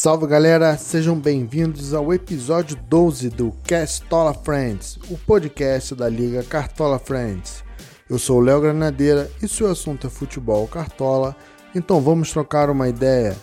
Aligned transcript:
Salve 0.00 0.28
galera, 0.28 0.78
sejam 0.78 1.18
bem-vindos 1.18 1.92
ao 1.92 2.14
episódio 2.14 2.78
12 2.88 3.30
do 3.30 3.52
Castola 3.66 4.32
Friends, 4.32 4.96
o 5.10 5.18
podcast 5.18 5.92
da 5.92 6.08
Liga 6.08 6.44
Cartola 6.44 7.00
Friends. 7.00 7.64
Eu 8.08 8.16
sou 8.16 8.38
o 8.38 8.40
Léo 8.40 8.60
Granadeira 8.60 9.28
e 9.42 9.48
se 9.48 9.64
o 9.64 9.66
assunto 9.66 10.06
é 10.06 10.10
futebol 10.10 10.68
cartola, 10.68 11.34
então 11.74 12.00
vamos 12.00 12.30
trocar 12.30 12.70
uma 12.70 12.88
ideia. 12.88 13.36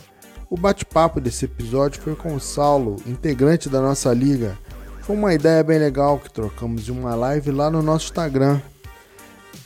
O 0.50 0.56
bate-papo 0.56 1.20
desse 1.20 1.44
episódio 1.44 2.02
foi 2.02 2.16
com 2.16 2.34
o 2.34 2.40
Saulo, 2.40 2.96
integrante 3.06 3.68
da 3.68 3.82
nossa 3.82 4.14
liga. 4.14 4.58
Foi 5.02 5.14
uma 5.14 5.34
ideia 5.34 5.62
bem 5.62 5.78
legal 5.78 6.20
que 6.20 6.32
trocamos 6.32 6.88
em 6.88 6.94
uma 6.94 7.16
live 7.16 7.52
lá 7.52 7.70
no 7.70 7.82
nosso 7.82 8.06
Instagram. 8.06 8.62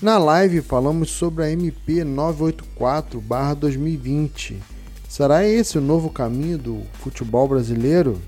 Na 0.02 0.18
live 0.18 0.64
falamos 0.64 1.12
sobre 1.12 1.44
a 1.44 1.52
MP 1.52 2.04
984/2020 2.04 4.79
Será 5.10 5.44
esse 5.44 5.76
o 5.76 5.82
novo 5.82 6.12
caminho 6.12 6.60
do 6.60 6.84
futebol 7.02 7.48
brasileiro? 7.48 8.22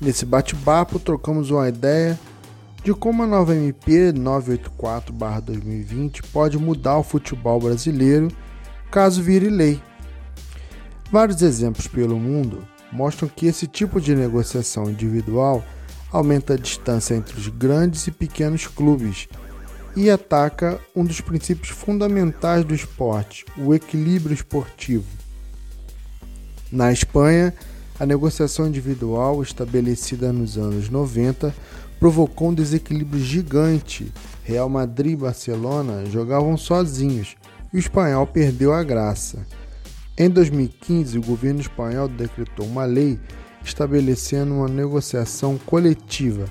Nesse 0.00 0.24
bate-papo, 0.24 0.98
trocamos 0.98 1.50
uma 1.50 1.68
ideia 1.68 2.18
de 2.82 2.94
como 2.94 3.22
a 3.22 3.26
nova 3.26 3.54
MP 3.54 4.10
984-2020 4.14 6.24
pode 6.32 6.56
mudar 6.56 6.96
o 6.96 7.02
futebol 7.02 7.60
brasileiro 7.60 8.28
caso 8.90 9.22
vire 9.22 9.50
lei. 9.50 9.78
Vários 11.12 11.42
exemplos 11.42 11.86
pelo 11.86 12.18
mundo 12.18 12.66
mostram 12.90 13.28
que 13.28 13.46
esse 13.46 13.66
tipo 13.66 14.00
de 14.00 14.16
negociação 14.16 14.88
individual 14.88 15.62
aumenta 16.10 16.54
a 16.54 16.58
distância 16.58 17.14
entre 17.14 17.38
os 17.38 17.48
grandes 17.48 18.06
e 18.06 18.10
pequenos 18.10 18.66
clubes 18.66 19.28
e 19.94 20.08
ataca 20.08 20.80
um 20.94 21.04
dos 21.04 21.20
princípios 21.20 21.68
fundamentais 21.68 22.64
do 22.64 22.74
esporte, 22.74 23.44
o 23.58 23.74
equilíbrio 23.74 24.32
esportivo. 24.32 25.15
Na 26.70 26.92
Espanha, 26.92 27.54
a 27.98 28.04
negociação 28.04 28.66
individual 28.66 29.40
estabelecida 29.40 30.32
nos 30.32 30.58
anos 30.58 30.88
90 30.88 31.54
provocou 32.00 32.48
um 32.48 32.54
desequilíbrio 32.54 33.22
gigante. 33.22 34.12
Real 34.42 34.68
Madrid 34.68 35.12
e 35.12 35.16
Barcelona 35.16 36.04
jogavam 36.06 36.56
sozinhos 36.56 37.36
e 37.72 37.76
o 37.76 37.78
espanhol 37.78 38.26
perdeu 38.26 38.72
a 38.72 38.82
graça. 38.82 39.46
Em 40.18 40.28
2015, 40.28 41.18
o 41.18 41.22
governo 41.22 41.60
espanhol 41.60 42.08
decretou 42.08 42.66
uma 42.66 42.84
lei 42.84 43.18
estabelecendo 43.64 44.54
uma 44.54 44.68
negociação 44.68 45.58
coletiva, 45.58 46.46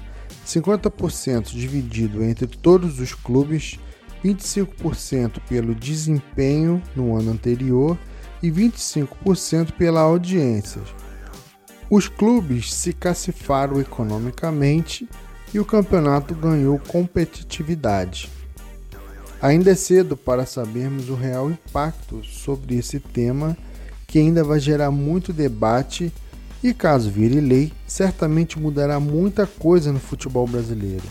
50% 0.46 1.52
dividido 1.52 2.24
entre 2.24 2.48
todos 2.48 3.00
os 3.00 3.14
clubes, 3.14 3.80
25% 4.24 5.40
pelo 5.48 5.76
desempenho 5.76 6.82
no 6.96 7.18
ano 7.18 7.32
anterior 7.32 7.98
e 8.42 8.52
25% 8.52 9.72
pela 9.74 10.02
audiência. 10.02 10.82
Os 11.90 12.08
clubes 12.08 12.74
se 12.74 12.94
cacifaram 12.94 13.80
economicamente 13.80 15.08
e 15.54 15.60
o 15.60 15.66
campeonato 15.66 16.34
ganhou 16.34 16.80
competitividade. 16.80 18.30
Ainda 19.42 19.72
é 19.72 19.76
cedo 19.76 20.18
para 20.18 20.46
sabermos 20.46 21.10
o 21.10 21.16
real 21.16 21.52
impacto 21.52 22.24
sobre 22.24 22.76
esse 22.76 23.00
tema, 23.00 23.56
que 24.08 24.18
ainda 24.18 24.44
vai 24.44 24.60
gerar 24.60 24.90
muito 24.90 25.32
debate 25.32 26.12
e, 26.64 26.74
caso 26.74 27.12
vire 27.12 27.40
lei, 27.40 27.72
certamente 27.86 28.60
mudará 28.60 29.00
muita 29.00 29.46
coisa 29.46 29.92
no 29.92 30.00
futebol 30.00 30.48
brasileiro. 30.48 31.04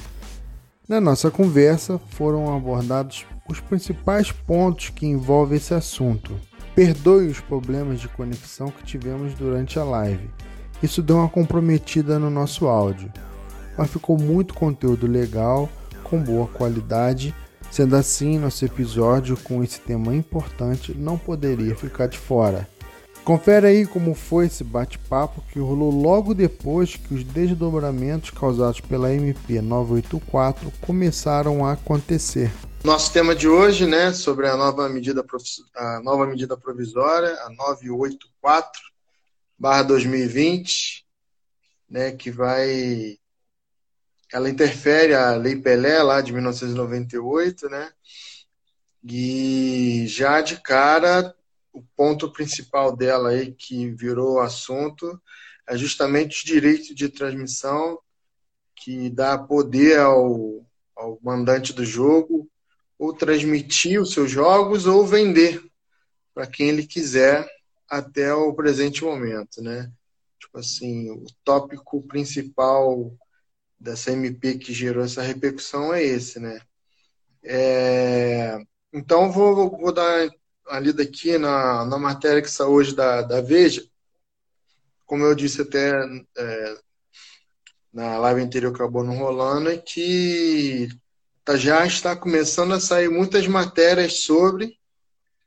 Na 0.88 1.00
nossa 1.00 1.30
conversa 1.30 1.98
foram 2.10 2.54
abordados 2.54 3.24
os 3.48 3.60
principais 3.60 4.32
pontos 4.32 4.90
que 4.90 5.06
envolvem 5.06 5.56
esse 5.56 5.72
assunto. 5.72 6.38
Perdoe 6.74 7.28
os 7.28 7.38
problemas 7.38 8.00
de 8.00 8.08
conexão 8.08 8.68
que 8.68 8.82
tivemos 8.82 9.32
durante 9.34 9.78
a 9.78 9.84
live. 9.84 10.28
Isso 10.82 11.00
deu 11.02 11.18
uma 11.18 11.28
comprometida 11.28 12.18
no 12.18 12.28
nosso 12.28 12.66
áudio, 12.66 13.12
mas 13.78 13.90
ficou 13.90 14.18
muito 14.18 14.54
conteúdo 14.54 15.06
legal, 15.06 15.68
com 16.02 16.20
boa 16.20 16.48
qualidade. 16.48 17.32
Sendo 17.70 17.94
assim, 17.94 18.38
nosso 18.38 18.64
episódio 18.64 19.36
com 19.36 19.62
esse 19.62 19.80
tema 19.80 20.14
importante 20.14 20.94
não 20.96 21.16
poderia 21.16 21.76
ficar 21.76 22.08
de 22.08 22.18
fora. 22.18 22.68
Confere 23.24 23.68
aí 23.68 23.86
como 23.86 24.12
foi 24.12 24.46
esse 24.46 24.62
bate-papo 24.62 25.42
que 25.50 25.58
rolou 25.58 25.90
logo 25.90 26.34
depois 26.34 26.96
que 26.96 27.14
os 27.14 27.24
desdobramentos 27.24 28.30
causados 28.30 28.80
pela 28.80 29.14
MP 29.14 29.62
984 29.62 30.72
começaram 30.80 31.64
a 31.64 31.72
acontecer. 31.72 32.52
Nosso 32.84 33.10
tema 33.10 33.34
de 33.34 33.48
hoje, 33.48 33.86
né, 33.86 34.12
sobre 34.12 34.46
a 34.46 34.58
nova 34.58 34.86
medida, 34.90 35.24
a 35.74 36.00
nova 36.00 36.26
medida 36.26 36.54
provisória, 36.54 37.32
a 37.40 37.48
984 37.48 38.82
2020, 39.86 41.06
né, 41.88 42.12
que 42.12 42.30
vai 42.30 43.18
ela 44.30 44.50
interfere 44.50 45.14
a 45.14 45.34
Lei 45.34 45.56
Pelé 45.56 46.02
lá 46.02 46.20
de 46.20 46.34
1998, 46.34 47.70
né? 47.70 47.90
E 49.02 50.04
já 50.06 50.42
de 50.42 50.60
cara 50.60 51.34
o 51.72 51.82
ponto 51.96 52.30
principal 52.34 52.94
dela 52.94 53.30
aí 53.30 53.50
que 53.52 53.88
virou 53.92 54.40
assunto 54.40 55.18
é 55.66 55.74
justamente 55.74 56.36
os 56.36 56.44
direitos 56.44 56.94
de 56.94 57.08
transmissão 57.08 57.98
que 58.76 59.08
dá 59.08 59.38
poder 59.38 60.00
ao, 60.00 60.66
ao 60.94 61.18
mandante 61.22 61.72
do 61.72 61.82
jogo 61.82 62.46
ou 62.98 63.12
transmitir 63.12 64.00
os 64.00 64.12
seus 64.12 64.30
jogos 64.30 64.86
ou 64.86 65.06
vender 65.06 65.62
para 66.34 66.46
quem 66.46 66.68
ele 66.68 66.86
quiser 66.86 67.46
até 67.88 68.32
o 68.34 68.54
presente 68.54 69.04
momento, 69.04 69.62
né? 69.62 69.90
Tipo 70.38 70.58
assim, 70.58 71.10
o 71.10 71.24
tópico 71.44 72.02
principal 72.02 73.12
dessa 73.78 74.12
MP 74.12 74.58
que 74.58 74.72
gerou 74.72 75.04
essa 75.04 75.22
repercussão 75.22 75.92
é 75.92 76.02
esse, 76.02 76.40
né? 76.40 76.60
É... 77.42 78.58
Então, 78.92 79.30
vou, 79.30 79.70
vou 79.70 79.92
dar 79.92 80.28
a 80.66 80.80
lida 80.80 81.02
aqui 81.02 81.36
na, 81.38 81.84
na 81.84 81.98
matéria 81.98 82.40
que 82.40 82.50
saiu 82.50 82.70
hoje 82.70 82.94
da, 82.94 83.22
da 83.22 83.40
Veja. 83.40 83.84
Como 85.06 85.24
eu 85.24 85.34
disse 85.34 85.60
até 85.60 85.92
é, 86.36 86.78
na 87.92 88.18
live 88.18 88.40
anterior 88.40 88.74
acabou 88.74 89.04
não 89.04 89.18
rolando, 89.18 89.70
é 89.70 89.76
que 89.76 90.88
Já 91.52 91.86
está 91.86 92.16
começando 92.16 92.72
a 92.72 92.80
sair 92.80 93.10
muitas 93.10 93.46
matérias 93.46 94.20
sobre, 94.20 94.78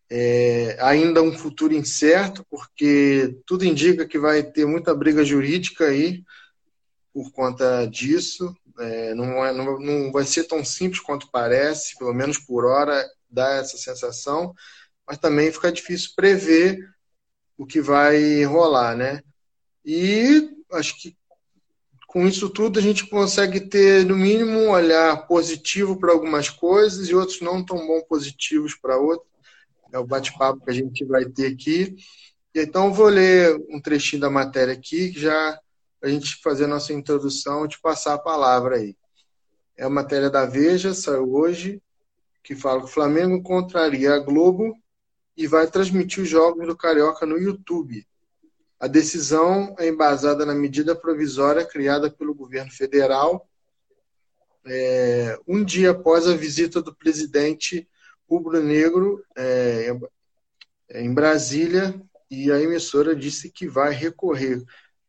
é, 0.09 0.77
ainda 0.79 1.21
um 1.23 1.35
futuro 1.35 1.73
incerto, 1.73 2.45
porque 2.49 3.39
tudo 3.45 3.65
indica 3.65 4.05
que 4.07 4.19
vai 4.19 4.43
ter 4.43 4.65
muita 4.65 4.93
briga 4.93 5.25
jurídica 5.25 5.85
aí 5.85 6.23
por 7.11 7.31
conta 7.31 7.87
disso. 7.87 8.55
É, 8.79 9.15
não, 9.15 9.43
é, 9.43 9.51
não, 9.51 9.79
não 9.79 10.11
vai 10.11 10.23
ser 10.23 10.43
tão 10.43 10.63
simples 10.63 11.01
quanto 11.01 11.31
parece, 11.31 11.97
pelo 11.97 12.13
menos 12.13 12.37
por 12.37 12.63
hora 12.63 13.03
dá 13.27 13.55
essa 13.55 13.75
sensação, 13.75 14.53
mas 15.05 15.17
também 15.17 15.51
fica 15.51 15.71
difícil 15.71 16.11
prever 16.15 16.77
o 17.57 17.65
que 17.65 17.81
vai 17.81 18.43
rolar, 18.43 18.95
né? 18.95 19.21
E 19.83 20.47
acho 20.73 21.01
que 21.01 21.17
com 22.17 22.25
isso 22.25 22.49
tudo 22.49 22.79
a 22.79 22.81
gente 22.81 23.07
consegue 23.07 23.59
ter, 23.59 24.03
no 24.03 24.17
mínimo, 24.17 24.57
um 24.57 24.69
olhar 24.71 25.27
positivo 25.27 25.99
para 25.99 26.11
algumas 26.11 26.49
coisas 26.49 27.07
e 27.07 27.13
outros 27.13 27.41
não 27.41 27.63
tão 27.63 27.85
bom 27.85 28.01
positivos 28.09 28.73
para 28.73 28.97
outras. 28.97 29.29
É 29.93 29.99
o 29.99 30.03
bate-papo 30.03 30.65
que 30.65 30.71
a 30.71 30.73
gente 30.73 31.05
vai 31.05 31.25
ter 31.25 31.45
aqui. 31.45 31.95
Então, 32.55 32.91
vou 32.91 33.05
ler 33.05 33.55
um 33.69 33.79
trechinho 33.79 34.19
da 34.19 34.31
matéria 34.31 34.73
aqui, 34.73 35.11
já 35.11 35.59
a 36.01 36.09
gente 36.09 36.41
fazer 36.41 36.63
a 36.63 36.69
nossa 36.69 36.91
introdução 36.91 37.65
e 37.65 37.69
te 37.69 37.79
passar 37.79 38.15
a 38.15 38.19
palavra 38.19 38.77
aí. 38.77 38.97
É 39.77 39.83
a 39.83 39.89
matéria 39.89 40.31
da 40.31 40.43
Veja, 40.43 40.95
saiu 40.95 41.31
hoje, 41.31 41.79
que 42.43 42.55
fala 42.55 42.79
que 42.79 42.87
o 42.87 42.91
Flamengo 42.91 43.43
contraria 43.43 44.15
a 44.15 44.19
Globo 44.19 44.75
e 45.37 45.45
vai 45.45 45.67
transmitir 45.67 46.23
os 46.23 46.29
jogos 46.29 46.65
do 46.65 46.75
Carioca 46.75 47.27
no 47.27 47.37
YouTube. 47.37 48.07
A 48.79 48.87
decisão 48.87 49.75
é 49.79 49.87
embasada 49.87 50.45
na 50.45 50.53
medida 50.53 50.95
provisória 50.95 51.65
criada 51.65 52.11
pelo 52.11 52.35
governo 52.35 52.71
federal 52.71 53.47
é, 54.69 55.39
um 55.47 55.63
dia 55.63 55.91
após 55.91 56.27
a 56.27 56.35
visita 56.35 56.81
do 56.81 56.93
presidente 56.93 57.87
rubro-negro 58.29 59.23
é, 59.35 59.97
em 60.91 61.13
Brasília 61.13 61.99
e 62.29 62.51
a 62.51 62.59
emissora 62.59 63.15
disse 63.15 63.49
que 63.49 63.67
vai 63.67 63.93
recorrer. 63.93 64.61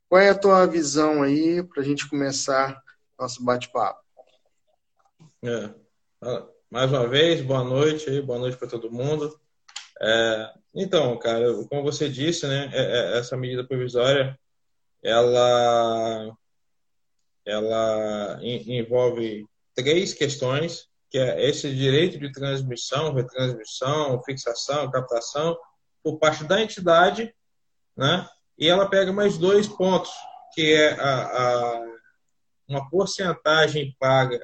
Qual 0.09 0.21
é 0.21 0.31
a 0.31 0.39
tua 0.39 0.65
visão 0.67 1.23
aí 1.23 1.63
para 1.63 1.83
a 1.83 1.85
gente 1.85 2.09
começar 2.09 2.81
nosso 3.19 3.45
bate-papo? 3.45 4.01
É. 5.43 5.75
Mais 6.71 6.91
uma 6.91 7.07
vez, 7.09 7.41
boa 7.43 7.65
noite, 7.65 8.21
boa 8.23 8.39
noite 8.39 8.57
para 8.57 8.69
todo 8.69 8.91
mundo. 8.91 9.39
É, 10.01 10.53
então, 10.81 11.19
cara, 11.19 11.53
como 11.65 11.83
você 11.83 12.09
disse, 12.09 12.47
né, 12.47 12.71
é, 12.73 12.81
é, 12.81 13.19
essa 13.19 13.37
medida 13.37 13.67
provisória, 13.67 14.39
ela, 15.03 16.33
ela 17.45 18.39
envolve 18.43 19.45
três 19.75 20.15
questões, 20.15 20.89
que 21.11 21.19
é 21.19 21.49
esse 21.49 21.75
direito 21.75 22.17
de 22.19 22.31
transmissão, 22.31 23.13
retransmissão, 23.13 24.23
fixação, 24.23 24.91
captação, 24.91 25.59
por 26.01 26.19
parte 26.19 26.45
da 26.45 26.63
entidade, 26.63 27.35
né, 27.97 28.29
e 28.57 28.69
ela 28.69 28.89
pega 28.89 29.13
mais 29.13 29.37
dois 29.37 29.67
pontos, 29.67 30.13
que 30.55 30.75
é 30.75 30.93
a, 30.93 31.25
a 31.25 31.89
uma 32.69 32.89
porcentagem 32.89 33.97
paga 33.99 34.39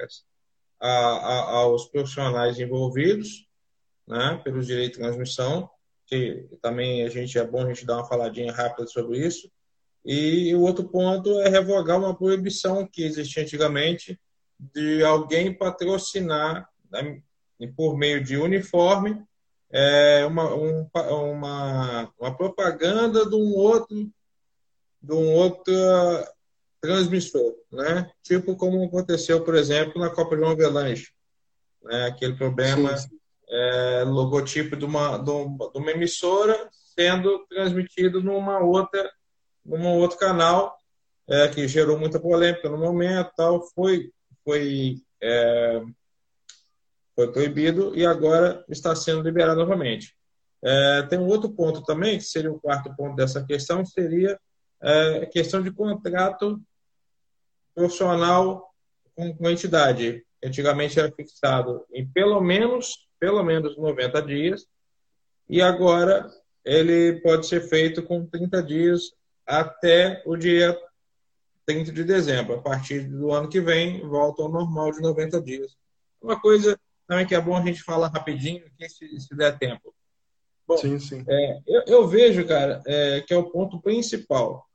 a, 0.81 0.88
a, 0.88 1.40
aos 1.58 1.86
profissionais 1.86 2.58
envolvidos, 2.58 3.46
né, 4.06 4.40
pelos 4.42 4.66
direitos 4.66 4.98
de 4.98 5.04
transmissão, 5.04 5.70
que 6.06 6.46
também 6.60 7.02
a 7.04 7.08
gente 7.08 7.38
é 7.38 7.46
bom 7.46 7.62
a 7.62 7.68
gente 7.68 7.86
dar 7.86 7.96
uma 7.96 8.08
faladinha 8.08 8.52
rápida 8.52 8.86
sobre 8.86 9.18
isso. 9.18 9.50
E 10.04 10.54
o 10.54 10.60
outro 10.60 10.86
ponto 10.88 11.40
é 11.40 11.48
revogar 11.48 11.98
uma 11.98 12.14
proibição 12.14 12.86
que 12.86 13.04
existia 13.04 13.42
antigamente 13.42 14.20
de 14.58 15.02
alguém 15.02 15.52
patrocinar 15.52 16.68
né, 16.90 17.22
por 17.74 17.96
meio 17.96 18.22
de 18.22 18.36
uniforme 18.36 19.24
é, 19.70 20.24
uma, 20.26 20.54
um, 20.54 20.88
uma, 21.32 22.12
uma 22.18 22.36
propaganda 22.36 23.28
de 23.28 23.34
um 23.34 23.54
outro 23.54 24.10
de 25.02 25.12
um 25.12 25.32
outro 25.34 25.74
transmissor, 26.80 27.54
né? 27.70 28.10
Tipo 28.22 28.56
como 28.56 28.82
aconteceu, 28.84 29.44
por 29.44 29.54
exemplo, 29.54 30.00
na 30.00 30.08
Copa 30.08 30.36
João 30.36 30.52
Avelange, 30.52 31.12
né? 31.82 32.06
Aquele 32.06 32.34
problema 32.34 32.96
sim, 32.96 33.08
sim. 33.08 33.20
É, 33.49 34.05
logotipo 34.06 34.75
de 34.75 34.85
uma, 34.85 35.19
de 35.19 35.31
uma 35.31 35.91
emissora 35.91 36.69
sendo 36.73 37.44
transmitido 37.46 38.23
numa 38.23 38.58
outra 38.61 39.11
num 39.64 39.99
outro 39.99 40.19
canal 40.19 40.75
é, 41.29 41.49
que 41.49 41.69
gerou 41.69 41.99
muita 41.99 42.19
polêmica 42.19 42.69
no 42.70 42.79
momento 42.79 43.32
tal 43.37 43.62
foi 43.75 44.11
foi 44.44 44.96
é, 45.23 45.82
foi 47.14 47.31
proibido 47.32 47.96
e 47.96 48.05
agora 48.05 48.64
está 48.69 48.94
sendo 48.94 49.23
liberado 49.23 49.61
novamente. 49.61 50.14
É, 50.62 51.02
tem 51.02 51.19
um 51.19 51.26
outro 51.26 51.50
ponto 51.50 51.82
também, 51.82 52.19
que 52.19 52.25
seria 52.25 52.50
o 52.50 52.61
quarto 52.61 52.94
ponto 52.96 53.14
dessa 53.14 53.44
questão, 53.44 53.85
seria 53.85 54.38
é, 54.82 55.19
a 55.19 55.26
questão 55.26 55.62
de 55.62 55.70
contrato 55.70 56.61
profissional 57.75 58.70
com, 59.14 59.37
com 59.37 59.50
entidade. 59.50 60.25
Antigamente 60.43 60.99
era 60.99 61.12
fixado 61.12 61.85
em 61.93 62.06
pelo 62.06 62.41
menos, 62.41 63.06
pelo 63.24 63.42
menos 63.42 63.74
90 63.78 64.20
dias, 64.20 64.66
e 65.48 65.62
agora 65.62 66.30
ele 66.62 67.22
pode 67.22 67.46
ser 67.46 67.62
feito 67.62 68.02
com 68.02 68.26
30 68.26 68.62
dias 68.62 69.14
até 69.46 70.22
o 70.26 70.36
dia 70.36 70.78
30 71.64 71.90
de 71.90 72.04
dezembro. 72.04 72.56
A 72.56 72.60
partir 72.60 73.08
do 73.08 73.32
ano 73.32 73.48
que 73.48 73.62
vem, 73.62 74.06
volta 74.06 74.42
ao 74.42 74.50
normal 74.50 74.92
de 74.92 75.00
90 75.00 75.40
dias. 75.40 75.74
Uma 76.20 76.38
coisa 76.38 76.78
também 77.08 77.26
que 77.26 77.34
é 77.34 77.40
bom 77.40 77.56
a 77.56 77.64
gente 77.64 77.82
falar 77.82 78.08
rapidinho, 78.08 78.62
aqui, 78.66 78.90
se, 78.90 79.18
se 79.18 79.34
der 79.34 79.58
tempo. 79.58 79.94
Bom, 80.68 80.76
sim, 80.76 80.98
sim. 80.98 81.24
É, 81.26 81.60
eu, 81.66 81.82
eu, 81.86 82.06
vejo, 82.06 82.46
cara, 82.46 82.82
é, 82.86 83.22
que 83.22 83.32
é 83.32 83.38
o 83.38 83.50
ponto 83.50 83.80
principal. 83.80 84.66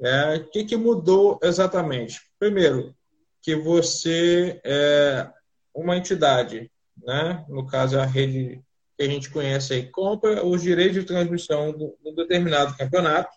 É, 0.00 0.36
o 0.36 0.48
que, 0.48 0.64
que 0.64 0.76
mudou 0.76 1.38
exatamente? 1.42 2.22
Primeiro, 2.38 2.96
que 3.42 3.54
você 3.54 4.58
é 4.64 5.30
uma 5.74 5.94
entidade, 5.98 6.71
né? 7.02 7.44
no 7.48 7.66
caso 7.66 7.98
a 7.98 8.04
rede 8.04 8.62
que 8.96 9.02
a 9.02 9.06
gente 9.06 9.30
conhece 9.30 9.72
aí, 9.72 9.90
compra 9.90 10.44
os 10.44 10.62
direitos 10.62 10.94
de 10.94 11.04
transmissão 11.04 11.72
de 11.76 11.84
um 12.04 12.14
determinado 12.14 12.76
campeonato, 12.76 13.30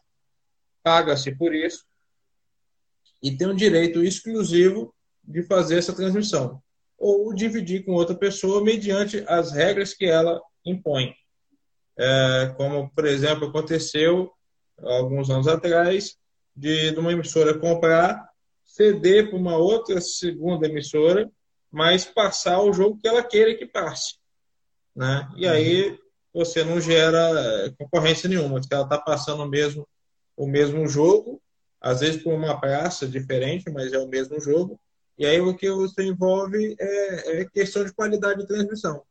paga-se 0.83 1.35
por 1.35 1.53
isso, 1.53 1.85
e 3.21 3.35
tem 3.35 3.47
um 3.47 3.56
direito 3.56 4.03
exclusivo 4.03 4.94
de 5.23 5.41
fazer 5.44 5.77
essa 5.77 5.95
transmissão 5.95 6.62
ou 6.97 7.33
dividir 7.33 7.83
com 7.83 7.94
outra 7.94 8.15
pessoa 8.15 8.63
mediante 8.63 9.23
as 9.27 9.51
regras 9.51 9.94
que 9.94 10.06
ela 10.06 10.41
impõe. 10.65 11.13
É, 11.97 12.53
como, 12.57 12.89
por 12.89 13.06
exemplo, 13.06 13.47
aconteceu 13.47 14.31
alguns 14.79 15.29
anos 15.29 15.47
atrás, 15.47 16.17
de, 16.56 16.91
de 16.91 17.00
uma 17.00 17.12
emissora 17.12 17.57
comprar, 17.57 18.29
ceder 18.63 19.29
para 19.29 19.38
uma 19.38 19.57
outra 19.57 20.00
segunda 20.01 20.67
emissora, 20.67 21.29
mas 21.75 22.06
passar 22.06 22.62
o 22.62 22.72
jogo 22.72 22.98
que 23.01 23.06
ela 23.06 23.22
queira 23.22 23.54
que 23.54 23.66
passe. 23.66 24.16
Né? 24.95 25.30
E 25.36 25.45
aí 25.45 25.89
uhum. 25.89 25.98
você 26.33 26.63
não 26.63 26.80
gera 26.80 27.69
concorrência 27.77 28.30
nenhuma, 28.30 28.62
porque 28.62 28.74
ela 28.74 28.86
está 28.86 28.98
passando 28.98 29.44
o 29.44 29.50
mesmo, 29.50 29.86
o 30.38 30.48
mesmo 30.48 30.88
jogo, 30.88 31.42
às 31.81 32.00
vezes 32.00 32.24
por 32.24 32.33
uma 32.33 32.57
praça 32.57 33.06
diferente, 33.06 33.69
mas 33.69 33.92
é 33.92 33.98
o 33.98 34.07
mesmo 34.07 34.39
jogo, 34.39 34.80
e 35.18 35.25
aí 35.25 35.42
o 35.42 35.54
que 35.54 35.69
você 35.69 36.04
envolve 36.04 36.77
é, 36.80 37.42
é 37.42 37.45
questão 37.45 37.83
de 37.83 37.94
qualidade 37.94 38.39
de 38.39 38.48
transmissão. 38.48 39.04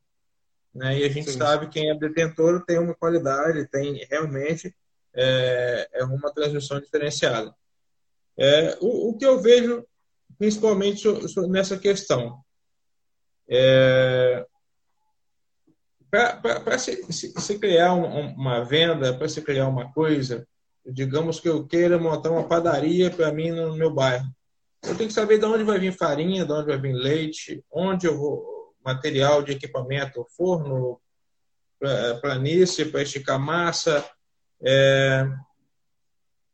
Né? 0.75 1.01
E 1.01 1.05
a 1.05 1.09
gente 1.11 1.33
Sim. 1.33 1.39
sabe 1.39 1.69
quem 1.69 1.91
é 1.91 1.95
detentor 1.95 2.65
tem 2.65 2.79
uma 2.79 2.95
qualidade, 2.95 3.69
tem 3.69 4.07
realmente 4.11 4.75
é, 5.13 5.87
é 5.93 6.05
uma 6.05 6.33
transmissão 6.33 6.81
diferenciada. 6.81 7.55
É, 8.39 8.79
o, 8.81 9.11
o, 9.11 9.19
que 9.19 9.27
eu 9.27 9.39
vejo 9.43 9.87
principalmente 10.39 11.07
nessa 11.47 11.79
questão 11.79 12.43
é, 13.49 14.47
para 16.11 16.79
se, 16.79 17.13
se, 17.13 17.33
se, 17.33 17.59
criar 17.59 17.95
um, 17.95 18.35
uma 18.35 18.65
venda, 18.65 19.13
para 19.15 19.29
se 19.29 19.43
criar 19.43 19.69
uma 19.69 19.93
coisa, 19.93 20.47
digamos 20.87 21.41
que 21.41 21.49
eu 21.49 21.67
queira 21.67 21.99
montar 21.99 22.31
uma 22.31 22.47
padaria 22.47 23.11
para 23.11 23.33
mim 23.33 23.51
no 23.51 23.77
meu 23.77 23.93
bairro 23.93 24.27
eu 24.85 24.97
tenho 24.97 25.09
que 25.09 25.15
saber 25.15 25.39
de 25.39 25.47
onde 25.47 25.65
vai 25.65 25.79
vir 25.79 25.93
farinha, 25.93 26.45
de 26.45 26.53
onde 26.53 26.67
vai 26.67 26.79
vir 26.79 26.93
leite, 26.93 27.65
onde 27.73 28.07
eu 28.07 28.17
vou, 28.17 28.75
material 28.85 29.43
de 29.43 29.53
equipamento, 29.53 30.27
forno, 30.37 31.01
planície 32.21 32.85
para 32.85 33.03
esticar 33.03 33.39
massa. 33.39 34.05
É, 34.63 35.27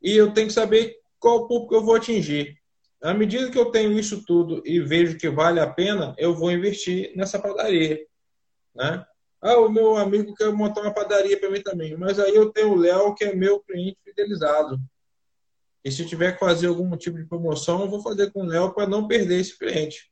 e 0.00 0.16
eu 0.16 0.32
tenho 0.32 0.46
que 0.46 0.52
saber 0.52 0.96
qual 1.18 1.48
público 1.48 1.74
eu 1.74 1.84
vou 1.84 1.96
atingir. 1.96 2.56
À 3.02 3.14
medida 3.14 3.50
que 3.50 3.58
eu 3.58 3.70
tenho 3.70 3.98
isso 3.98 4.24
tudo 4.24 4.62
e 4.64 4.78
vejo 4.80 5.16
que 5.16 5.28
vale 5.28 5.58
a 5.58 5.70
pena, 5.70 6.14
eu 6.18 6.34
vou 6.34 6.52
investir 6.52 7.12
nessa 7.16 7.38
padaria. 7.38 8.06
Né? 8.74 9.04
Ah, 9.40 9.58
o 9.58 9.70
meu 9.70 9.96
amigo 9.96 10.34
quer 10.34 10.52
montar 10.52 10.82
uma 10.82 10.92
padaria 10.92 11.38
para 11.40 11.50
mim 11.50 11.62
também, 11.62 11.96
mas 11.96 12.18
aí 12.18 12.34
eu 12.34 12.52
tenho 12.52 12.72
o 12.72 12.76
Léo, 12.76 13.14
que 13.14 13.24
é 13.24 13.34
meu 13.34 13.60
cliente 13.60 13.98
fidelizado. 14.04 14.78
E 15.82 15.90
se 15.90 16.04
tiver 16.04 16.32
que 16.32 16.40
fazer 16.40 16.66
algum 16.66 16.94
tipo 16.94 17.16
de 17.16 17.24
promoção, 17.24 17.80
eu 17.80 17.88
vou 17.88 18.02
fazer 18.02 18.30
com 18.32 18.42
o 18.42 18.46
Léo 18.46 18.74
para 18.74 18.86
não 18.86 19.08
perder 19.08 19.40
esse 19.40 19.58
cliente. 19.58 20.10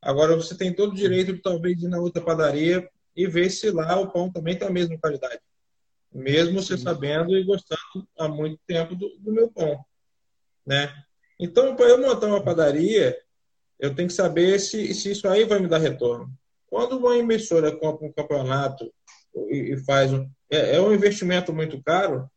Agora 0.00 0.36
você 0.36 0.56
tem 0.56 0.72
todo 0.72 0.92
o 0.92 0.96
direito 0.96 1.32
de 1.32 1.42
talvez 1.42 1.82
ir 1.82 1.88
na 1.88 1.98
outra 1.98 2.22
padaria 2.22 2.88
e 3.14 3.26
ver 3.26 3.50
se 3.50 3.72
lá 3.72 3.98
o 3.98 4.10
pão 4.10 4.30
também 4.30 4.56
tem 4.56 4.68
a 4.68 4.70
mesma 4.70 4.96
qualidade. 4.98 5.40
Mesmo 6.12 6.62
você 6.62 6.78
sabendo 6.78 7.36
e 7.36 7.44
gostando 7.44 8.08
há 8.16 8.28
muito 8.28 8.60
tempo 8.66 8.94
do, 8.94 9.18
do 9.18 9.32
meu 9.32 9.50
pão. 9.50 9.84
Né? 10.64 10.92
Então, 11.40 11.74
para 11.74 11.88
eu 11.88 11.98
montar 11.98 12.26
uma 12.26 12.44
padaria, 12.44 13.18
eu 13.78 13.94
tenho 13.94 14.08
que 14.08 14.14
saber 14.14 14.60
se, 14.60 14.92
se 14.92 15.12
isso 15.12 15.26
aí 15.26 15.44
vai 15.44 15.58
me 15.58 15.66
dar 15.66 15.78
retorno. 15.78 16.30
Quando 16.66 16.98
uma 16.98 17.16
emissora 17.16 17.74
compra 17.74 18.06
um 18.06 18.12
campeonato 18.12 18.92
e, 19.48 19.72
e 19.72 19.76
faz 19.78 20.12
um. 20.12 20.30
É, 20.50 20.76
é 20.76 20.80
um 20.80 20.92
investimento 20.92 21.50
muito 21.50 21.82
caro, 21.82 22.30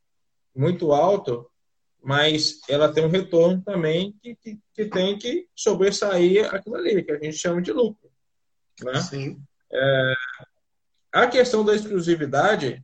muito 0.56 0.94
alto, 0.94 1.50
mas 2.02 2.62
ela 2.70 2.92
tem 2.92 3.04
um 3.04 3.10
retorno 3.10 3.62
também 3.62 4.16
que, 4.22 4.36
que, 4.36 4.60
que, 4.74 4.86
tem 4.86 5.18
que 5.18 5.48
sobressair 5.54 6.54
aquilo 6.54 6.76
ali, 6.78 7.04
que 7.04 7.12
a 7.12 7.20
gente 7.20 7.38
chama 7.38 7.62
de 7.62 7.74
lucro. 7.74 8.10
Né? 8.82 9.02
Sim. 9.02 9.42
É, 9.72 10.14
a 11.12 11.28
questão 11.28 11.66
da 11.66 11.76
exclusividade 11.76 12.84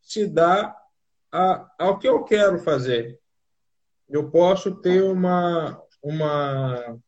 se 0.00 0.26
dá 0.26 0.74
a, 1.30 1.70
ao 1.78 1.98
que 1.98 2.08
eu 2.08 2.24
quero 2.24 2.58
fazer. 2.60 3.17
Eu 4.08 4.30
posso 4.30 4.74
ter 4.76 5.02
uma, 5.02 5.82
uma, 6.02 6.98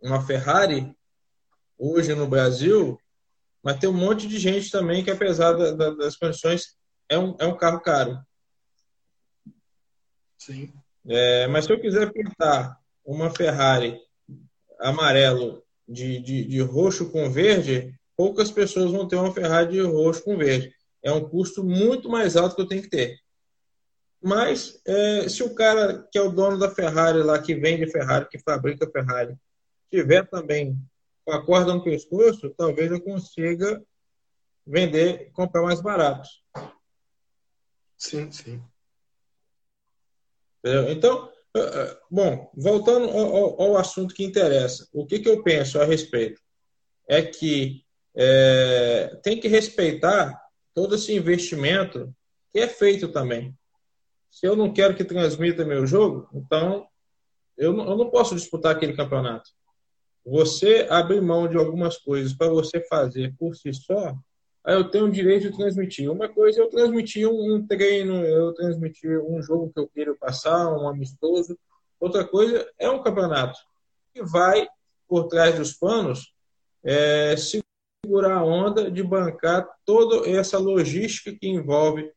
uma 0.00 0.26
Ferrari 0.26 0.96
hoje 1.78 2.14
no 2.14 2.26
Brasil, 2.26 2.98
mas 3.62 3.78
tem 3.78 3.88
um 3.88 3.94
monte 3.94 4.26
de 4.26 4.38
gente 4.38 4.70
também 4.70 5.04
que, 5.04 5.10
apesar 5.10 5.52
da, 5.52 5.72
da, 5.72 5.90
das 5.90 6.16
condições, 6.16 6.76
é 7.08 7.18
um, 7.18 7.36
é 7.38 7.46
um 7.46 7.56
carro 7.56 7.80
caro. 7.80 8.18
Sim. 10.38 10.72
É, 11.06 11.46
mas 11.48 11.64
se 11.64 11.72
eu 11.72 11.80
quiser 11.80 12.12
pintar 12.12 12.78
uma 13.04 13.30
Ferrari 13.30 13.98
amarelo 14.78 15.62
de, 15.86 16.20
de, 16.20 16.44
de, 16.44 16.60
roxo 16.60 17.10
com 17.10 17.30
verde, 17.30 17.94
poucas 18.16 18.50
pessoas 18.50 18.90
vão 18.90 19.06
ter 19.06 19.16
uma 19.16 19.32
Ferrari 19.32 19.72
de 19.72 19.80
roxo 19.80 20.22
com 20.22 20.36
verde. 20.36 20.72
É 21.02 21.12
um 21.12 21.28
custo 21.28 21.64
muito 21.64 22.08
mais 22.08 22.36
alto 22.36 22.54
que 22.54 22.62
eu 22.62 22.68
tenho 22.68 22.82
que 22.82 22.90
ter. 22.90 23.18
Mas 24.22 24.80
é, 24.86 25.28
se 25.28 25.42
o 25.42 25.54
cara 25.54 26.06
que 26.12 26.18
é 26.18 26.20
o 26.20 26.30
dono 26.30 26.58
da 26.58 26.70
Ferrari 26.70 27.22
lá, 27.22 27.40
que 27.40 27.54
vende 27.54 27.90
Ferrari, 27.90 28.28
que 28.28 28.38
fabrica 28.38 28.90
Ferrari, 28.90 29.36
tiver 29.90 30.28
também 30.28 30.76
com 31.24 31.32
a 31.32 31.44
corda 31.44 31.72
no 31.72 31.82
pescoço, 31.82 32.50
talvez 32.50 32.90
eu 32.90 33.00
consiga 33.00 33.82
vender, 34.66 35.30
comprar 35.32 35.62
mais 35.62 35.80
barato. 35.80 36.28
Sim, 37.96 38.30
sim. 38.30 38.62
Entendeu? 40.58 40.92
Então, 40.92 41.32
eh, 41.56 41.60
eh, 41.60 41.98
bom, 42.10 42.50
voltando 42.54 43.08
ao, 43.08 43.60
ao, 43.60 43.76
assunto 43.76 44.14
que 44.14 44.24
interessa, 44.24 44.86
o 44.92 45.06
que, 45.06 45.18
que 45.18 45.28
eu 45.28 45.42
penso 45.42 45.80
a 45.80 45.84
respeito? 45.84 46.40
É 47.08 47.22
que 47.22 47.84
é, 48.14 49.18
tem 49.22 49.40
que 49.40 49.48
respeitar 49.48 50.40
todo 50.74 50.94
esse 50.94 51.12
investimento 51.14 52.14
que 52.52 52.60
é 52.60 52.68
feito 52.68 53.08
também. 53.08 53.56
Se 54.30 54.46
eu 54.46 54.54
não 54.54 54.72
quero 54.72 54.94
que 54.94 55.04
transmita 55.04 55.64
meu 55.64 55.86
jogo, 55.86 56.28
então 56.32 56.86
eu 57.58 57.72
não, 57.72 57.90
eu 57.90 57.96
não 57.96 58.10
posso 58.10 58.34
disputar 58.34 58.74
aquele 58.74 58.94
campeonato. 58.94 59.50
Você 60.24 60.86
abrir 60.88 61.20
mão 61.20 61.48
de 61.48 61.56
algumas 61.56 61.98
coisas 61.98 62.32
para 62.32 62.48
você 62.48 62.80
fazer 62.86 63.34
por 63.38 63.56
si 63.56 63.72
só, 63.74 64.14
aí 64.64 64.74
eu 64.74 64.90
tenho 64.90 65.06
o 65.06 65.10
direito 65.10 65.50
de 65.50 65.56
transmitir. 65.56 66.10
Uma 66.10 66.28
coisa 66.28 66.60
é 66.60 66.62
eu 66.62 66.68
transmitir 66.68 67.28
um, 67.28 67.66
treino, 67.66 68.24
eu 68.24 68.54
transmitir 68.54 69.18
um 69.20 69.42
jogo 69.42 69.72
que 69.72 69.80
eu 69.80 69.88
quero 69.88 70.16
passar, 70.16 70.68
um 70.72 70.88
amistoso. 70.88 71.58
Outra 71.98 72.24
coisa 72.24 72.66
é 72.78 72.88
um 72.88 73.02
campeonato 73.02 73.58
que 74.14 74.22
vai 74.22 74.68
por 75.08 75.26
trás 75.26 75.56
dos 75.56 75.72
panos 75.72 76.32
é, 76.84 77.34
segurar 77.36 78.38
a 78.38 78.44
onda 78.44 78.90
de 78.90 79.02
bancar 79.02 79.68
toda 79.84 80.28
essa 80.28 80.58
logística 80.58 81.36
que 81.38 81.48
envolve 81.48 82.10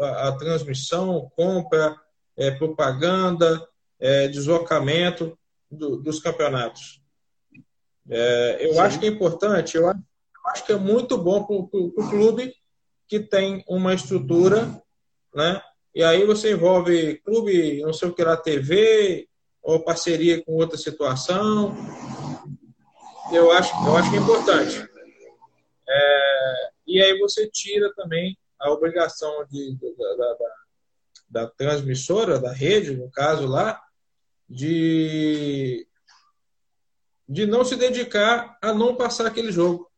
a, 0.00 0.28
a 0.28 0.32
transmissão, 0.36 1.30
compra, 1.36 1.96
é, 2.36 2.50
propaganda, 2.50 3.66
é, 3.98 4.28
deslocamento 4.28 5.38
do, 5.70 5.96
dos 5.96 6.20
campeonatos. 6.20 7.02
É, 8.08 8.58
eu 8.60 8.74
Sim. 8.74 8.78
acho 8.80 9.00
que 9.00 9.06
é 9.06 9.08
importante, 9.08 9.76
eu 9.76 9.88
acho, 9.88 9.98
eu 9.98 10.50
acho 10.50 10.66
que 10.66 10.72
é 10.72 10.76
muito 10.76 11.16
bom 11.16 11.44
para 11.44 11.56
o 11.56 12.10
clube 12.10 12.54
que 13.08 13.20
tem 13.20 13.64
uma 13.68 13.94
estrutura, 13.94 14.82
né? 15.34 15.60
E 15.94 16.02
aí 16.02 16.26
você 16.26 16.52
envolve 16.52 17.20
clube, 17.24 17.80
não 17.82 17.92
sei 17.92 18.08
o 18.08 18.14
que 18.14 18.24
lá, 18.24 18.36
TV, 18.36 19.28
ou 19.62 19.84
parceria 19.84 20.44
com 20.44 20.54
outra 20.54 20.76
situação. 20.76 21.74
Eu 23.32 23.52
acho, 23.52 23.72
eu 23.86 23.96
acho 23.96 24.10
que 24.10 24.16
é 24.16 24.20
importante. 24.20 24.88
É, 25.88 26.70
e 26.86 27.00
aí 27.00 27.18
você 27.18 27.48
tira 27.48 27.92
também 27.94 28.36
a 28.60 28.70
obrigação 28.70 29.44
de, 29.50 29.76
da, 29.76 30.16
da, 30.16 30.34
da, 30.34 30.54
da 31.28 31.50
transmissora, 31.50 32.38
da 32.38 32.52
rede, 32.52 32.96
no 32.96 33.10
caso 33.10 33.46
lá, 33.46 33.80
de, 34.48 35.86
de 37.28 37.46
não 37.46 37.64
se 37.64 37.76
dedicar 37.76 38.58
a 38.62 38.72
não 38.72 38.94
passar 38.94 39.26
aquele 39.26 39.50
jogo. 39.50 39.90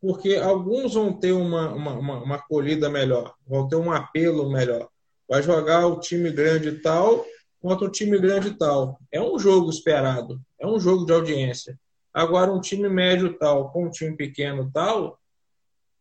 Porque 0.00 0.34
alguns 0.34 0.94
vão 0.94 1.12
ter 1.12 1.32
uma, 1.32 1.72
uma, 1.72 1.92
uma, 1.92 2.22
uma 2.22 2.34
acolhida 2.36 2.90
melhor, 2.90 3.34
vão 3.46 3.68
ter 3.68 3.76
um 3.76 3.92
apelo 3.92 4.50
melhor. 4.50 4.88
Vai 5.28 5.42
jogar 5.42 5.86
o 5.86 6.00
time 6.00 6.30
grande 6.30 6.72
tal 6.80 7.24
contra 7.60 7.86
o 7.86 7.90
time 7.90 8.18
grande 8.18 8.52
tal. 8.58 8.98
É 9.12 9.20
um 9.20 9.38
jogo 9.38 9.70
esperado, 9.70 10.40
é 10.58 10.66
um 10.66 10.80
jogo 10.80 11.06
de 11.06 11.12
audiência. 11.12 11.78
Agora, 12.12 12.52
um 12.52 12.60
time 12.60 12.88
médio 12.88 13.38
tal 13.38 13.70
com 13.70 13.86
um 13.86 13.90
time 13.90 14.16
pequeno 14.16 14.70
tal, 14.72 15.18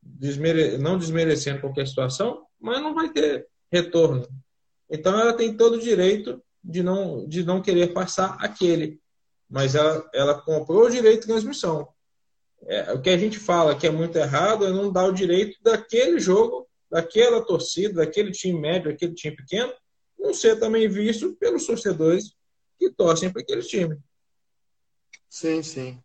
desmere... 0.01 0.77
não 0.77 0.97
desmerecendo 0.97 1.61
qualquer 1.61 1.87
situação, 1.87 2.45
mas 2.59 2.81
não 2.81 2.93
vai 2.93 3.09
ter 3.09 3.47
retorno. 3.71 4.27
Então, 4.89 5.19
ela 5.19 5.33
tem 5.33 5.55
todo 5.55 5.75
o 5.75 5.81
direito 5.81 6.43
de 6.63 6.83
não, 6.83 7.27
de 7.27 7.43
não 7.43 7.61
querer 7.61 7.93
passar 7.93 8.37
aquele. 8.39 8.99
Mas 9.49 9.75
ela, 9.75 10.09
ela 10.13 10.41
comprou 10.41 10.85
o 10.85 10.89
direito 10.89 11.21
de 11.21 11.27
transmissão. 11.27 11.87
É, 12.63 12.93
o 12.93 13.01
que 13.01 13.09
a 13.09 13.17
gente 13.17 13.39
fala 13.39 13.75
que 13.75 13.87
é 13.87 13.91
muito 13.91 14.15
errado 14.17 14.65
é 14.65 14.71
não 14.71 14.91
dar 14.91 15.05
o 15.05 15.13
direito 15.13 15.57
daquele 15.63 16.19
jogo, 16.19 16.67
daquela 16.89 17.43
torcida, 17.43 18.05
daquele 18.05 18.31
time 18.31 18.59
médio, 18.59 18.91
daquele 18.91 19.13
time 19.13 19.35
pequeno, 19.35 19.73
não 20.19 20.33
ser 20.33 20.59
também 20.59 20.87
visto 20.87 21.35
pelos 21.37 21.65
torcedores 21.65 22.35
que 22.77 22.91
torcem 22.91 23.31
para 23.31 23.41
aquele 23.41 23.61
time. 23.61 23.97
Sim, 25.29 25.63
sim. 25.63 26.03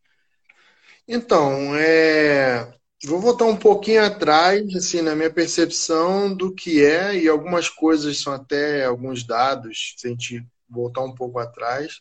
Então, 1.07 1.77
é... 1.77 2.73
vou 3.05 3.21
voltar 3.21 3.45
um 3.45 3.57
pouquinho 3.57 4.05
atrás, 4.05 4.75
assim, 4.75 5.03
na 5.03 5.15
minha 5.15 5.31
percepção 5.31 6.35
do 6.35 6.55
que 6.55 6.85
é, 6.85 7.17
e 7.17 7.29
algumas 7.29 7.69
coisas 7.69 8.19
são 8.19 8.33
até 8.33 8.85
alguns 8.85 9.25
dados, 9.25 9.95
se 9.97 10.07
a 10.07 10.11
gente 10.11 10.47
voltar 10.69 11.03
um 11.03 11.15
pouco 11.15 11.39
atrás. 11.39 12.01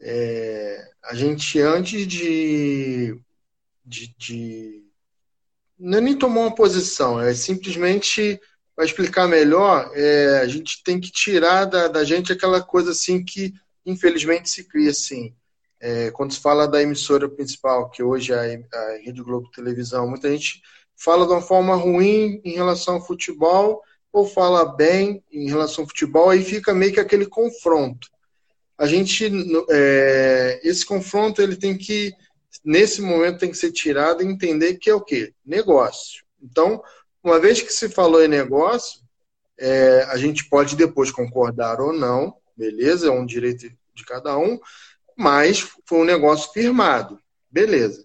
É... 0.00 0.90
A 1.04 1.14
gente, 1.14 1.60
antes 1.60 2.06
de, 2.06 3.20
de, 3.84 4.14
de... 4.18 4.82
Não 5.78 5.98
é 5.98 6.00
nem 6.00 6.18
tomar 6.18 6.40
uma 6.42 6.54
posição, 6.54 7.20
é 7.20 7.34
simplesmente 7.34 8.40
para 8.76 8.84
explicar 8.84 9.26
melhor, 9.26 9.90
é, 9.94 10.40
a 10.40 10.46
gente 10.46 10.82
tem 10.82 11.00
que 11.00 11.10
tirar 11.10 11.64
da, 11.64 11.88
da 11.88 12.04
gente 12.04 12.30
aquela 12.30 12.62
coisa 12.62 12.90
assim 12.90 13.24
que 13.24 13.54
infelizmente 13.86 14.50
se 14.50 14.64
cria 14.64 14.90
assim. 14.90 15.34
É, 15.80 16.10
quando 16.10 16.32
se 16.32 16.40
fala 16.40 16.66
da 16.66 16.82
emissora 16.82 17.28
principal, 17.28 17.90
que 17.90 18.02
hoje 18.02 18.32
é 18.32 18.62
a 18.72 18.98
Rede 19.04 19.22
Globo 19.22 19.50
Televisão, 19.50 20.08
muita 20.08 20.30
gente 20.30 20.62
fala 20.96 21.26
de 21.26 21.32
uma 21.32 21.42
forma 21.42 21.74
ruim 21.74 22.40
em 22.44 22.54
relação 22.54 22.94
ao 22.94 23.06
futebol 23.06 23.82
ou 24.10 24.26
fala 24.26 24.64
bem 24.64 25.22
em 25.30 25.48
relação 25.48 25.84
ao 25.84 25.88
futebol, 25.88 26.30
aí 26.30 26.42
fica 26.42 26.72
meio 26.72 26.92
que 26.92 27.00
aquele 27.00 27.26
confronto. 27.26 28.08
A 28.78 28.86
gente, 28.86 29.30
é, 29.70 30.60
esse 30.62 30.84
confronto, 30.84 31.42
ele 31.42 31.56
tem 31.56 31.76
que, 31.76 32.14
nesse 32.64 33.02
momento, 33.02 33.38
tem 33.38 33.50
que 33.50 33.56
ser 33.56 33.72
tirado 33.72 34.22
e 34.22 34.26
entender 34.26 34.76
que 34.76 34.88
é 34.88 34.94
o 34.94 35.00
quê? 35.00 35.34
Negócio. 35.44 36.24
Então, 36.42 36.82
uma 37.22 37.38
vez 37.38 37.60
que 37.60 37.72
se 37.72 37.88
falou 37.88 38.22
em 38.22 38.28
negócio, 38.28 39.00
é, 39.58 40.06
a 40.08 40.16
gente 40.16 40.48
pode 40.48 40.76
depois 40.76 41.10
concordar 41.10 41.80
ou 41.80 41.92
não, 41.92 42.34
beleza? 42.56 43.08
É 43.08 43.10
um 43.10 43.26
direito 43.26 43.68
de 43.94 44.04
cada 44.04 44.36
um, 44.38 44.58
mas 45.16 45.60
foi 45.86 45.98
um 46.00 46.04
negócio 46.04 46.52
firmado, 46.52 47.18
beleza. 47.50 48.04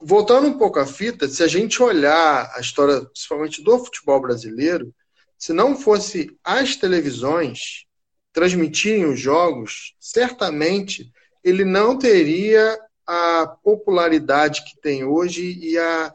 Voltando 0.00 0.48
um 0.48 0.58
pouco 0.58 0.78
à 0.78 0.86
fita, 0.86 1.28
se 1.28 1.42
a 1.42 1.46
gente 1.46 1.82
olhar 1.82 2.50
a 2.54 2.60
história, 2.60 3.04
principalmente 3.04 3.62
do 3.62 3.78
futebol 3.78 4.20
brasileiro, 4.20 4.94
se 5.38 5.52
não 5.52 5.76
fosse 5.76 6.36
as 6.42 6.74
televisões 6.74 7.84
transmitirem 8.32 9.04
os 9.04 9.20
jogos, 9.20 9.94
certamente 10.00 11.12
ele 11.42 11.64
não 11.64 11.98
teria 11.98 12.78
a 13.06 13.46
popularidade 13.62 14.64
que 14.64 14.80
tem 14.80 15.04
hoje 15.04 15.58
e 15.60 15.78
a 15.78 16.12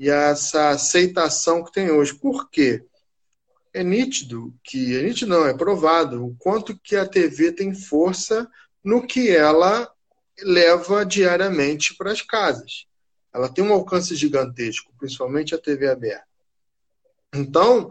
e 0.00 0.08
essa 0.08 0.70
aceitação 0.70 1.62
que 1.62 1.72
tem 1.72 1.90
hoje. 1.90 2.14
Por 2.14 2.48
quê? 2.48 2.82
É 3.70 3.84
nítido 3.84 4.54
que, 4.64 4.96
é 4.96 5.02
nítido 5.02 5.30
não, 5.30 5.46
é 5.46 5.52
provado 5.52 6.24
o 6.24 6.34
quanto 6.38 6.76
que 6.78 6.96
a 6.96 7.06
TV 7.06 7.52
tem 7.52 7.74
força 7.74 8.48
no 8.82 9.06
que 9.06 9.30
ela 9.30 9.90
leva 10.42 11.04
diariamente 11.04 11.94
para 11.94 12.12
as 12.12 12.22
casas. 12.22 12.86
Ela 13.32 13.48
tem 13.48 13.62
um 13.62 13.72
alcance 13.72 14.14
gigantesco, 14.14 14.92
principalmente 14.98 15.54
a 15.54 15.58
TV 15.58 15.88
aberta. 15.88 16.26
Então, 17.34 17.90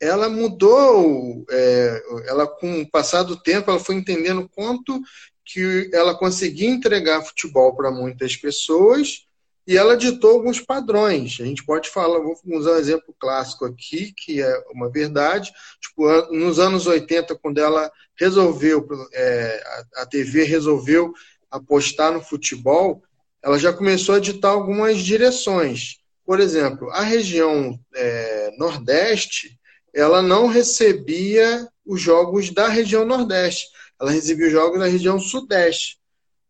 ela 0.00 0.28
mudou, 0.28 1.44
é, 1.48 2.02
ela 2.26 2.46
com 2.46 2.80
o 2.80 2.90
passar 2.90 3.22
do 3.22 3.36
tempo, 3.36 3.70
ela 3.70 3.78
foi 3.78 3.94
entendendo 3.94 4.48
quanto 4.48 5.00
que 5.44 5.90
ela 5.92 6.16
conseguia 6.16 6.68
entregar 6.68 7.22
futebol 7.22 7.76
para 7.76 7.90
muitas 7.90 8.36
pessoas 8.36 9.26
e 9.66 9.76
ela 9.76 9.96
ditou 9.96 10.30
alguns 10.30 10.60
padrões. 10.60 11.38
A 11.40 11.44
gente 11.44 11.64
pode 11.64 11.88
falar, 11.88 12.18
vou 12.18 12.36
usar 12.46 12.72
um 12.72 12.78
exemplo 12.78 13.14
clássico 13.18 13.64
aqui, 13.64 14.12
que 14.12 14.42
é 14.42 14.64
uma 14.72 14.90
verdade. 14.90 15.52
Tipo, 15.80 16.32
nos 16.32 16.58
anos 16.58 16.86
80, 16.86 17.38
quando 17.38 17.58
ela 17.58 17.90
resolveu, 18.18 18.86
é, 19.12 19.62
a 19.96 20.06
TV 20.06 20.44
resolveu 20.44 21.12
apostar 21.50 22.12
no 22.12 22.20
futebol, 22.20 23.02
ela 23.42 23.58
já 23.58 23.72
começou 23.72 24.14
a 24.14 24.20
ditar 24.20 24.50
algumas 24.50 24.98
direções. 24.98 25.98
Por 26.24 26.40
exemplo, 26.40 26.90
a 26.90 27.02
região 27.02 27.78
é, 27.94 28.50
Nordeste, 28.58 29.58
ela 29.94 30.22
não 30.22 30.46
recebia 30.46 31.68
os 31.84 32.00
jogos 32.00 32.50
da 32.50 32.68
região 32.68 33.04
Nordeste, 33.04 33.68
ela 34.00 34.10
recebia 34.10 34.46
os 34.46 34.52
jogos 34.52 34.78
da 34.78 34.86
região 34.86 35.18
Sudeste. 35.18 35.98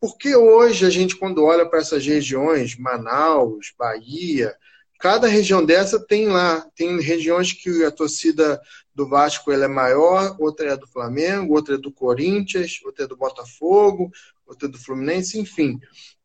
Porque 0.03 0.35
hoje 0.35 0.85
a 0.85 0.91
gente, 0.91 1.15
quando 1.15 1.45
olha 1.45 1.65
para 1.65 1.79
essas 1.79 2.05
regiões, 2.05 2.77
Manaus, 2.77 3.73
Bahia, 3.79 4.53
cada 4.99 5.29
região 5.29 5.65
dessa 5.65 6.05
tem 6.05 6.27
lá, 6.27 6.67
tem 6.75 7.01
regiões 7.01 7.53
que 7.53 7.85
a 7.85 7.91
torcida 7.93 8.61
do 8.93 9.09
Vasco 9.09 9.53
ela 9.53 9.67
é 9.67 9.69
maior, 9.69 10.35
outra 10.41 10.73
é 10.73 10.77
do 10.77 10.89
Flamengo, 10.89 11.55
outra 11.55 11.77
é 11.77 11.79
do 11.79 11.93
Corinthians, 11.93 12.81
outra 12.85 13.05
é 13.05 13.07
do 13.07 13.17
Botafogo, 13.17 14.11
outra 14.45 14.67
é 14.67 14.71
do 14.73 14.77
Fluminense, 14.77 15.39
enfim. 15.39 15.79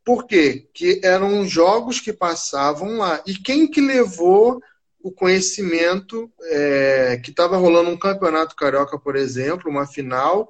Por 0.03 0.25
quê? 0.25 0.67
Que 0.73 0.99
eram 1.03 1.45
jogos 1.45 1.99
que 1.99 2.11
passavam 2.11 2.97
lá. 2.97 3.21
E 3.27 3.35
quem 3.35 3.69
que 3.69 3.79
levou 3.79 4.59
o 5.03 5.11
conhecimento 5.11 6.31
é, 6.45 7.21
que 7.23 7.29
estava 7.29 7.57
rolando 7.57 7.91
um 7.91 7.97
campeonato 7.97 8.55
carioca, 8.55 8.97
por 8.97 9.15
exemplo, 9.15 9.69
uma 9.69 9.85
final, 9.85 10.49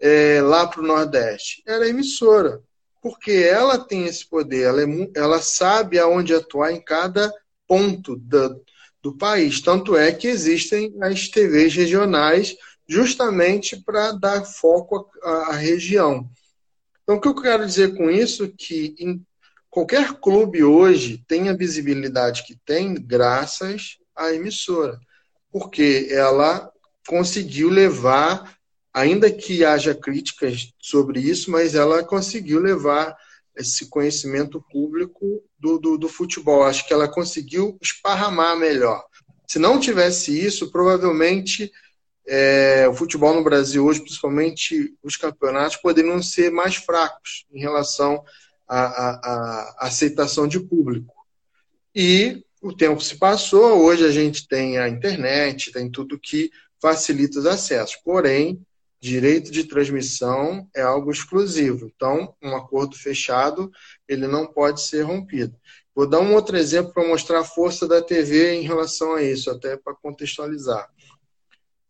é, 0.00 0.40
lá 0.42 0.66
para 0.66 0.80
o 0.80 0.86
Nordeste? 0.86 1.62
Era 1.66 1.84
a 1.84 1.88
emissora. 1.88 2.60
Porque 3.02 3.32
ela 3.32 3.78
tem 3.78 4.06
esse 4.06 4.26
poder, 4.28 4.62
ela, 4.62 4.82
é, 4.82 4.86
ela 5.14 5.40
sabe 5.40 5.98
aonde 5.98 6.34
atuar 6.34 6.72
em 6.72 6.80
cada 6.80 7.32
ponto 7.66 8.16
do, 8.16 8.62
do 9.02 9.16
país. 9.16 9.60
Tanto 9.60 9.96
é 9.96 10.12
que 10.12 10.26
existem 10.26 10.94
as 11.00 11.28
TVs 11.28 11.74
regionais 11.74 12.56
justamente 12.88 13.76
para 13.76 14.12
dar 14.12 14.44
foco 14.44 15.08
à, 15.22 15.30
à, 15.30 15.52
região. 15.52 16.28
Então, 17.02 17.16
o 17.16 17.20
que 17.20 17.28
eu 17.28 17.34
quero 17.34 17.66
dizer 17.66 17.96
com 17.96 18.10
isso 18.10 18.44
é 18.44 18.52
que 18.56 18.94
em 18.98 19.24
qualquer 19.70 20.14
clube 20.14 20.62
hoje 20.64 21.22
tem 21.26 21.48
a 21.48 21.56
visibilidade 21.56 22.44
que 22.44 22.56
tem 22.64 22.94
graças 22.94 23.98
à 24.14 24.32
emissora, 24.32 24.98
porque 25.52 26.08
ela 26.10 26.70
conseguiu 27.06 27.68
levar, 27.68 28.56
ainda 28.96 29.30
que 29.30 29.62
haja 29.62 29.94
críticas 29.94 30.72
sobre 30.78 31.20
isso, 31.20 31.50
mas 31.50 31.74
ela 31.74 32.02
conseguiu 32.02 32.58
levar 32.58 33.14
esse 33.54 33.90
conhecimento 33.90 34.58
público 34.72 35.44
do, 35.58 35.78
do, 35.78 35.98
do 35.98 36.08
futebol. 36.08 36.62
Acho 36.62 36.88
que 36.88 36.94
ela 36.94 37.06
conseguiu 37.06 37.76
esparramar 37.82 38.56
melhor. 38.56 39.04
Se 39.46 39.58
não 39.58 39.78
tivesse 39.78 40.42
isso, 40.42 40.72
provavelmente 40.72 41.70
é, 42.26 42.88
o 42.88 42.94
futebol 42.94 43.34
no 43.34 43.44
Brasil 43.44 43.84
hoje, 43.84 44.00
principalmente 44.00 44.94
os 45.02 45.14
campeonatos, 45.14 45.76
poderiam 45.76 46.22
ser 46.22 46.50
mais 46.50 46.76
fracos 46.76 47.44
em 47.52 47.60
relação 47.60 48.24
à, 48.66 48.80
à, 48.80 49.10
à 49.76 49.86
aceitação 49.88 50.48
de 50.48 50.58
público. 50.58 51.14
E 51.94 52.42
o 52.62 52.74
tempo 52.74 53.02
se 53.02 53.18
passou, 53.18 53.78
hoje 53.78 54.06
a 54.06 54.10
gente 54.10 54.48
tem 54.48 54.78
a 54.78 54.88
internet, 54.88 55.70
tem 55.70 55.90
tudo 55.90 56.18
que 56.18 56.50
facilita 56.80 57.38
os 57.38 57.46
acessos. 57.46 57.96
Porém, 57.96 58.64
direito 59.06 59.52
de 59.52 59.64
transmissão 59.64 60.68
é 60.74 60.82
algo 60.82 61.10
exclusivo. 61.10 61.90
Então, 61.94 62.34
um 62.42 62.56
acordo 62.56 62.96
fechado, 62.96 63.70
ele 64.08 64.26
não 64.26 64.46
pode 64.46 64.82
ser 64.82 65.02
rompido. 65.02 65.56
Vou 65.94 66.08
dar 66.08 66.20
um 66.20 66.34
outro 66.34 66.56
exemplo 66.56 66.92
para 66.92 67.06
mostrar 67.06 67.40
a 67.40 67.44
força 67.44 67.86
da 67.86 68.02
TV 68.02 68.54
em 68.54 68.62
relação 68.62 69.14
a 69.14 69.22
isso, 69.22 69.50
até 69.50 69.76
para 69.76 69.94
contextualizar. 69.94 70.88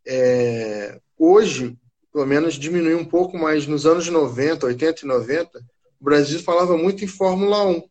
É, 0.07 1.01
hoje, 1.19 1.77
pelo 2.13 2.27
menos 2.27 2.55
diminuiu 2.55 2.99
um 2.99 3.05
pouco, 3.05 3.39
mas 3.39 3.67
nos 3.67 3.87
anos 3.87 4.07
90, 4.09 4.67
80 4.67 5.05
e 5.05 5.09
90, 5.09 5.59
o 5.99 6.05
Brasil 6.05 6.39
falava 6.41 6.77
muito 6.77 7.03
em 7.03 7.09
Fórmula 7.09 7.67
1. 7.67 7.83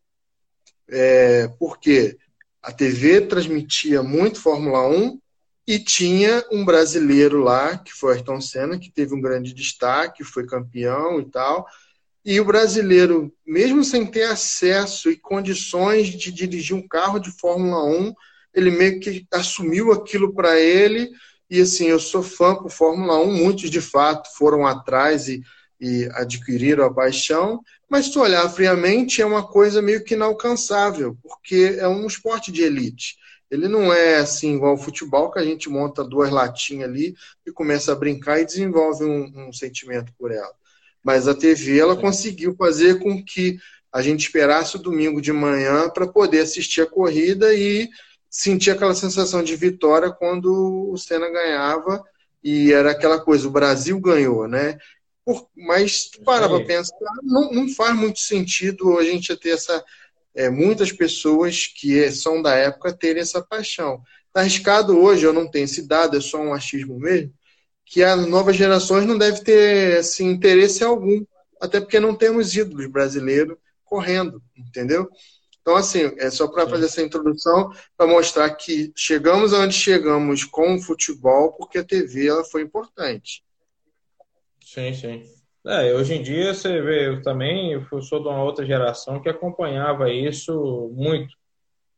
É, 0.90 1.48
por 1.60 1.80
quê? 1.80 2.18
A 2.62 2.72
TV 2.72 3.22
transmitia 3.22 4.04
muito 4.04 4.40
Fórmula 4.40 4.88
1 4.88 5.20
e 5.68 5.80
tinha 5.80 6.44
um 6.52 6.64
brasileiro 6.64 7.42
lá, 7.42 7.78
que 7.78 7.92
foi 7.92 8.14
Ayrton 8.14 8.40
Senna, 8.40 8.78
que 8.78 8.92
teve 8.92 9.16
um 9.16 9.22
grande 9.22 9.54
destaque, 9.54 10.24
foi 10.24 10.46
campeão 10.46 11.20
e 11.20 11.26
tal. 11.26 11.66
E 12.24 12.40
o 12.40 12.46
brasileiro, 12.46 13.34
mesmo 13.46 13.84
sem 13.84 14.06
ter 14.06 14.24
acesso 14.24 15.10
e 15.10 15.18
condições 15.18 16.08
de 16.08 16.32
dirigir 16.32 16.76
um 16.76 16.88
carro 16.88 17.20
de 17.20 17.32
Fórmula 17.32 17.84
1, 17.84 18.14
ele 18.54 18.72
meio 18.72 19.00
que 19.00 19.26
assumiu 19.32 19.92
aquilo 19.92 20.34
para 20.34 20.60
ele. 20.60 21.12
E 21.50 21.62
assim, 21.62 21.88
eu 21.88 22.00
sou 22.00 22.22
fã 22.22 22.56
por 22.56 22.72
Fórmula 22.72 23.20
1, 23.20 23.32
muitos 23.32 23.70
de 23.70 23.82
fato 23.82 24.30
foram 24.36 24.66
atrás 24.66 25.28
e, 25.28 25.44
e 25.80 26.08
adquiriram 26.14 26.86
a 26.86 26.94
paixão. 26.94 27.60
Mas 27.90 28.08
se 28.08 28.18
olhar 28.18 28.48
friamente, 28.50 29.22
é 29.22 29.26
uma 29.26 29.48
coisa 29.48 29.82
meio 29.82 30.04
que 30.04 30.14
inalcançável, 30.14 31.18
porque 31.24 31.76
é 31.80 31.88
um 31.88 32.06
esporte 32.08 32.52
de 32.52 32.64
elite. 32.64 33.16
Ele 33.50 33.68
não 33.68 33.94
é 33.94 34.18
assim 34.18 34.56
igual 34.56 34.72
ao 34.72 34.78
futebol, 34.78 35.32
que 35.32 35.40
a 35.40 35.44
gente 35.44 35.70
monta 35.70 36.04
duas 36.04 36.32
latinhas 36.32 36.90
ali 36.90 37.16
e 37.46 37.52
começa 37.52 37.92
a 37.92 37.96
brincar 37.96 38.40
e 38.40 38.46
desenvolve 38.46 39.04
um, 39.04 39.48
um 39.48 39.54
sentimento 39.54 40.12
por 40.18 40.32
ela. 40.32 40.54
Mas 41.04 41.28
a 41.28 41.36
TV 41.36 41.80
ela 41.80 41.96
conseguiu 41.96 42.56
fazer 42.56 43.00
com 43.00 43.24
que 43.24 43.58
a 43.94 44.02
gente 44.02 44.26
esperasse 44.26 44.76
o 44.76 44.82
domingo 44.82 45.22
de 45.22 45.32
manhã 45.32 45.90
para 45.90 46.08
poder 46.08 46.40
assistir 46.40 46.82
a 46.82 46.86
corrida 46.86 47.54
e 47.54 47.90
sentir 48.30 48.72
aquela 48.72 48.94
sensação 48.94 49.42
de 49.42 49.56
vitória 49.56 50.12
quando 50.12 50.92
o 50.92 50.98
Senna 50.98 51.30
ganhava 51.30 52.04
e 52.44 52.74
era 52.74 52.92
aquela 52.92 53.20
coisa, 53.20 53.48
o 53.48 53.52
Brasil 53.52 54.00
ganhou, 54.00 54.48
né? 54.48 54.78
Por, 55.24 55.48
mas 55.56 56.12
para 56.24 56.48
para 56.48 56.64
pensar, 56.64 56.96
não, 57.24 57.52
não, 57.52 57.70
faz 57.70 57.96
muito 57.96 58.20
sentido 58.20 59.00
a 59.00 59.04
gente 59.04 59.36
ter 59.38 59.52
essa 59.52 59.84
é, 60.36 60.50
muitas 60.50 60.92
pessoas 60.92 61.68
que 61.68 62.12
são 62.12 62.42
da 62.42 62.54
época 62.56 62.94
terem 62.94 63.22
essa 63.22 63.42
paixão. 63.42 64.02
Está 64.28 64.42
arriscado 64.42 65.00
hoje, 65.00 65.26
eu 65.26 65.32
não 65.34 65.50
tenho 65.50 65.66
esse 65.66 65.88
dado, 65.88 66.18
é 66.18 66.22
só 66.22 66.40
um 66.40 66.54
achismo 66.54 67.00
mesmo, 67.00 67.34
que 67.86 68.04
as 68.04 68.28
novas 68.28 68.56
gerações 68.56 69.06
não 69.06 69.18
devem 69.18 69.42
ter 69.42 70.00
assim, 70.00 70.30
interesse 70.30 70.84
algum, 70.84 71.24
até 71.62 71.80
porque 71.80 72.00
não 72.00 72.14
temos 72.14 72.56
ídolos 72.56 72.88
brasileiros 72.88 73.58
correndo, 73.86 74.42
entendeu? 74.58 75.10
Então, 75.62 75.76
assim, 75.76 76.14
é 76.18 76.30
só 76.30 76.48
para 76.48 76.70
fazer 76.70 76.86
essa 76.86 77.02
introdução, 77.02 77.72
para 77.98 78.06
mostrar 78.06 78.52
que 78.52 78.92
chegamos 78.96 79.52
onde 79.52 79.74
chegamos 79.74 80.44
com 80.44 80.76
o 80.76 80.82
futebol, 80.82 81.54
porque 81.54 81.80
a 81.80 81.84
TV 81.84 82.28
ela 82.28 82.44
foi 82.44 82.62
importante. 82.62 83.44
Sim, 84.64 84.94
sim. 84.94 85.35
É, 85.68 85.92
hoje 85.96 86.14
em 86.14 86.22
dia 86.22 86.54
você 86.54 86.80
vê, 86.80 87.08
eu 87.08 87.24
também 87.24 87.72
eu 87.74 88.02
sou 88.04 88.22
de 88.22 88.28
uma 88.28 88.44
outra 88.44 88.64
geração 88.64 89.20
que 89.20 89.28
acompanhava 89.28 90.12
isso 90.12 90.92
muito, 90.94 91.36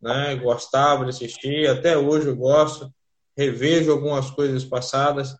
né? 0.01 0.37
Gostava 0.37 1.03
de 1.03 1.09
assistir, 1.09 1.67
até 1.67 1.97
hoje 1.97 2.27
eu 2.27 2.35
gosto, 2.35 2.89
revejo 3.35 3.91
algumas 3.91 4.31
coisas 4.31 4.63
passadas, 4.63 5.35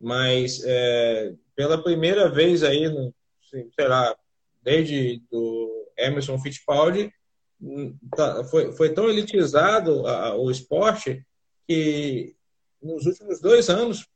mas 0.00 0.62
é, 0.64 1.34
pela 1.56 1.82
primeira 1.82 2.30
vez 2.30 2.62
aí, 2.62 2.88
no, 2.88 3.12
sei 3.50 3.88
lá, 3.88 4.14
desde 4.62 5.20
do 5.28 5.88
Emerson 5.98 6.38
Fittipaldi, 6.38 7.12
hum, 7.60 7.98
tá, 8.14 8.44
foi, 8.44 8.70
foi 8.76 8.94
tão 8.94 9.08
elitizado 9.08 10.06
a, 10.06 10.36
o 10.36 10.52
esporte 10.52 11.26
que 11.66 12.36
nos 12.80 13.06
últimos 13.06 13.40
dois 13.40 13.68
anos, 13.68 14.06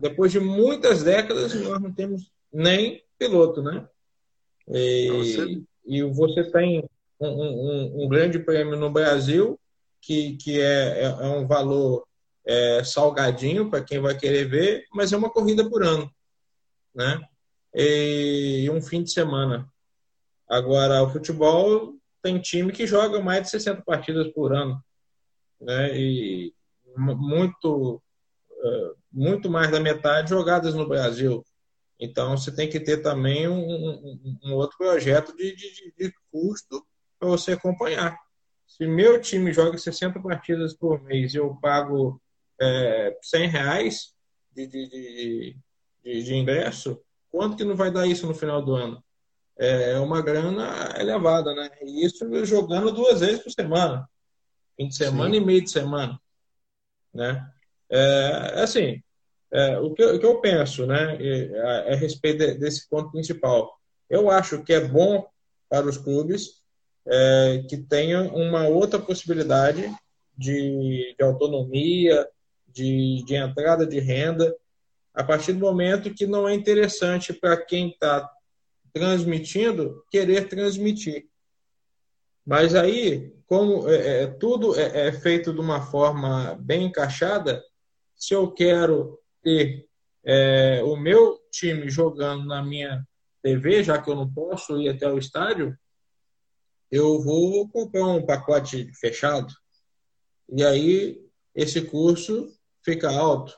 depois 0.00 0.30
de 0.30 0.38
muitas 0.38 1.02
décadas, 1.02 1.52
nós 1.54 1.82
não 1.82 1.92
temos 1.92 2.30
nem 2.52 3.02
piloto, 3.18 3.62
né? 3.62 3.86
E 4.68 5.10
você, 5.10 5.62
e 5.84 6.02
você 6.02 6.44
tem 6.50 6.88
um, 7.18 7.28
um, 7.28 8.04
um, 8.04 8.08
grande 8.08 8.38
prêmio 8.38 8.76
no 8.76 8.90
Brasil, 8.90 9.58
que, 10.00 10.36
que 10.36 10.60
é, 10.60 11.00
é, 11.00 11.04
é 11.04 11.26
um 11.26 11.46
valor 11.46 12.06
é, 12.46 12.82
salgadinho 12.84 13.70
para 13.70 13.82
quem 13.82 13.98
vai 13.98 14.16
querer 14.16 14.48
ver, 14.48 14.84
mas 14.92 15.12
é 15.12 15.16
uma 15.16 15.30
corrida 15.30 15.68
por 15.68 15.82
ano, 15.82 16.10
né? 16.94 17.20
E 17.74 18.68
um 18.70 18.80
fim 18.80 19.02
de 19.02 19.10
semana. 19.10 19.68
Agora, 20.48 21.02
o 21.02 21.10
futebol 21.10 21.94
tem 22.22 22.40
time 22.40 22.72
que 22.72 22.86
joga 22.86 23.20
mais 23.20 23.42
de 23.42 23.50
60 23.50 23.82
partidas 23.82 24.28
por 24.28 24.54
ano, 24.54 24.82
né? 25.60 25.98
E 25.98 26.54
muito, 26.96 28.02
é, 28.50 28.92
muito 29.12 29.50
mais 29.50 29.70
da 29.70 29.80
metade 29.80 30.30
jogadas 30.30 30.74
no 30.74 30.88
Brasil. 30.88 31.44
Então, 31.98 32.36
você 32.36 32.54
tem 32.54 32.68
que 32.68 32.78
ter 32.78 32.98
também 32.98 33.48
um, 33.48 33.58
um, 33.58 34.38
um 34.44 34.54
outro 34.54 34.78
projeto 34.78 35.34
de, 35.36 35.54
de, 35.54 35.92
de 35.98 36.12
custo 36.30 36.86
para 37.18 37.28
você 37.28 37.52
acompanhar. 37.52 38.16
Se 38.66 38.86
meu 38.86 39.20
time 39.20 39.52
joga 39.52 39.76
60 39.76 40.20
partidas 40.20 40.74
por 40.74 41.02
mês 41.02 41.34
e 41.34 41.38
eu 41.38 41.56
pago 41.56 42.20
é, 42.60 43.18
100 43.22 43.48
reais 43.48 44.14
de, 44.54 44.66
de, 44.66 44.88
de, 46.04 46.22
de, 46.22 46.34
ingresso, 46.34 47.00
quanto 47.30 47.56
que 47.56 47.64
não 47.64 47.74
vai 47.74 47.90
dar 47.90 48.06
isso 48.06 48.26
no 48.26 48.34
final 48.34 48.62
do 48.64 48.74
ano? 48.74 49.02
É, 49.58 49.92
é 49.92 49.98
uma 49.98 50.22
grana 50.22 50.94
elevada, 50.98 51.52
né? 51.54 51.68
E 51.82 52.04
isso 52.04 52.28
jogando 52.44 52.92
duas 52.92 53.20
vezes 53.20 53.42
por 53.42 53.50
semana. 53.50 54.08
Fim 54.76 54.86
de 54.86 54.94
semana 54.94 55.34
Sim. 55.34 55.40
e 55.40 55.44
meio 55.44 55.62
de 55.62 55.70
semana. 55.70 56.20
Né? 57.12 57.44
É, 57.90 58.62
assim, 58.62 59.02
é, 59.50 59.78
o, 59.78 59.94
que, 59.94 60.04
o, 60.04 60.18
que, 60.18 60.26
eu 60.26 60.40
penso 60.40 60.86
né, 60.86 61.18
a, 61.62 61.92
a 61.92 61.96
respeito 61.96 62.38
de, 62.38 62.54
desse 62.54 62.88
ponto 62.88 63.10
principal? 63.10 63.78
Eu 64.08 64.30
acho 64.30 64.62
que 64.62 64.72
é 64.72 64.80
bom 64.80 65.26
para 65.68 65.86
os 65.86 65.96
clubes 65.96 66.62
é, 67.06 67.64
que 67.68 67.76
tenham 67.76 68.28
uma 68.28 68.68
outra 68.68 68.98
possibilidade 68.98 69.90
de, 70.36 71.14
de 71.18 71.24
autonomia, 71.24 72.26
de, 72.66 73.24
de, 73.24 73.34
entrada 73.34 73.86
de 73.86 73.98
renda, 73.98 74.54
a 75.14 75.24
partir 75.24 75.52
do 75.52 75.60
momento 75.60 76.14
que 76.14 76.26
não 76.26 76.48
é 76.48 76.54
interessante 76.54 77.32
para 77.32 77.56
quem 77.56 77.88
está 77.88 78.30
transmitindo 78.92 80.04
querer 80.10 80.48
transmitir. 80.48 81.26
Mas 82.46 82.74
aí, 82.74 83.34
como 83.46 83.88
é, 83.88 84.22
é 84.22 84.26
tudo 84.26 84.78
é, 84.78 85.08
é 85.08 85.12
feito 85.12 85.52
de 85.52 85.60
uma 85.60 85.80
forma 85.80 86.56
bem 86.60 86.84
encaixada, 86.84 87.62
se 88.14 88.34
eu 88.34 88.50
quero 88.50 89.18
ter 89.42 89.86
é, 90.24 90.82
o 90.82 90.96
meu 90.96 91.38
time 91.50 91.88
jogando 91.88 92.44
na 92.44 92.62
minha 92.62 93.06
TV, 93.42 93.82
já 93.82 94.00
que 94.00 94.10
eu 94.10 94.16
não 94.16 94.32
posso 94.32 94.80
ir 94.80 94.88
até 94.88 95.10
o 95.10 95.18
estádio, 95.18 95.76
eu 96.90 97.20
vou 97.22 97.68
comprar 97.68 98.06
um 98.06 98.24
pacote 98.24 98.90
fechado. 98.94 99.52
E 100.48 100.64
aí 100.64 101.20
esse 101.54 101.82
curso 101.82 102.52
fica 102.82 103.10
alto. 103.10 103.54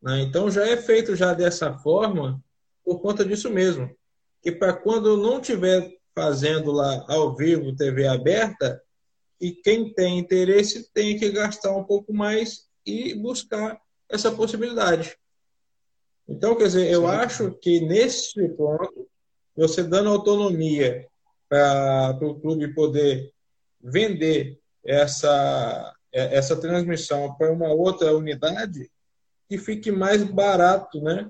Né? 0.00 0.22
Então 0.22 0.50
já 0.50 0.66
é 0.66 0.76
feito 0.76 1.16
já 1.16 1.34
dessa 1.34 1.76
forma 1.78 2.42
por 2.84 3.00
conta 3.00 3.24
disso 3.24 3.50
mesmo. 3.50 3.94
Que 4.42 4.52
para 4.52 4.72
quando 4.72 5.08
eu 5.08 5.16
não 5.16 5.40
estiver 5.40 5.90
fazendo 6.14 6.72
lá 6.72 7.04
ao 7.08 7.36
vivo 7.36 7.74
TV 7.74 8.06
aberta, 8.06 8.82
e 9.40 9.52
quem 9.52 9.92
tem 9.94 10.18
interesse 10.18 10.90
tem 10.92 11.18
que 11.18 11.30
gastar 11.30 11.74
um 11.74 11.84
pouco 11.84 12.12
mais 12.12 12.68
e 12.84 13.14
buscar 13.14 13.80
essa 14.10 14.30
possibilidade. 14.32 15.16
Então, 16.28 16.54
quer 16.54 16.64
dizer, 16.64 16.90
eu 16.90 17.02
Sim. 17.02 17.06
acho 17.08 17.50
que 17.52 17.80
nesse 17.80 18.48
ponto, 18.50 19.08
você 19.56 19.82
dando 19.82 20.10
autonomia 20.10 21.06
para 21.48 22.18
o 22.22 22.38
clube 22.40 22.72
poder 22.74 23.32
vender 23.80 24.58
essa, 24.84 25.94
essa 26.12 26.56
transmissão 26.56 27.34
para 27.34 27.50
uma 27.52 27.72
outra 27.72 28.14
unidade, 28.14 28.90
que 29.48 29.58
fique 29.58 29.90
mais 29.90 30.22
barato, 30.22 31.00
né? 31.00 31.28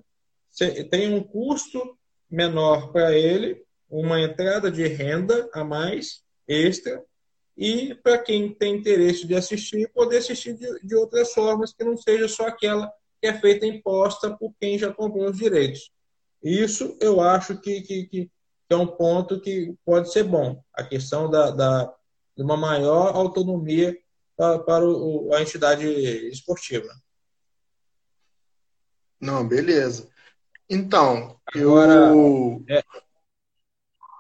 Tem 0.91 1.15
um 1.15 1.23
custo 1.23 1.97
menor 2.31 2.93
para 2.93 3.17
ele, 3.17 3.65
uma 3.89 4.21
entrada 4.21 4.71
de 4.71 4.87
renda 4.87 5.49
a 5.55 5.65
mais, 5.65 6.23
extra, 6.47 7.03
e 7.57 7.95
para 7.95 8.19
quem 8.19 8.53
tem 8.55 8.77
interesse 8.77 9.27
de 9.27 9.35
assistir, 9.35 9.91
poder 9.93 10.19
assistir 10.19 10.55
de, 10.55 10.81
de, 10.81 10.95
outras 10.95 11.33
formas 11.33 11.73
que 11.73 11.85
não 11.85 11.97
seja 11.97 12.27
só 12.29 12.47
aquela 12.47 12.91
que 13.21 13.27
é 13.27 13.39
feita 13.39 13.67
imposta 13.67 14.35
por 14.37 14.55
quem 14.59 14.79
já 14.79 14.93
comprou 14.93 15.29
os 15.29 15.37
direitos. 15.37 15.93
Isso 16.43 16.97
eu 17.01 17.21
acho 17.21 17.61
que, 17.61 17.83
que, 17.83 18.07
que 18.07 18.31
é 18.71 18.77
um 18.77 18.87
ponto 18.87 19.41
que 19.41 19.75
pode 19.85 20.11
ser 20.11 20.25
bom, 20.25 20.63
a 20.73 20.83
questão 20.83 21.29
da, 21.29 21.51
da 21.51 21.95
de 22.37 22.43
uma 22.43 22.57
maior 22.57 23.15
autonomia 23.15 23.97
para, 24.37 24.59
para 24.61 24.89
o, 24.89 25.35
a 25.35 25.43
entidade 25.43 25.87
esportiva. 26.29 26.89
Não, 29.21 29.47
beleza. 29.47 30.09
Então, 30.69 31.39
Agora, 31.55 31.93
eu. 31.93 32.65
É, 32.69 32.83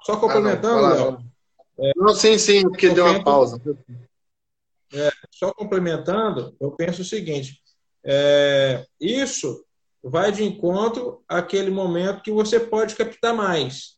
só 0.03 0.19
complementando, 0.19 0.85
ah, 0.85 0.95
não, 0.95 1.30
é, 1.81 1.93
não, 1.97 2.15
sim, 2.15 2.37
sim, 2.37 2.63
porque 2.63 2.91
deu 2.91 3.07
uma 3.07 3.25
pausa. 3.25 3.61
É, 4.93 5.11
só 5.31 5.53
complementando, 5.53 6.55
eu 6.61 6.73
penso 6.73 7.01
o 7.01 7.05
seguinte: 7.05 7.63
é, 8.05 8.85
isso 9.01 9.65
vai 10.03 10.31
de 10.31 10.45
encontro 10.45 11.23
àquele 11.27 11.71
momento 11.71 12.23
que 12.23 12.31
você 12.31 12.61
pode 12.61 12.95
captar 12.95 13.35
mais, 13.35 13.97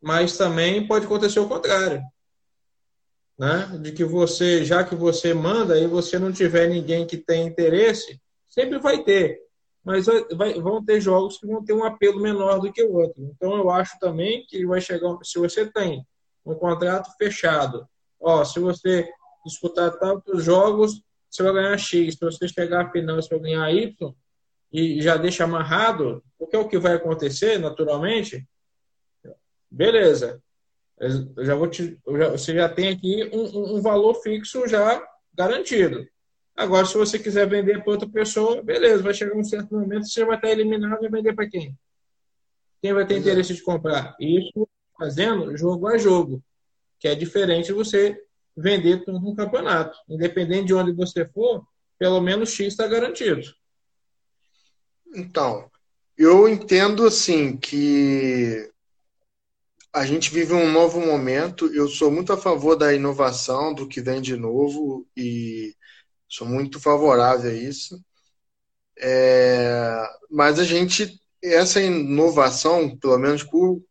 mas 0.00 0.36
também 0.36 0.86
pode 0.86 1.06
acontecer 1.06 1.40
o 1.40 1.48
contrário. 1.48 2.02
Né? 3.38 3.78
De 3.80 3.92
que 3.92 4.04
você, 4.04 4.64
já 4.64 4.84
que 4.84 4.94
você 4.94 5.32
manda 5.34 5.78
e 5.78 5.86
você 5.86 6.18
não 6.18 6.30
tiver 6.30 6.68
ninguém 6.68 7.06
que 7.06 7.16
tem 7.16 7.46
interesse, 7.46 8.20
sempre 8.48 8.78
vai 8.78 9.02
ter. 9.02 9.40
Mas 9.82 10.04
vai, 10.36 10.52
vão 10.60 10.84
ter 10.84 11.00
jogos 11.00 11.38
que 11.38 11.46
vão 11.46 11.64
ter 11.64 11.72
um 11.72 11.82
apelo 11.82 12.20
menor 12.20 12.60
do 12.60 12.70
que 12.70 12.82
o 12.82 12.92
outro. 12.92 13.22
Então 13.34 13.56
eu 13.56 13.70
acho 13.70 13.98
também 13.98 14.44
que 14.46 14.66
vai 14.66 14.80
chegar. 14.80 15.16
Se 15.22 15.38
você 15.38 15.64
tem 15.72 16.06
um 16.44 16.54
contrato 16.54 17.10
fechado. 17.16 17.86
Ó, 18.20 18.44
se 18.44 18.58
você 18.60 19.08
disputar 19.44 19.98
tantos 19.98 20.44
jogos, 20.44 21.02
você 21.30 21.42
vai 21.42 21.52
ganhar 21.54 21.78
X. 21.78 22.14
Se 22.14 22.20
você 22.20 22.48
chegar 22.48 22.86
à 22.86 22.90
final, 22.90 23.16
você 23.16 23.28
vai 23.30 23.40
ganhar 23.40 23.72
Y. 23.72 24.14
E 24.72 25.00
já 25.02 25.16
deixa 25.16 25.44
amarrado, 25.44 26.22
porque 26.38 26.54
é 26.54 26.58
o 26.58 26.68
que 26.68 26.78
vai 26.78 26.94
acontecer, 26.94 27.58
naturalmente. 27.58 28.46
Beleza. 29.70 30.42
Eu 30.98 31.44
já 31.44 31.54
vou 31.54 31.68
te, 31.68 31.98
já, 32.18 32.30
você 32.30 32.54
já 32.54 32.68
tem 32.68 32.88
aqui 32.88 33.30
um, 33.32 33.76
um 33.76 33.80
valor 33.80 34.14
fixo 34.14 34.68
já 34.68 35.02
garantido. 35.34 36.06
Agora, 36.54 36.84
se 36.84 36.96
você 36.96 37.18
quiser 37.18 37.48
vender 37.48 37.82
para 37.82 37.92
outra 37.92 38.08
pessoa, 38.08 38.62
beleza, 38.62 39.02
vai 39.02 39.14
chegar 39.14 39.34
um 39.34 39.42
certo 39.42 39.74
momento, 39.74 40.06
você 40.06 40.24
vai 40.24 40.36
estar 40.36 40.50
eliminado 40.50 41.02
e 41.02 41.08
vender 41.08 41.34
para 41.34 41.48
quem? 41.48 41.74
Quem 42.82 42.92
vai 42.92 43.06
ter 43.06 43.18
interesse 43.18 43.54
de 43.54 43.62
comprar? 43.62 44.14
Isso 44.20 44.68
fazendo 45.00 45.56
jogo 45.56 45.86
a 45.88 45.96
jogo, 45.96 46.44
que 46.98 47.08
é 47.08 47.14
diferente 47.14 47.68
de 47.68 47.72
você 47.72 48.22
vender 48.54 49.02
tudo 49.02 49.18
no 49.18 49.34
campeonato. 49.34 49.98
Independente 50.06 50.66
de 50.66 50.74
onde 50.74 50.92
você 50.92 51.26
for, 51.26 51.66
pelo 51.98 52.20
menos 52.20 52.50
X 52.50 52.66
está 52.66 52.86
garantido. 52.86 53.42
Então, 55.14 55.70
eu 56.18 56.46
entendo 56.46 57.06
assim 57.06 57.56
que 57.56 58.70
a 59.90 60.04
gente 60.04 60.30
vive 60.30 60.52
um 60.52 60.70
novo 60.70 61.00
momento. 61.00 61.66
Eu 61.74 61.88
sou 61.88 62.10
muito 62.10 62.30
a 62.34 62.36
favor 62.36 62.76
da 62.76 62.92
inovação, 62.92 63.72
do 63.72 63.88
que 63.88 64.02
vem 64.02 64.20
de 64.20 64.36
novo 64.36 65.08
e 65.16 65.74
sou 66.28 66.46
muito 66.46 66.78
favorável 66.78 67.50
a 67.50 67.54
isso. 67.54 67.98
É, 68.98 70.06
mas 70.30 70.58
a 70.58 70.64
gente, 70.64 71.18
essa 71.42 71.80
inovação, 71.80 72.94
pelo 72.98 73.18
menos 73.18 73.42
por 73.42 73.82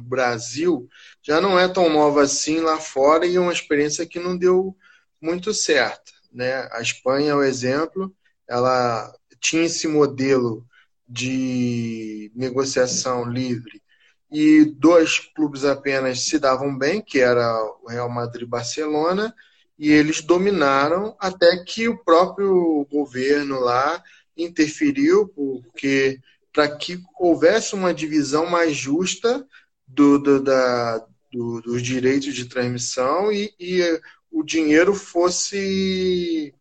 Brasil 0.00 0.88
já 1.22 1.40
não 1.40 1.58
é 1.58 1.68
tão 1.68 1.88
nova 1.88 2.22
assim 2.22 2.60
lá 2.60 2.78
fora 2.78 3.26
e 3.26 3.36
é 3.36 3.40
uma 3.40 3.52
experiência 3.52 4.06
que 4.06 4.18
não 4.18 4.36
deu 4.36 4.76
muito 5.20 5.52
certo. 5.52 6.12
Né? 6.32 6.68
A 6.72 6.80
Espanha 6.80 7.32
é 7.32 7.34
o 7.34 7.42
exemplo, 7.42 8.14
ela 8.48 9.12
tinha 9.40 9.64
esse 9.64 9.86
modelo 9.88 10.66
de 11.08 12.30
negociação 12.34 13.24
livre 13.24 13.82
e 14.30 14.64
dois 14.64 15.18
clubes 15.18 15.64
apenas 15.64 16.24
se 16.24 16.38
davam 16.38 16.76
bem, 16.76 17.02
que 17.02 17.20
era 17.20 17.54
o 17.82 17.88
Real 17.88 18.08
Madrid 18.08 18.46
e 18.46 18.50
Barcelona, 18.50 19.34
e 19.78 19.90
eles 19.90 20.22
dominaram 20.22 21.14
até 21.20 21.62
que 21.64 21.86
o 21.86 22.02
próprio 22.02 22.86
governo 22.90 23.60
lá 23.60 24.02
interferiu, 24.34 25.28
porque 25.28 26.18
para 26.52 26.68
que 26.76 26.98
houvesse 27.18 27.74
uma 27.74 27.92
divisão 27.92 28.46
mais 28.46 28.74
justa 28.74 29.46
do, 29.86 30.18
do, 30.18 30.40
da, 30.40 31.06
do, 31.32 31.60
dos 31.60 31.82
direitos 31.82 32.34
de 32.34 32.46
transmissão 32.46 33.32
e, 33.32 33.52
e 33.58 34.00
o 34.30 34.42
dinheiro 34.42 34.94
fosse 34.94 36.54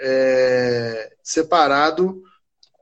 é, 0.00 1.14
separado, 1.22 2.22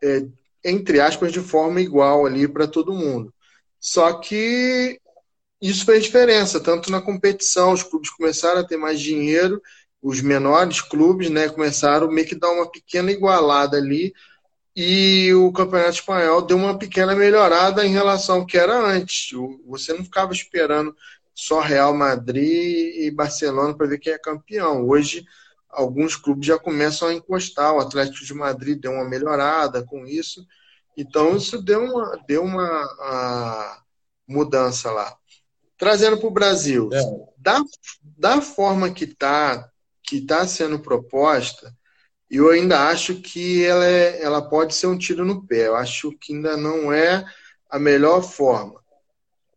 é, 0.03 0.27
entre 0.65 1.01
aspas, 1.01 1.33
de 1.33 1.41
forma 1.41 1.81
igual 1.81 2.27
ali 2.27 2.47
para 2.47 2.67
todo 2.67 2.95
mundo. 2.95 3.33
Só 3.79 4.15
que 4.15 5.01
isso 5.61 5.85
fez 5.85 6.05
diferença, 6.05 6.61
tanto 6.61 6.91
na 6.91 7.03
competição, 7.03 7.73
os 7.73 7.83
clubes 7.83 8.11
começaram 8.11 8.61
a 8.61 8.67
ter 8.67 8.77
mais 8.77 9.01
dinheiro, 9.01 9.61
os 10.03 10.23
menores 10.23 10.81
clubes 10.81 11.29
né, 11.29 11.49
começaram 11.49 12.11
meio 12.11 12.27
que 12.27 12.35
dar 12.35 12.51
uma 12.51 12.71
pequena 12.71 13.11
igualada 13.11 13.77
ali, 13.77 14.15
e 14.75 15.33
o 15.35 15.53
Campeonato 15.53 15.91
Espanhol 15.91 16.43
deu 16.43 16.57
uma 16.57 16.79
pequena 16.79 17.15
melhorada 17.15 17.85
em 17.85 17.91
relação 17.91 18.37
ao 18.37 18.47
que 18.47 18.57
era 18.57 18.79
antes. 18.79 19.31
Você 19.67 19.93
não 19.93 20.05
ficava 20.05 20.33
esperando 20.33 20.95
só 21.35 21.61
Real 21.61 21.95
Madrid 21.95 22.97
e 22.97 23.11
Barcelona 23.11 23.75
para 23.75 23.87
ver 23.87 23.99
quem 23.99 24.13
é 24.13 24.19
campeão. 24.19 24.87
Hoje, 24.87 25.25
alguns 25.69 26.17
clubes 26.17 26.47
já 26.47 26.59
começam 26.59 27.09
a 27.09 27.15
encostar. 27.15 27.75
O 27.75 27.81
Atlético 27.81 28.25
de 28.25 28.35
Madrid 28.35 28.81
deu 28.81 28.93
uma 28.93 29.09
melhorada 29.09 29.83
com 29.85 30.07
isso. 30.07 30.47
Então, 30.97 31.37
isso 31.37 31.61
deu 31.63 31.83
uma, 31.83 32.21
deu 32.27 32.45
uma 32.45 33.83
mudança 34.27 34.91
lá. 34.91 35.17
Trazendo 35.77 36.19
para 36.19 36.29
o 36.29 36.33
Brasil, 36.33 36.91
é. 36.93 37.01
da, 37.39 37.63
da 38.03 38.41
forma 38.41 38.91
que 38.91 39.05
está 39.05 39.69
que 40.03 40.21
tá 40.21 40.45
sendo 40.45 40.81
proposta, 40.81 41.73
eu 42.31 42.51
ainda 42.51 42.89
acho 42.89 43.17
que 43.17 43.65
ela, 43.65 43.85
é, 43.85 44.23
ela 44.23 44.41
pode 44.41 44.75
ser 44.75 44.87
um 44.87 44.97
tiro 44.97 45.25
no 45.25 45.45
pé. 45.47 45.67
Eu 45.67 45.75
acho 45.75 46.13
que 46.13 46.33
ainda 46.33 46.57
não 46.57 46.93
é 46.93 47.25
a 47.69 47.79
melhor 47.79 48.23
forma, 48.23 48.81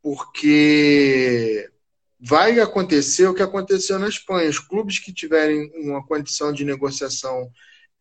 porque 0.01 1.69
vai 2.19 2.59
acontecer 2.59 3.27
o 3.27 3.33
que 3.33 3.43
aconteceu 3.43 3.99
na 3.99 4.07
Espanha. 4.07 4.49
Os 4.49 4.59
clubes 4.59 4.99
que 4.99 5.13
tiverem 5.13 5.71
uma 5.75 6.05
condição 6.05 6.51
de 6.51 6.65
negociação 6.65 7.51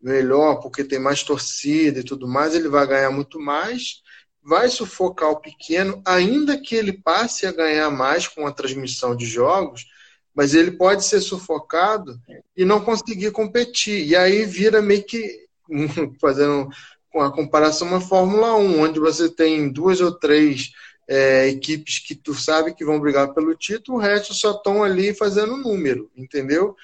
melhor, 0.01 0.57
porque 0.57 0.83
tem 0.83 0.99
mais 0.99 1.23
torcida 1.23 2.01
e 2.01 2.05
tudo 2.05 2.27
mais, 2.27 2.55
ele 2.55 2.69
vai 2.69 2.87
ganhar 2.87 3.11
muito 3.11 3.39
mais, 3.39 4.03
vai 4.43 4.69
sufocar 4.69 5.31
o 5.31 5.41
pequeno, 5.41 6.03
ainda 6.05 6.59
que 6.61 6.75
ele 6.75 6.93
passe 6.93 7.47
a 7.47 7.53
ganhar 7.53 7.91
mais 7.91 8.27
com 8.27 8.47
a 8.47 8.53
transmissão 8.53 9.15
de 9.15 9.27
jogos, 9.27 9.87
mas 10.35 10.55
ele 10.55 10.73
pode 10.73 11.05
ser 11.05 11.21
sufocado 11.21 12.19
e 12.57 12.65
não 12.65 12.81
conseguir 12.81 13.31
competir. 13.31 14.07
E 14.07 14.17
aí 14.17 14.45
vira 14.45 14.81
meio 14.81 15.05
que, 15.05 15.47
fazendo 16.21 16.69
a 17.15 17.31
comparação, 17.31 17.89
uma 17.89 18.01
Fórmula 18.01 18.57
1, 18.57 18.81
onde 18.81 18.99
você 18.99 19.29
tem 19.29 19.71
duas 19.71 20.01
ou 20.01 20.13
três 20.13 20.73
é, 21.09 21.49
equipes 21.49 21.99
que 21.99 22.15
tu 22.15 22.35
sabe 22.35 22.75
que 22.75 22.85
vão 22.85 23.01
brigar 23.01 23.35
pelo 23.35 23.55
título, 23.55 23.99
o 23.99 24.01
resto 24.01 24.33
só 24.33 24.53
estão 24.53 24.83
ali 24.83 25.13
fazendo 25.15 25.57
número, 25.57 26.11
entendeu? 26.17 26.75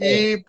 E 0.00 0.44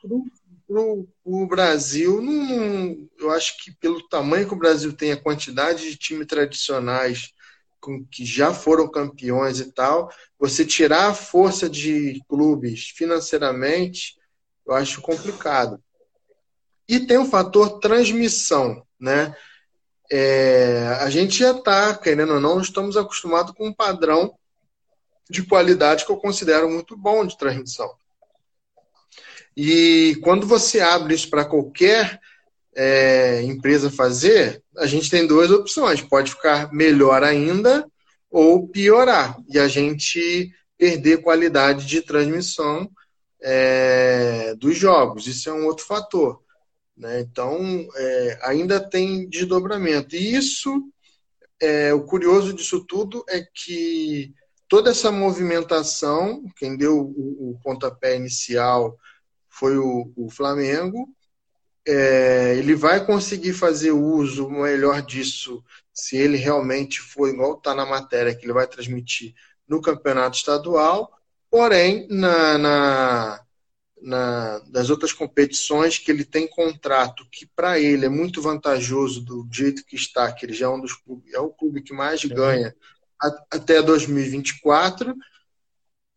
para 0.67 0.79
o 1.23 1.47
Brasil, 1.47 2.21
não, 2.21 3.07
eu 3.19 3.31
acho 3.31 3.57
que 3.63 3.71
pelo 3.71 4.01
tamanho 4.07 4.47
que 4.47 4.53
o 4.53 4.57
Brasil 4.57 4.91
tem, 4.93 5.11
a 5.11 5.21
quantidade 5.21 5.89
de 5.89 5.95
times 5.95 6.27
tradicionais 6.27 7.32
com, 7.83 8.05
que 8.05 8.25
já 8.25 8.53
foram 8.53 8.89
campeões 8.89 9.59
e 9.59 9.71
tal, 9.73 10.09
você 10.39 10.65
tirar 10.65 11.09
a 11.09 11.13
força 11.13 11.69
de 11.69 12.23
clubes 12.29 12.89
financeiramente, 12.95 14.17
eu 14.65 14.73
acho 14.73 15.01
complicado. 15.01 15.83
E 16.87 17.01
tem 17.01 17.17
o 17.17 17.25
fator 17.25 17.79
transmissão, 17.79 18.85
né? 18.99 19.35
É, 20.09 20.97
a 21.01 21.09
gente 21.09 21.37
já 21.37 21.51
está, 21.51 21.95
querendo 21.97 22.33
ou 22.35 22.39
não, 22.39 22.61
estamos 22.61 22.95
acostumados 22.95 23.53
com 23.53 23.67
um 23.67 23.73
padrão 23.73 24.33
de 25.29 25.43
qualidade 25.43 26.05
que 26.05 26.11
eu 26.11 26.17
considero 26.17 26.69
muito 26.69 26.95
bom 26.95 27.25
de 27.25 27.37
transmissão. 27.37 27.93
E 29.55 30.17
quando 30.23 30.47
você 30.47 30.79
abre 30.79 31.15
isso 31.15 31.29
para 31.29 31.45
qualquer 31.45 32.19
é, 32.75 33.41
empresa 33.43 33.89
fazer, 33.89 34.61
a 34.77 34.85
gente 34.85 35.09
tem 35.09 35.27
duas 35.27 35.51
opções: 35.51 36.01
pode 36.01 36.31
ficar 36.31 36.71
melhor 36.73 37.23
ainda 37.23 37.85
ou 38.29 38.67
piorar, 38.67 39.37
e 39.47 39.59
a 39.59 39.67
gente 39.67 40.51
perder 40.77 41.21
qualidade 41.21 41.85
de 41.85 42.01
transmissão 42.01 42.89
é, 43.41 44.55
dos 44.55 44.75
jogos. 44.75 45.27
Isso 45.27 45.49
é 45.49 45.53
um 45.53 45.65
outro 45.65 45.85
fator. 45.85 46.41
Né? 46.97 47.21
Então, 47.21 47.87
é, 47.95 48.39
ainda 48.43 48.79
tem 48.79 49.27
desdobramento. 49.29 50.15
E 50.15 50.35
isso, 50.35 50.89
é, 51.61 51.93
o 51.93 52.03
curioso 52.03 52.53
disso 52.53 52.83
tudo 52.85 53.23
é 53.29 53.45
que 53.53 54.33
toda 54.67 54.89
essa 54.89 55.11
movimentação, 55.11 56.43
quem 56.57 56.75
deu 56.75 56.99
o, 56.99 57.51
o 57.51 57.59
pontapé 57.63 58.15
inicial 58.15 58.97
foi 59.49 59.77
o, 59.77 60.11
o 60.15 60.29
Flamengo, 60.31 61.07
é, 61.87 62.55
ele 62.57 62.75
vai 62.75 63.05
conseguir 63.05 63.53
fazer 63.53 63.91
uso 63.91 64.49
melhor 64.49 65.01
disso 65.01 65.63
se 65.93 66.17
ele 66.17 66.37
realmente 66.37 66.99
for 66.99 67.29
igual 67.29 67.53
está 67.53 67.75
na 67.75 67.85
matéria 67.85 68.33
que 68.33 68.45
ele 68.45 68.53
vai 68.53 68.65
transmitir 68.67 69.33
no 69.67 69.81
campeonato 69.81 70.37
estadual, 70.37 71.11
porém 71.49 72.07
na, 72.09 72.57
na, 72.57 73.45
na 74.01 74.59
das 74.59 74.89
outras 74.89 75.13
competições 75.13 75.97
que 75.97 76.09
ele 76.09 76.25
tem 76.25 76.47
contrato 76.47 77.27
que 77.31 77.45
para 77.45 77.79
ele 77.79 78.05
é 78.05 78.09
muito 78.09 78.41
vantajoso 78.41 79.21
do 79.21 79.47
jeito 79.51 79.85
que 79.85 79.95
está, 79.95 80.31
que 80.31 80.45
ele 80.45 80.53
já 80.53 80.65
é 80.65 80.69
um 80.69 80.81
dos 80.81 80.93
clubes, 80.93 81.33
é 81.33 81.39
o 81.39 81.49
clube 81.49 81.81
que 81.81 81.93
mais 81.93 82.23
ganha 82.25 82.75
até 83.51 83.81
2024. 83.81 85.15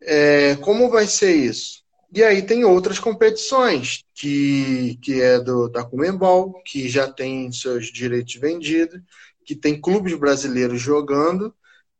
É, 0.01 0.55
como 0.57 0.89
vai 0.89 1.07
ser 1.07 1.35
isso? 1.35 1.83
E 2.13 2.23
aí 2.23 2.41
tem 2.41 2.63
outras 2.63 2.99
competições, 2.99 4.03
que, 4.13 4.97
que 5.01 5.21
é 5.21 5.39
do, 5.39 5.67
da 5.67 5.83
Comembol, 5.83 6.61
que 6.63 6.87
já 6.87 7.11
tem 7.11 7.51
seus 7.51 7.87
direitos 7.87 8.35
vendidos, 8.35 9.01
que 9.45 9.55
tem 9.55 9.79
clubes 9.79 10.13
brasileiros 10.13 10.81
jogando. 10.81 11.53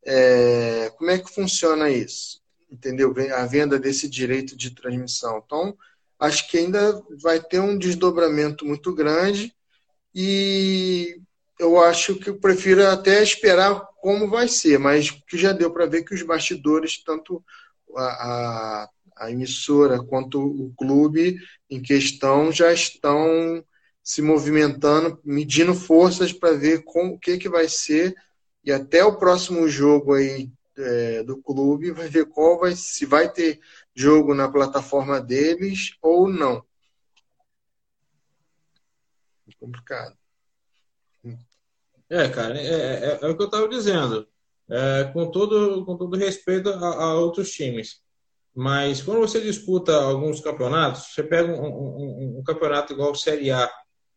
É, 0.06 0.92
como 0.98 1.12
é 1.12 1.18
que 1.18 1.34
funciona 1.34 1.90
isso? 1.90 2.42
Entendeu? 2.72 3.14
A 3.36 3.46
venda 3.46 3.78
desse 3.78 4.08
direito 4.10 4.56
de 4.56 4.72
transmissão. 4.72 5.42
Então, 5.46 5.78
acho 6.20 6.50
que 6.50 6.58
ainda 6.58 7.02
vai 7.22 7.40
ter 7.40 7.60
um 7.60 7.78
desdobramento 7.78 8.66
muito 8.66 8.94
grande 8.94 9.54
e 10.16 11.22
eu 11.60 11.80
acho 11.80 12.16
que 12.16 12.30
eu 12.30 12.40
prefiro 12.40 12.86
até 12.88 13.22
esperar 13.22 13.82
como 14.02 14.30
vai 14.30 14.48
ser, 14.48 14.80
mas 14.80 15.12
que 15.12 15.38
já 15.38 15.52
deu 15.52 15.72
para 15.72 15.86
ver 15.86 16.04
que 16.04 16.14
os 16.14 16.22
bastidores, 16.22 17.04
tanto 17.04 17.44
a, 17.96 18.04
a 18.84 18.90
a 19.20 19.32
emissora 19.32 20.04
quanto 20.04 20.40
o 20.40 20.74
clube 20.76 21.38
em 21.70 21.82
questão 21.82 22.52
já 22.52 22.72
estão 22.72 23.64
se 24.04 24.22
movimentando, 24.22 25.20
medindo 25.24 25.74
forças 25.74 26.32
para 26.32 26.54
ver 26.54 26.84
como, 26.84 27.16
o 27.16 27.20
que, 27.20 27.38
que 27.38 27.50
vai 27.50 27.68
ser 27.68 28.16
e 28.64 28.72
até 28.72 29.04
o 29.04 29.18
próximo 29.18 29.68
jogo 29.68 30.14
aí 30.14 30.50
é, 30.78 31.24
do 31.24 31.42
clube 31.42 31.92
vai 31.92 32.08
ver 32.08 32.26
qual 32.28 32.60
vai 32.60 32.76
se 32.76 33.06
vai 33.06 33.32
ter 33.32 33.60
jogo 33.96 34.34
na 34.34 34.50
plataforma 34.50 35.20
deles 35.20 35.98
ou 36.02 36.28
não. 36.28 36.64
É 39.48 39.52
complicado. 39.60 40.18
É, 42.10 42.30
cara, 42.30 42.58
é, 42.58 42.64
é, 42.64 43.20
é 43.22 43.28
o 43.28 43.36
que 43.36 43.44
eu 43.44 43.48
estava 43.48 43.68
dizendo. 43.68 44.28
É, 44.70 45.06
com, 45.14 45.30
todo, 45.32 45.86
com 45.86 45.98
todo 45.98 46.18
respeito 46.18 46.70
a, 46.70 47.04
a 47.04 47.14
outros 47.16 47.52
times. 47.52 48.02
Mas 48.60 49.04
quando 49.04 49.20
você 49.20 49.40
disputa 49.40 49.96
alguns 49.96 50.40
campeonatos, 50.40 51.14
você 51.14 51.22
pega 51.22 51.54
um, 51.54 51.68
um, 51.68 52.38
um, 52.40 52.44
campeonato 52.44 52.92
igual 52.92 53.14
Série 53.14 53.52
A 53.52 53.72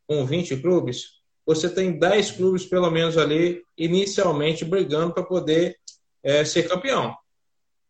com 0.09 0.25
20 0.25 0.57
clubes, 0.63 1.21
você 1.45 1.69
tem 1.69 1.99
10 1.99 2.31
clubes 2.31 2.65
pelo 2.65 2.91
menos 2.91 3.19
ali 3.19 3.63
inicialmente 3.77 4.65
brigando 4.65 5.13
para 5.13 5.23
poder 5.25 5.77
é, 6.23 6.43
ser 6.43 6.67
campeão. 6.67 7.15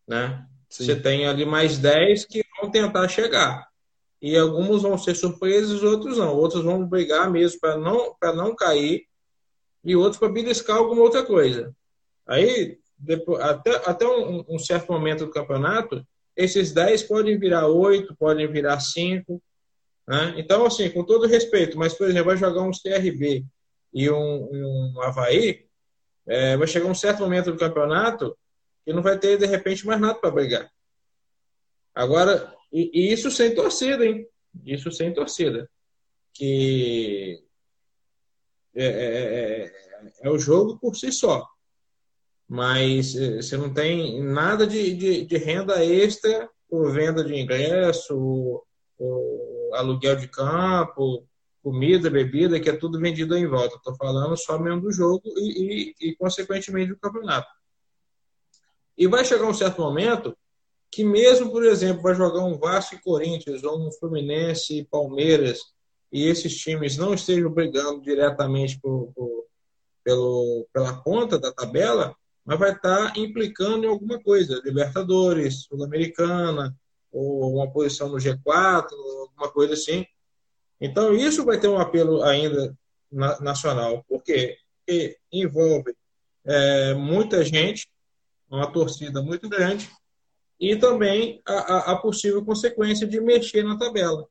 Né? 0.08 0.44
Você 0.68 0.96
tem 0.96 1.24
ali 1.24 1.46
mais 1.46 1.78
10 1.78 2.24
que 2.24 2.44
vão 2.60 2.68
tentar 2.68 3.06
chegar. 3.06 3.64
E 4.20 4.36
alguns 4.36 4.82
vão 4.82 4.98
ser 4.98 5.14
surpresas, 5.14 5.84
outros 5.84 6.18
não. 6.18 6.34
Outros 6.34 6.64
vão 6.64 6.84
brigar 6.84 7.30
mesmo 7.30 7.60
para 7.60 7.78
não, 7.78 8.16
não 8.34 8.56
cair 8.56 9.06
e 9.84 9.94
outros 9.94 10.18
para 10.18 10.28
beliscar 10.28 10.78
alguma 10.78 11.02
outra 11.02 11.24
coisa. 11.24 11.72
Aí, 12.26 12.76
depois, 12.98 13.40
até, 13.40 13.70
até 13.88 14.04
um, 14.04 14.44
um 14.48 14.58
certo 14.58 14.92
momento 14.92 15.26
do 15.26 15.30
campeonato, 15.30 16.04
esses 16.40 16.72
10 16.72 17.04
podem 17.04 17.38
virar 17.38 17.66
8, 17.66 18.16
podem 18.16 18.50
virar 18.50 18.80
5. 18.80 19.42
Né? 20.08 20.34
Então, 20.38 20.66
assim, 20.66 20.90
com 20.90 21.04
todo 21.04 21.26
respeito, 21.26 21.78
mas, 21.78 21.94
por 21.94 22.08
exemplo, 22.08 22.26
vai 22.26 22.36
jogar 22.36 22.62
um 22.62 22.70
CRB 22.70 23.44
e 23.92 24.10
um, 24.10 24.48
um 24.52 25.02
Havaí, 25.02 25.66
é, 26.26 26.56
vai 26.56 26.66
chegar 26.66 26.86
um 26.86 26.94
certo 26.94 27.20
momento 27.20 27.52
do 27.52 27.58
campeonato 27.58 28.36
que 28.84 28.92
não 28.92 29.02
vai 29.02 29.18
ter, 29.18 29.36
de 29.36 29.46
repente, 29.46 29.86
mais 29.86 30.00
nada 30.00 30.14
para 30.14 30.30
brigar. 30.30 30.70
Agora, 31.94 32.54
e, 32.72 32.90
e, 32.92 33.12
isso 33.12 33.30
sem 33.30 33.54
torcida, 33.54 34.06
hein? 34.06 34.26
Isso 34.64 34.90
sem 34.90 35.12
torcida. 35.12 35.68
Que 36.32 37.42
é, 38.74 38.84
é, 38.84 39.64
é, 39.64 39.72
é 40.22 40.30
o 40.30 40.38
jogo 40.38 40.78
por 40.78 40.96
si 40.96 41.12
só 41.12 41.46
mas 42.50 43.14
eh, 43.14 43.36
você 43.40 43.56
não 43.56 43.72
tem 43.72 44.20
nada 44.24 44.66
de, 44.66 44.92
de, 44.92 45.24
de 45.24 45.36
renda 45.36 45.84
extra 45.84 46.50
por 46.68 46.92
venda 46.92 47.22
de 47.22 47.32
ingresso, 47.32 48.60
aluguel 49.72 50.16
de 50.16 50.26
campo, 50.26 51.24
comida, 51.62 52.10
bebida, 52.10 52.58
que 52.58 52.68
é 52.68 52.76
tudo 52.76 52.98
vendido 52.98 53.36
em 53.36 53.46
volta. 53.46 53.76
Estou 53.76 53.94
falando 53.94 54.36
só 54.36 54.58
mesmo 54.58 54.80
do 54.80 54.90
jogo 54.90 55.22
e, 55.36 55.94
e, 56.00 56.08
e, 56.08 56.16
consequentemente, 56.16 56.90
do 56.90 56.98
campeonato. 56.98 57.48
E 58.98 59.06
vai 59.06 59.24
chegar 59.24 59.46
um 59.46 59.54
certo 59.54 59.80
momento 59.80 60.36
que 60.90 61.04
mesmo, 61.04 61.52
por 61.52 61.64
exemplo, 61.64 62.02
vai 62.02 62.16
jogar 62.16 62.44
um 62.44 62.58
Vasco 62.58 62.96
e 62.96 63.00
Corinthians, 63.00 63.62
ou 63.62 63.78
um 63.78 63.92
Fluminense 63.92 64.76
e 64.76 64.84
Palmeiras, 64.84 65.60
e 66.12 66.26
esses 66.26 66.56
times 66.56 66.96
não 66.96 67.14
estejam 67.14 67.48
brigando 67.48 68.02
diretamente 68.02 68.80
por, 68.80 69.12
por, 69.14 69.46
pelo, 70.02 70.66
pela 70.72 71.00
ponta 71.00 71.38
da 71.38 71.52
tabela, 71.52 72.16
mas 72.44 72.58
vai 72.58 72.72
estar 72.72 73.16
implicando 73.16 73.84
em 73.84 73.88
alguma 73.88 74.20
coisa, 74.20 74.60
Libertadores, 74.64 75.64
Sul-Americana, 75.64 76.76
ou 77.12 77.56
uma 77.56 77.70
posição 77.70 78.08
no 78.08 78.16
G4, 78.16 78.86
alguma 79.20 79.50
coisa 79.50 79.74
assim. 79.74 80.06
Então, 80.80 81.14
isso 81.14 81.44
vai 81.44 81.58
ter 81.58 81.68
um 81.68 81.78
apelo 81.78 82.22
ainda 82.22 82.76
na, 83.10 83.40
nacional. 83.40 84.04
Por 84.08 84.22
quê? 84.22 84.56
Porque 84.78 85.18
envolve 85.32 85.94
é, 86.44 86.94
muita 86.94 87.44
gente, 87.44 87.88
uma 88.48 88.70
torcida 88.72 89.22
muito 89.22 89.48
grande, 89.48 89.90
e 90.58 90.76
também 90.76 91.40
a, 91.46 91.92
a, 91.92 91.96
possível 91.96 92.44
consequência 92.44 93.06
de 93.06 93.20
mexer 93.20 93.62
na 93.62 93.78
tabela, 93.78 94.26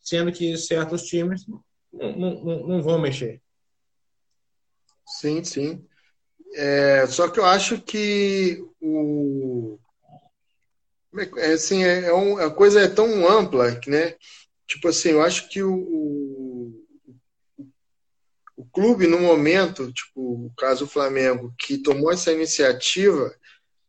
sendo 0.00 0.32
que 0.32 0.56
certos 0.56 1.02
times 1.02 1.46
não, 1.46 1.62
não, 1.92 2.66
não 2.66 2.82
vão 2.82 2.98
mexer. 2.98 3.42
Sim, 5.06 5.44
sim. 5.44 5.86
É, 6.58 7.06
só 7.06 7.28
que 7.28 7.38
eu 7.38 7.44
acho 7.44 7.80
que 7.80 8.64
o 8.80 9.78
é, 11.38 11.52
assim, 11.52 11.84
é, 11.84 12.06
é 12.06 12.14
um, 12.14 12.36
a 12.38 12.50
coisa 12.50 12.80
é 12.80 12.88
tão 12.88 13.26
ampla 13.28 13.74
que, 13.76 13.90
né? 13.90 14.14
Tipo 14.66 14.88
assim, 14.88 15.10
eu 15.10 15.22
acho 15.22 15.48
que 15.48 15.62
o, 15.62 15.74
o, 15.74 16.84
o 18.56 18.64
clube, 18.66 19.06
no 19.06 19.18
momento, 19.18 19.92
tipo, 19.92 20.46
o 20.46 20.52
caso 20.56 20.86
Flamengo, 20.86 21.54
que 21.58 21.78
tomou 21.78 22.12
essa 22.12 22.32
iniciativa, 22.32 23.34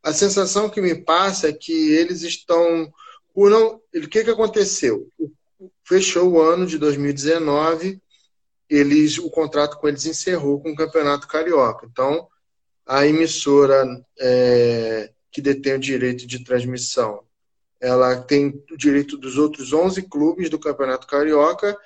a 0.04 0.14
sensação 0.14 0.70
que 0.70 0.82
me 0.82 0.96
passa 0.96 1.50
é 1.50 1.54
que 1.54 1.92
eles 1.92 2.22
estão. 2.22 2.92
Por 3.34 3.50
não, 3.50 3.82
o 3.94 4.08
que, 4.08 4.24
que 4.24 4.32
aconteceu? 4.32 5.10
Fechou 5.84 6.32
o 6.32 6.42
ano 6.42 6.66
de 6.66 6.78
2019, 6.78 8.02
eles, 8.70 9.18
o 9.18 9.30
contrato 9.30 9.78
com 9.78 9.88
eles 9.88 10.06
encerrou 10.06 10.62
com 10.62 10.72
o 10.72 10.76
Campeonato 10.76 11.28
Carioca. 11.28 11.88
Então, 11.90 12.28
a 12.88 13.06
emissora 13.06 13.86
é, 14.20 15.12
que 15.32 15.42
detém 15.42 15.74
o 15.76 15.80
direito 15.80 16.26
de 16.26 16.44
transmissão, 16.44 17.22
ela 17.80 18.16
tem 18.20 18.64
o 18.72 18.78
direito 18.78 19.18
dos 19.18 19.38
outros 19.38 19.74
11 19.74 20.04
clubes 20.04 20.50
do 20.50 20.58
Campeonato 20.58 21.06
Carioca 21.06 21.78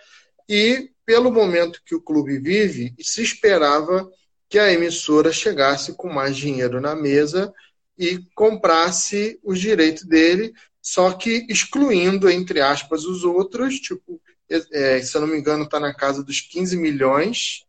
e, 0.47 0.91
pelo 1.05 1.31
momento 1.31 1.81
que 1.85 1.95
o 1.95 2.01
clube 2.01 2.37
vive, 2.39 2.93
se 3.01 3.21
esperava 3.21 4.09
que 4.47 4.59
a 4.59 4.71
emissora 4.71 5.31
chegasse 5.31 5.93
com 5.93 6.07
mais 6.07 6.37
dinheiro 6.37 6.79
na 6.79 6.95
mesa 6.95 7.51
e 7.97 8.19
comprasse 8.35 9.39
os 9.43 9.59
direitos 9.59 10.03
dele, 10.03 10.53
só 10.81 11.11
que 11.13 11.45
excluindo, 11.49 12.29
entre 12.29 12.61
aspas, 12.61 13.05
os 13.05 13.23
outros, 13.23 13.79
tipo, 13.79 14.21
é, 14.49 15.01
se 15.01 15.15
eu 15.15 15.21
não 15.21 15.27
me 15.27 15.37
engano, 15.37 15.63
está 15.63 15.79
na 15.79 15.93
casa 15.93 16.23
dos 16.23 16.41
15 16.41 16.77
milhões 16.77 17.65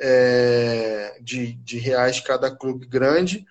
é, 0.00 1.18
de, 1.20 1.52
de 1.54 1.78
reais 1.78 2.20
cada 2.20 2.54
clube 2.54 2.86
grande. 2.86 3.44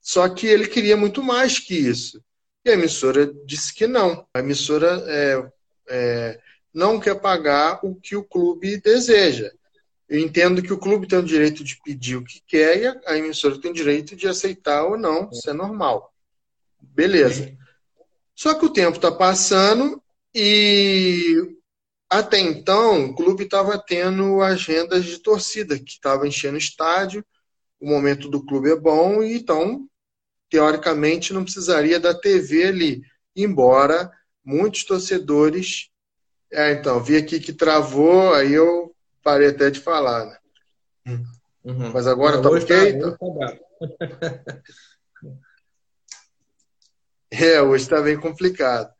Só 0.00 0.28
que 0.28 0.46
ele 0.46 0.68
queria 0.68 0.96
muito 0.96 1.22
mais 1.22 1.58
que 1.58 1.74
isso. 1.74 2.22
E 2.64 2.70
a 2.70 2.74
emissora 2.74 3.32
disse 3.44 3.74
que 3.74 3.86
não. 3.86 4.26
A 4.34 4.40
emissora 4.40 5.02
é, 5.06 5.50
é, 5.88 6.40
não 6.72 7.00
quer 7.00 7.20
pagar 7.20 7.80
o 7.82 7.94
que 7.94 8.16
o 8.16 8.24
clube 8.24 8.80
deseja. 8.80 9.50
Eu 10.08 10.20
entendo 10.20 10.62
que 10.62 10.72
o 10.72 10.78
clube 10.78 11.08
tem 11.08 11.18
o 11.18 11.24
direito 11.24 11.64
de 11.64 11.76
pedir 11.82 12.16
o 12.16 12.24
que 12.24 12.40
quer 12.46 12.80
e 12.80 12.86
a 13.06 13.16
emissora 13.16 13.60
tem 13.60 13.72
o 13.72 13.74
direito 13.74 14.14
de 14.14 14.28
aceitar 14.28 14.84
ou 14.84 14.96
não, 14.96 15.28
isso 15.32 15.50
é 15.50 15.52
normal. 15.52 16.12
Beleza. 16.80 17.56
Só 18.34 18.54
que 18.54 18.66
o 18.66 18.72
tempo 18.72 18.96
está 18.96 19.10
passando 19.10 20.00
e 20.34 21.55
até 22.08 22.38
então, 22.38 23.06
o 23.06 23.14
clube 23.14 23.44
estava 23.44 23.78
tendo 23.78 24.40
agendas 24.40 25.04
de 25.04 25.18
torcida, 25.18 25.78
que 25.78 25.90
estava 25.90 26.26
enchendo 26.26 26.54
o 26.54 26.58
estádio, 26.58 27.24
o 27.80 27.88
momento 27.88 28.28
do 28.28 28.44
clube 28.44 28.70
é 28.70 28.76
bom, 28.76 29.22
e 29.22 29.36
então, 29.36 29.88
teoricamente, 30.48 31.32
não 31.32 31.42
precisaria 31.42 31.98
da 31.98 32.14
TV 32.14 32.68
ali, 32.68 33.02
embora 33.34 34.10
muitos 34.44 34.84
torcedores. 34.84 35.90
É, 36.52 36.72
então, 36.72 37.02
vi 37.02 37.16
aqui 37.16 37.40
que 37.40 37.52
travou, 37.52 38.32
aí 38.34 38.52
eu 38.52 38.94
parei 39.22 39.48
até 39.48 39.68
de 39.70 39.80
falar, 39.80 40.24
né? 40.26 40.38
Uhum. 41.64 41.90
Mas 41.92 42.06
agora 42.06 42.40
tá 42.40 42.48
ok? 42.48 42.66
Tá, 42.66 42.88
então? 42.88 43.16
tá 43.16 43.58
é, 47.32 47.60
hoje 47.60 47.82
está 47.82 48.00
bem 48.00 48.18
complicado. 48.18 48.94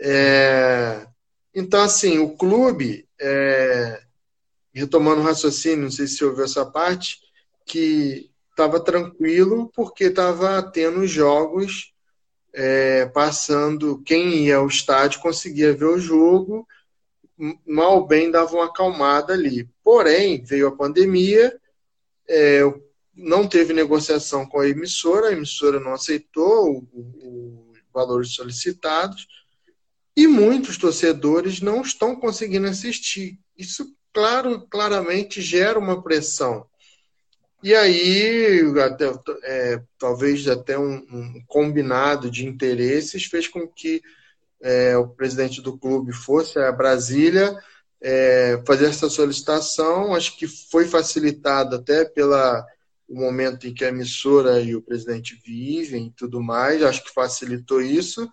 É... 0.00 1.06
Então, 1.58 1.80
assim, 1.80 2.18
o 2.18 2.36
clube, 2.36 3.08
é... 3.18 4.02
retomando 4.74 5.22
o 5.22 5.24
raciocínio, 5.24 5.84
não 5.84 5.90
sei 5.90 6.06
se 6.06 6.18
você 6.18 6.24
ouviu 6.26 6.44
essa 6.44 6.66
parte, 6.66 7.18
que 7.64 8.30
estava 8.50 8.78
tranquilo 8.78 9.72
porque 9.74 10.04
estava 10.04 10.62
tendo 10.62 11.06
jogos 11.06 11.94
é... 12.52 13.06
passando, 13.06 14.02
quem 14.02 14.44
ia 14.44 14.56
ao 14.56 14.66
estádio 14.66 15.22
conseguia 15.22 15.72
ver 15.72 15.86
o 15.86 15.98
jogo, 15.98 16.68
mal 17.66 18.06
bem 18.06 18.30
dava 18.30 18.54
uma 18.54 18.66
acalmada 18.66 19.32
ali. 19.32 19.66
Porém, 19.82 20.44
veio 20.44 20.68
a 20.68 20.76
pandemia, 20.76 21.58
é... 22.28 22.60
não 23.14 23.48
teve 23.48 23.72
negociação 23.72 24.44
com 24.44 24.60
a 24.60 24.68
emissora, 24.68 25.28
a 25.28 25.32
emissora 25.32 25.80
não 25.80 25.94
aceitou 25.94 26.86
os 26.92 27.80
valores 27.94 28.34
solicitados, 28.34 29.26
e 30.16 30.26
muitos 30.26 30.78
torcedores 30.78 31.60
não 31.60 31.82
estão 31.82 32.16
conseguindo 32.16 32.66
assistir. 32.66 33.38
Isso, 33.56 33.94
claro, 34.12 34.66
claramente 34.70 35.42
gera 35.42 35.78
uma 35.78 36.02
pressão. 36.02 36.66
E 37.62 37.74
aí, 37.74 38.60
até, 38.80 39.12
é, 39.42 39.82
talvez 39.98 40.46
até 40.48 40.78
um, 40.78 40.94
um, 40.94 41.42
combinado 41.46 42.30
de 42.30 42.46
interesses 42.46 43.24
fez 43.24 43.48
com 43.48 43.66
que 43.66 44.02
é, 44.62 44.96
o 44.96 45.08
presidente 45.08 45.60
do 45.60 45.76
clube 45.76 46.12
fosse 46.12 46.58
a 46.58 46.70
Brasília 46.72 47.58
é, 48.00 48.62
fazer 48.66 48.86
essa 48.86 49.08
solicitação. 49.10 50.14
Acho 50.14 50.36
que 50.38 50.46
foi 50.46 50.86
facilitado 50.86 51.76
até 51.76 52.04
pela 52.04 52.64
o 53.08 53.20
momento 53.20 53.66
em 53.66 53.74
que 53.74 53.84
a 53.84 53.88
emissora 53.88 54.60
e 54.60 54.74
o 54.74 54.82
presidente 54.82 55.40
vivem 55.44 56.06
e 56.06 56.10
tudo 56.10 56.42
mais. 56.42 56.82
Acho 56.82 57.04
que 57.04 57.12
facilitou 57.12 57.80
isso. 57.80 58.28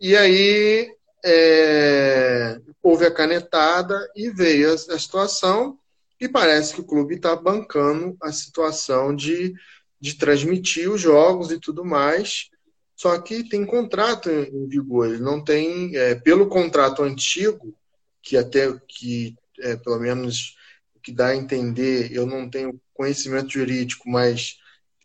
E 0.00 0.16
aí 0.16 0.92
é, 1.24 2.60
houve 2.82 3.06
a 3.06 3.10
canetada 3.10 3.98
e 4.14 4.30
veio 4.30 4.70
a, 4.70 4.74
a, 4.74 4.98
situação, 4.98 5.78
e 6.20 6.28
parece 6.28 6.74
que 6.74 6.80
o 6.80 6.86
clube 6.86 7.16
está 7.16 7.34
bancando 7.34 8.16
a 8.22 8.32
situação 8.32 9.14
de, 9.14 9.54
de 10.00 10.14
transmitir 10.16 10.90
os 10.90 11.00
jogos 11.00 11.50
e 11.50 11.58
tudo 11.58 11.84
mais. 11.84 12.48
Só 12.94 13.18
que 13.18 13.46
tem 13.48 13.66
contrato 13.66 14.30
em 14.30 14.66
vigor, 14.66 15.08
ele 15.08 15.18
não 15.18 15.42
tem, 15.42 15.94
é, 15.96 16.14
pelo 16.14 16.46
contrato 16.48 17.02
antigo, 17.02 17.74
que 18.22 18.36
até 18.36 18.72
que 18.88 19.36
é, 19.60 19.76
pelo 19.76 19.98
menos 19.98 20.56
que 21.02 21.12
dá 21.12 21.28
a 21.28 21.36
entender, 21.36 22.12
eu 22.12 22.26
não 22.26 22.48
tenho 22.48 22.80
conhecimento 22.92 23.50
jurídico, 23.50 24.08
mas 24.08 24.56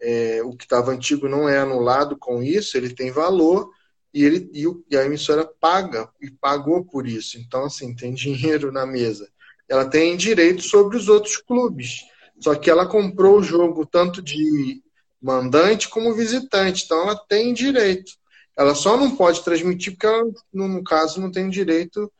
é, 0.02 0.42
o 0.44 0.56
que 0.56 0.64
estava 0.64 0.92
antigo 0.92 1.28
não 1.28 1.48
é 1.48 1.60
anulado 1.60 2.18
com 2.18 2.42
isso, 2.42 2.76
ele 2.76 2.94
tem 2.94 3.12
valor, 3.12 3.70
e, 4.14 4.24
ele, 4.24 4.50
e, 4.54 4.68
o, 4.68 4.84
e 4.90 4.98
a 4.98 5.06
emissora 5.06 5.46
paga 5.46 6.10
e 6.22 6.30
pagou 6.30 6.84
por 6.84 7.08
isso. 7.08 7.38
Então, 7.40 7.66
assim, 7.66 7.96
tem 7.96 8.14
dinheiro 8.16 8.72
na 8.72 8.86
mesa. 8.86 9.30
Ela 9.70 9.86
tem 9.86 10.18
direito 10.18 10.62
sobre 10.62 10.98
os 10.98 11.08
outros 11.08 11.38
clubes. 11.38 12.02
Só 12.40 12.56
que 12.56 12.70
ela 12.70 12.88
comprou 12.88 13.38
o 13.38 13.44
jogo 13.44 13.86
tanto 13.86 14.22
de 14.22 14.82
mandante 15.22 15.88
como 15.88 16.14
visitante. 16.14 16.84
Então, 16.86 17.04
ela 17.04 17.16
tem 17.16 17.54
direito. 17.54 18.12
Ela 18.58 18.76
só 18.76 18.98
não 18.98 19.16
pode 19.16 19.44
transmitir 19.44 19.94
porque 19.94 20.08
ela, 20.08 20.24
no 20.52 20.84
caso, 20.84 21.22
não 21.22 21.32
tem 21.32 21.50
direito 21.50 22.12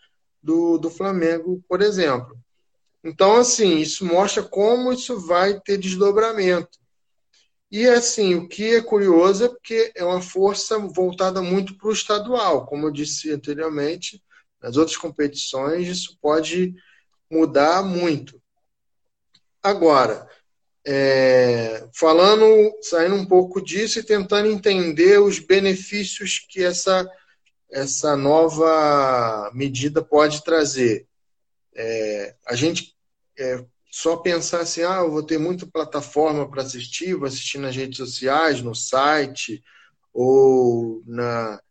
do, 0.42 0.78
do 0.78 0.90
Flamengo, 0.90 1.62
por 1.68 1.82
exemplo. 1.82 2.38
Então, 3.04 3.36
assim, 3.36 3.80
isso 3.80 4.06
mostra 4.06 4.44
como 4.44 4.94
isso 4.94 5.20
vai 5.20 5.60
ter 5.60 5.78
desdobramento. 5.78 6.81
E 7.72 7.88
assim, 7.88 8.36
o 8.36 8.50
que 8.50 8.76
é 8.76 8.82
curioso 8.82 9.46
é 9.46 9.48
porque 9.48 9.94
é 9.96 10.04
uma 10.04 10.22
força 10.22 10.78
voltada 10.78 11.42
muito 11.42 11.78
para 11.78 11.88
o 11.88 11.94
estadual. 11.94 12.66
Como 12.66 12.86
eu 12.88 12.92
disse 12.92 13.32
anteriormente, 13.32 14.22
nas 14.62 14.76
outras 14.76 14.98
competições 14.98 15.88
isso 15.88 16.18
pode 16.22 16.76
mudar 17.30 17.82
muito. 17.82 18.42
Agora, 19.64 20.28
é, 20.86 21.88
falando, 21.94 22.46
saindo 22.82 23.16
um 23.16 23.26
pouco 23.26 23.62
disso 23.62 24.00
e 24.00 24.04
tentando 24.04 24.50
entender 24.50 25.20
os 25.20 25.40
benefícios 25.40 26.46
que 26.50 26.62
essa, 26.62 27.10
essa 27.72 28.18
nova 28.18 29.50
medida 29.54 30.04
pode 30.04 30.44
trazer. 30.44 31.08
É, 31.74 32.36
a 32.46 32.54
gente 32.54 32.94
é, 33.38 33.64
só 33.92 34.16
pensar 34.16 34.62
assim, 34.62 34.84
ah, 34.84 35.02
eu 35.02 35.12
vou 35.12 35.22
ter 35.22 35.38
muita 35.38 35.68
plataforma 35.68 36.50
para 36.50 36.62
assistir, 36.62 37.14
vou 37.14 37.28
assistir 37.28 37.58
nas 37.58 37.76
redes 37.76 37.98
sociais, 37.98 38.62
no 38.62 38.74
site, 38.74 39.62
ou 40.14 41.04
na, 41.06 41.62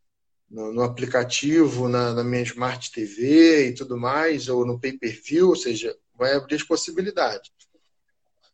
no, 0.50 0.70
no 0.70 0.82
aplicativo, 0.82 1.88
na, 1.88 2.12
na, 2.12 2.22
minha 2.22 2.42
Smart 2.42 2.92
TV 2.92 3.68
e 3.68 3.74
tudo 3.74 3.96
mais, 3.96 4.50
ou 4.50 4.66
no 4.66 4.78
pay-per-view, 4.78 5.48
ou 5.48 5.56
seja, 5.56 5.96
vai 6.14 6.34
abrir 6.34 6.56
as 6.56 6.62
possibilidades. 6.62 7.50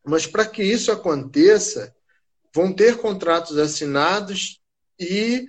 Mas 0.05 0.29
para 0.29 0.47
que 0.47 0.63
isso 0.63 0.93
aconteça, 0.93 1.93
vão 2.55 2.73
ter 2.73 2.97
contratos 2.99 3.59
assinados 3.59 4.61
e 4.99 5.45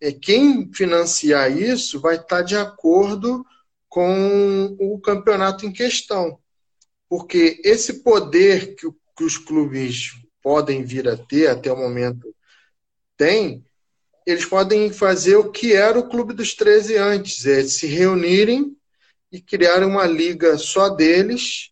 é, 0.00 0.12
quem 0.12 0.72
financiar 0.72 1.50
isso 1.50 2.00
vai 2.00 2.14
estar 2.14 2.42
de 2.42 2.56
acordo 2.56 3.44
com 3.88 4.76
o 4.78 5.00
campeonato 5.00 5.66
em 5.66 5.72
questão 5.72 6.38
porque 7.08 7.60
esse 7.64 8.02
poder 8.02 8.74
que, 8.74 8.88
que 9.16 9.24
os 9.24 9.36
clubes 9.36 10.12
podem 10.42 10.84
vir 10.84 11.08
a 11.08 11.16
ter 11.16 11.48
até 11.48 11.72
o 11.72 11.76
momento 11.76 12.34
tem, 13.16 13.64
eles 14.26 14.44
podem 14.44 14.92
fazer 14.92 15.36
o 15.36 15.50
que 15.50 15.72
era 15.72 15.98
o 15.98 16.08
Clube 16.08 16.34
dos 16.34 16.54
13 16.54 16.96
antes, 16.96 17.46
é 17.46 17.62
se 17.64 17.86
reunirem 17.86 18.76
e 19.30 19.40
criarem 19.40 19.88
uma 19.88 20.06
liga 20.06 20.58
só 20.58 20.88
deles 20.88 21.70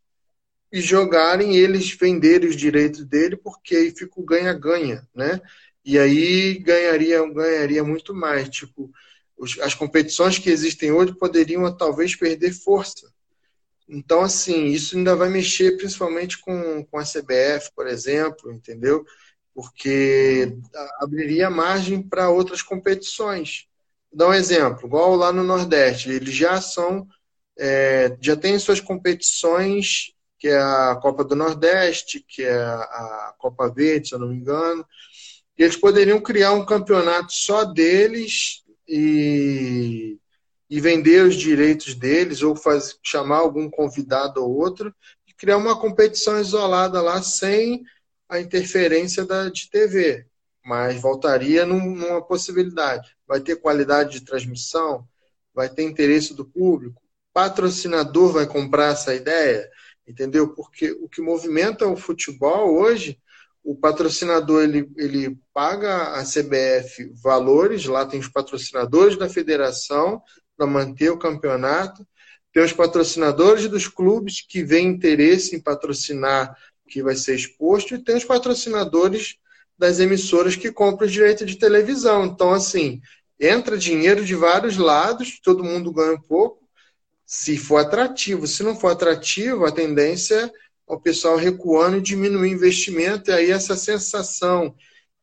e 0.72 0.80
jogarem 0.80 1.56
eles 1.56 1.90
venderem 1.90 2.48
os 2.48 2.56
direitos 2.56 3.04
dele, 3.04 3.36
porque 3.36 3.76
aí 3.76 3.90
fica 3.92 4.20
o 4.20 4.24
ganha-ganha, 4.24 5.06
né? 5.14 5.40
E 5.84 5.98
aí 5.98 6.58
ganharia, 6.58 7.24
ganharia 7.32 7.84
muito 7.84 8.12
mais. 8.12 8.48
Tipo, 8.48 8.90
as 9.62 9.74
competições 9.74 10.38
que 10.38 10.50
existem 10.50 10.90
hoje 10.90 11.14
poderiam 11.14 11.70
talvez 11.76 12.16
perder 12.16 12.52
força. 12.52 13.13
Então, 13.88 14.22
assim, 14.22 14.66
isso 14.66 14.96
ainda 14.96 15.14
vai 15.14 15.28
mexer 15.28 15.76
principalmente 15.76 16.38
com, 16.40 16.84
com 16.86 16.98
a 16.98 17.04
CBF, 17.04 17.70
por 17.74 17.86
exemplo, 17.86 18.52
entendeu? 18.52 19.04
Porque 19.54 20.56
abriria 21.00 21.50
margem 21.50 22.02
para 22.02 22.30
outras 22.30 22.62
competições. 22.62 23.66
Vou 24.10 24.18
dar 24.18 24.28
um 24.28 24.34
exemplo, 24.34 24.86
igual 24.86 25.14
lá 25.16 25.32
no 25.32 25.44
Nordeste, 25.44 26.10
eles 26.10 26.34
já 26.34 26.60
são, 26.60 27.06
é, 27.58 28.16
já 28.20 28.36
têm 28.36 28.58
suas 28.58 28.80
competições, 28.80 30.12
que 30.38 30.48
é 30.48 30.58
a 30.58 30.98
Copa 31.00 31.24
do 31.24 31.36
Nordeste, 31.36 32.24
que 32.26 32.42
é 32.42 32.54
a 32.54 33.34
Copa 33.38 33.70
Verde, 33.72 34.08
se 34.08 34.14
eu 34.14 34.18
não 34.18 34.28
me 34.28 34.36
engano, 34.36 34.84
e 35.58 35.62
eles 35.62 35.76
poderiam 35.76 36.20
criar 36.20 36.52
um 36.52 36.64
campeonato 36.66 37.32
só 37.32 37.64
deles 37.64 38.62
e 38.88 40.18
e 40.74 40.80
vender 40.80 41.24
os 41.24 41.36
direitos 41.36 41.94
deles 41.94 42.42
ou 42.42 42.56
faz, 42.56 42.98
chamar 43.00 43.36
algum 43.36 43.70
convidado 43.70 44.42
ou 44.42 44.56
outro 44.56 44.92
e 45.24 45.32
criar 45.32 45.56
uma 45.56 45.78
competição 45.78 46.40
isolada 46.40 47.00
lá 47.00 47.22
sem 47.22 47.84
a 48.28 48.40
interferência 48.40 49.24
da, 49.24 49.48
de 49.48 49.70
TV. 49.70 50.26
Mas 50.64 51.00
voltaria 51.00 51.64
num, 51.64 51.94
numa 51.94 52.20
possibilidade. 52.20 53.16
Vai 53.24 53.38
ter 53.38 53.54
qualidade 53.54 54.18
de 54.18 54.24
transmissão, 54.24 55.06
vai 55.54 55.68
ter 55.68 55.84
interesse 55.84 56.34
do 56.34 56.44
público, 56.44 57.00
patrocinador 57.32 58.32
vai 58.32 58.46
comprar 58.48 58.94
essa 58.94 59.14
ideia, 59.14 59.70
entendeu? 60.04 60.56
Porque 60.56 60.90
o 60.90 61.08
que 61.08 61.22
movimenta 61.22 61.86
o 61.86 61.96
futebol 61.96 62.74
hoje, 62.74 63.16
o 63.62 63.76
patrocinador 63.76 64.64
ele, 64.64 64.90
ele 64.96 65.38
paga 65.52 66.14
a 66.18 66.24
CBF 66.24 67.12
valores, 67.22 67.84
lá 67.84 68.04
tem 68.04 68.18
os 68.18 68.28
patrocinadores 68.28 69.16
da 69.16 69.28
federação, 69.28 70.20
para 70.56 70.66
manter 70.66 71.10
o 71.10 71.18
campeonato. 71.18 72.06
Tem 72.52 72.62
os 72.62 72.72
patrocinadores 72.72 73.68
dos 73.68 73.88
clubes 73.88 74.40
que 74.46 74.62
veem 74.62 74.88
interesse 74.88 75.56
em 75.56 75.60
patrocinar 75.60 76.56
que 76.88 77.02
vai 77.02 77.16
ser 77.16 77.34
exposto, 77.34 77.94
e 77.94 77.98
tem 77.98 78.16
os 78.16 78.24
patrocinadores 78.24 79.36
das 79.76 79.98
emissoras 79.98 80.54
que 80.54 80.70
compram 80.70 81.06
os 81.06 81.12
direitos 81.12 81.46
de 81.46 81.56
televisão. 81.56 82.26
Então, 82.26 82.52
assim, 82.52 83.00
entra 83.40 83.76
dinheiro 83.76 84.24
de 84.24 84.34
vários 84.34 84.76
lados, 84.76 85.40
todo 85.42 85.64
mundo 85.64 85.92
ganha 85.92 86.12
um 86.12 86.20
pouco. 86.20 86.62
se 87.26 87.56
for 87.56 87.78
atrativo. 87.78 88.46
Se 88.46 88.62
não 88.62 88.76
for 88.76 88.92
atrativo, 88.92 89.64
a 89.64 89.72
tendência 89.72 90.52
é 90.88 90.92
o 90.92 91.00
pessoal 91.00 91.36
recuando 91.36 91.96
e 91.96 92.02
diminuir 92.02 92.50
o 92.50 92.54
investimento, 92.54 93.30
e 93.30 93.34
aí 93.34 93.50
essa 93.50 93.76
sensação 93.76 94.74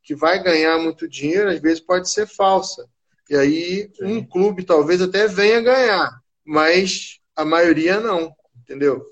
que 0.03 0.15
vai 0.15 0.41
ganhar 0.41 0.79
muito 0.79 1.07
dinheiro, 1.07 1.49
às 1.49 1.61
vezes 1.61 1.79
pode 1.79 2.09
ser 2.09 2.27
falsa. 2.27 2.88
E 3.32 3.38
aí 3.38 3.89
Sim. 3.93 4.17
um 4.17 4.25
clube 4.25 4.65
talvez 4.65 5.01
até 5.01 5.25
venha 5.25 5.61
ganhar, 5.61 6.21
mas 6.43 7.17
a 7.34 7.45
maioria 7.45 7.97
não, 7.97 8.36
entendeu? 8.59 9.05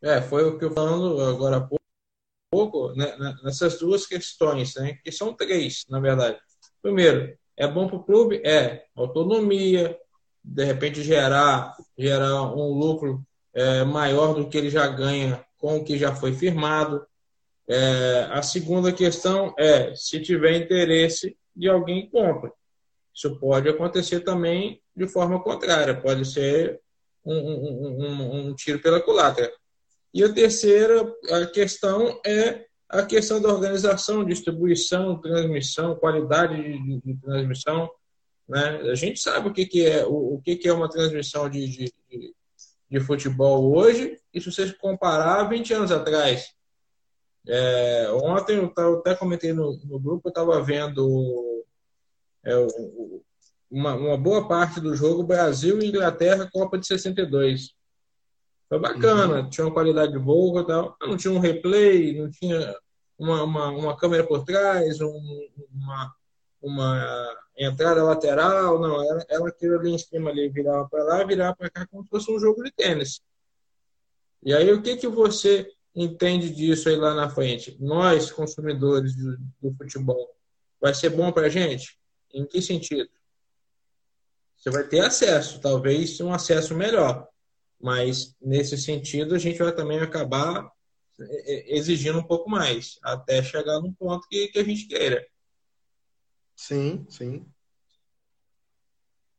É, 0.00 0.22
foi 0.22 0.44
o 0.44 0.58
que 0.58 0.64
eu 0.64 0.70
falando 0.70 1.20
agora 1.20 1.58
há 1.58 1.68
pouco, 2.50 2.94
né, 2.94 3.14
né, 3.18 3.36
nessas 3.44 3.78
duas 3.78 4.06
questões, 4.06 4.74
né, 4.76 4.96
que 5.04 5.12
são 5.12 5.34
três, 5.34 5.84
na 5.90 6.00
verdade. 6.00 6.38
Primeiro, 6.80 7.36
é 7.58 7.68
bom 7.68 7.86
para 7.86 7.96
o 7.96 8.04
clube? 8.04 8.40
É. 8.42 8.86
Autonomia, 8.96 9.94
de 10.42 10.64
repente 10.64 11.02
gerar, 11.02 11.76
gerar 11.98 12.42
um 12.54 12.72
lucro 12.72 13.22
é, 13.52 13.84
maior 13.84 14.32
do 14.32 14.48
que 14.48 14.56
ele 14.56 14.70
já 14.70 14.88
ganha 14.88 15.44
com 15.58 15.76
o 15.76 15.84
que 15.84 15.98
já 15.98 16.14
foi 16.14 16.32
firmado. 16.32 17.06
É, 17.68 18.28
a 18.30 18.40
segunda 18.40 18.90
questão 18.94 19.54
é 19.58 19.94
se 19.94 20.22
tiver 20.22 20.56
interesse 20.56 21.36
de 21.54 21.68
alguém 21.68 22.08
compra. 22.08 22.50
Isso 23.18 23.36
pode 23.40 23.68
acontecer 23.68 24.20
também 24.20 24.80
de 24.96 25.08
forma 25.08 25.42
contrária, 25.42 26.00
pode 26.00 26.24
ser 26.24 26.80
um, 27.24 27.34
um, 27.34 28.00
um, 28.00 28.46
um 28.46 28.54
tiro 28.54 28.78
pela 28.80 29.00
culatra. 29.00 29.52
E 30.14 30.22
a 30.22 30.32
terceira 30.32 31.12
a 31.28 31.46
questão 31.46 32.20
é 32.24 32.64
a 32.88 33.02
questão 33.04 33.40
da 33.42 33.48
organização, 33.48 34.24
distribuição, 34.24 35.20
transmissão, 35.20 35.96
qualidade 35.96 36.62
de, 36.62 37.00
de 37.00 37.20
transmissão. 37.20 37.90
Né? 38.48 38.82
A 38.88 38.94
gente 38.94 39.18
sabe 39.18 39.48
o 39.48 39.52
que, 39.52 39.66
que 39.66 39.84
é 39.84 40.06
o, 40.06 40.34
o 40.34 40.40
que, 40.40 40.54
que 40.54 40.68
é 40.68 40.72
uma 40.72 40.88
transmissão 40.88 41.50
de, 41.50 41.66
de, 41.66 42.34
de, 42.88 43.00
futebol 43.00 43.76
hoje, 43.76 44.16
e 44.32 44.40
se 44.40 44.50
você 44.50 44.72
comparar 44.74 45.42
20 45.42 45.74
anos 45.74 45.90
atrás. 45.90 46.54
É, 47.48 48.10
ontem 48.12 48.56
eu, 48.56 48.72
eu 48.78 48.98
até 49.00 49.14
comentei 49.16 49.52
no, 49.52 49.76
no 49.84 49.98
grupo, 49.98 50.28
eu 50.28 50.30
estava 50.30 50.62
vendo 50.62 51.57
é, 52.44 52.54
uma, 53.70 53.94
uma 53.94 54.16
boa 54.16 54.48
parte 54.48 54.80
do 54.80 54.94
jogo 54.94 55.22
Brasil 55.22 55.80
e 55.80 55.86
Inglaterra, 55.86 56.48
Copa 56.52 56.78
de 56.78 56.86
62. 56.86 57.74
Foi 58.68 58.78
bacana, 58.78 59.40
uhum. 59.40 59.50
tinha 59.50 59.66
uma 59.66 59.72
qualidade 59.72 60.18
boa 60.18 60.66
tal. 60.66 60.96
Não 61.00 61.16
tinha 61.16 61.32
um 61.32 61.38
replay, 61.38 62.18
não 62.18 62.30
tinha 62.30 62.76
uma, 63.18 63.42
uma, 63.42 63.68
uma 63.70 63.96
câmera 63.96 64.24
por 64.24 64.44
trás, 64.44 65.00
um, 65.00 65.48
uma, 65.72 66.14
uma 66.60 67.36
entrada 67.56 68.02
lateral, 68.02 68.78
não. 68.78 69.02
Ela, 69.02 69.26
ela 69.28 69.48
aquilo 69.48 69.78
ali 69.78 69.92
em 69.92 69.98
cima 69.98 70.30
ali, 70.30 70.48
virava 70.48 70.88
para 70.88 71.04
lá, 71.04 71.24
virava 71.24 71.56
para 71.56 71.70
cá 71.70 71.86
como 71.86 72.02
se 72.04 72.10
fosse 72.10 72.30
um 72.30 72.38
jogo 72.38 72.62
de 72.62 72.70
tênis. 72.70 73.20
E 74.42 74.54
aí, 74.54 74.70
o 74.72 74.82
que, 74.82 74.96
que 74.96 75.08
você 75.08 75.68
entende 75.94 76.50
disso 76.50 76.88
aí 76.88 76.96
lá 76.96 77.14
na 77.14 77.28
frente? 77.28 77.76
Nós, 77.80 78.30
consumidores 78.30 79.16
do, 79.16 79.36
do 79.60 79.74
futebol, 79.76 80.34
vai 80.80 80.94
ser 80.94 81.10
bom 81.10 81.32
para 81.32 81.46
a 81.46 81.50
gente? 81.50 81.98
Em 82.32 82.46
que 82.46 82.60
sentido? 82.60 83.10
Você 84.56 84.70
vai 84.70 84.84
ter 84.86 85.00
acesso, 85.00 85.60
talvez 85.60 86.20
um 86.20 86.32
acesso 86.32 86.74
melhor. 86.74 87.28
Mas, 87.80 88.36
nesse 88.40 88.76
sentido, 88.76 89.34
a 89.34 89.38
gente 89.38 89.58
vai 89.58 89.74
também 89.74 90.00
acabar 90.00 90.68
é, 91.20 91.74
é, 91.74 91.76
exigindo 91.76 92.18
um 92.18 92.26
pouco 92.26 92.50
mais, 92.50 92.98
até 93.02 93.42
chegar 93.42 93.80
num 93.80 93.92
ponto 93.92 94.26
que, 94.28 94.48
que 94.48 94.58
a 94.58 94.64
gente 94.64 94.86
queira. 94.86 95.26
Sim, 96.56 97.06
sim. 97.08 97.46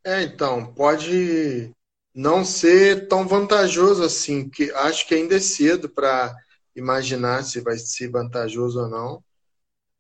É, 0.04 0.24
então, 0.24 0.74
pode 0.74 1.74
não 2.14 2.44
ser 2.44 3.08
tão 3.08 3.28
vantajoso 3.28 4.04
assim, 4.04 4.50
que 4.50 4.72
acho 4.72 5.06
que 5.08 5.16
ainda 5.16 5.36
é 5.36 5.40
cedo 5.40 5.90
para 5.90 6.36
imaginar 6.76 7.44
se 7.44 7.60
vai 7.60 7.78
ser 7.78 8.10
vantajoso 8.10 8.80
ou 8.82 8.90
não. 8.90 9.24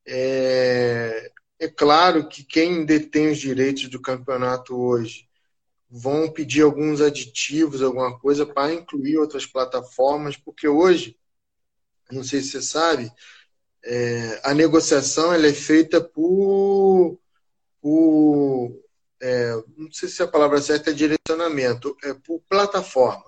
É, 0.08 1.32
é 1.60 1.68
claro 1.68 2.28
que 2.28 2.44
quem 2.44 2.86
detém 2.86 3.32
os 3.32 3.38
direitos 3.38 3.90
do 3.90 4.02
campeonato 4.02 4.76
hoje 4.76 5.28
vão 5.90 6.32
pedir 6.32 6.62
alguns 6.62 7.02
aditivos, 7.02 7.82
alguma 7.82 8.18
coisa 8.18 8.46
para 8.46 8.74
incluir 8.74 9.18
outras 9.18 9.46
plataformas, 9.46 10.38
porque 10.38 10.68
hoje, 10.68 11.18
não 12.12 12.24
sei 12.24 12.42
se 12.42 12.52
você 12.52 12.62
sabe, 12.62 13.12
é, 13.84 14.42
a 14.44 14.54
negociação 14.54 15.34
ela 15.34 15.48
é 15.48 15.54
feita 15.54 16.00
por, 16.00 17.20
por 17.82 18.80
é, 19.22 19.52
não 19.76 19.92
sei 19.92 20.08
se 20.08 20.24
a 20.24 20.28
palavra 20.28 20.62
certa 20.62 20.92
é 20.92 20.94
direcionamento, 20.94 21.98
é 22.04 22.14
por 22.14 22.42
plataforma, 22.48 23.26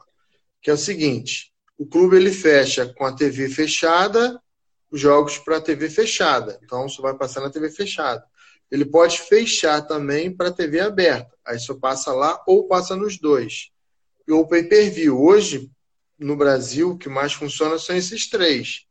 que 0.61 0.69
é 0.69 0.73
o 0.73 0.77
seguinte, 0.77 1.51
o 1.77 1.85
clube 1.85 2.15
ele 2.15 2.31
fecha 2.31 2.93
com 2.93 3.05
a 3.05 3.13
TV 3.13 3.49
fechada, 3.49 4.41
os 4.91 4.99
jogos 4.99 5.37
para 5.37 5.61
TV 5.61 5.89
fechada, 5.89 6.59
então 6.61 6.85
isso 6.85 7.01
vai 7.01 7.15
passar 7.15 7.41
na 7.41 7.49
TV 7.49 7.71
fechada. 7.71 8.23
Ele 8.69 8.85
pode 8.85 9.19
fechar 9.19 9.81
também 9.81 10.31
para 10.33 10.51
TV 10.51 10.79
aberta. 10.79 11.35
Aí 11.45 11.59
só 11.59 11.75
passa 11.75 12.13
lá 12.13 12.41
ou 12.47 12.67
passa 12.67 12.95
nos 12.95 13.17
dois. 13.17 13.69
E 14.25 14.31
o 14.31 14.47
pay-per-view. 14.47 15.21
Hoje, 15.21 15.69
no 16.17 16.37
Brasil, 16.37 16.91
o 16.91 16.97
que 16.97 17.09
mais 17.09 17.33
funciona 17.33 17.77
são 17.77 17.95
esses 17.95 18.29
três. 18.29 18.85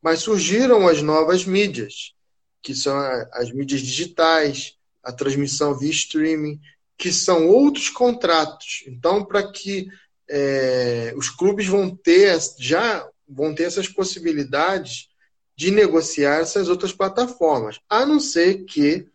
Mas 0.00 0.20
surgiram 0.20 0.88
as 0.88 1.02
novas 1.02 1.44
mídias, 1.44 2.14
que 2.62 2.74
são 2.74 2.96
as 3.32 3.52
mídias 3.52 3.82
digitais, 3.82 4.78
a 5.02 5.12
transmissão 5.12 5.76
via 5.76 5.90
streaming, 5.90 6.58
que 6.96 7.12
são 7.12 7.48
outros 7.48 7.90
contratos. 7.90 8.84
Então, 8.86 9.22
para 9.22 9.50
que 9.50 9.88
é, 10.30 11.12
os 11.16 11.28
clubes 11.28 11.66
vão 11.66 11.94
ter 11.94 12.38
já 12.58 13.06
vão 13.28 13.54
ter 13.54 13.64
essas 13.64 13.88
possibilidades 13.88 15.09
de 15.60 15.70
negociar 15.70 16.40
essas 16.40 16.70
outras 16.70 16.90
plataformas, 16.90 17.78
a 17.86 18.06
não 18.06 18.18
ser 18.18 18.64
que 18.64 19.06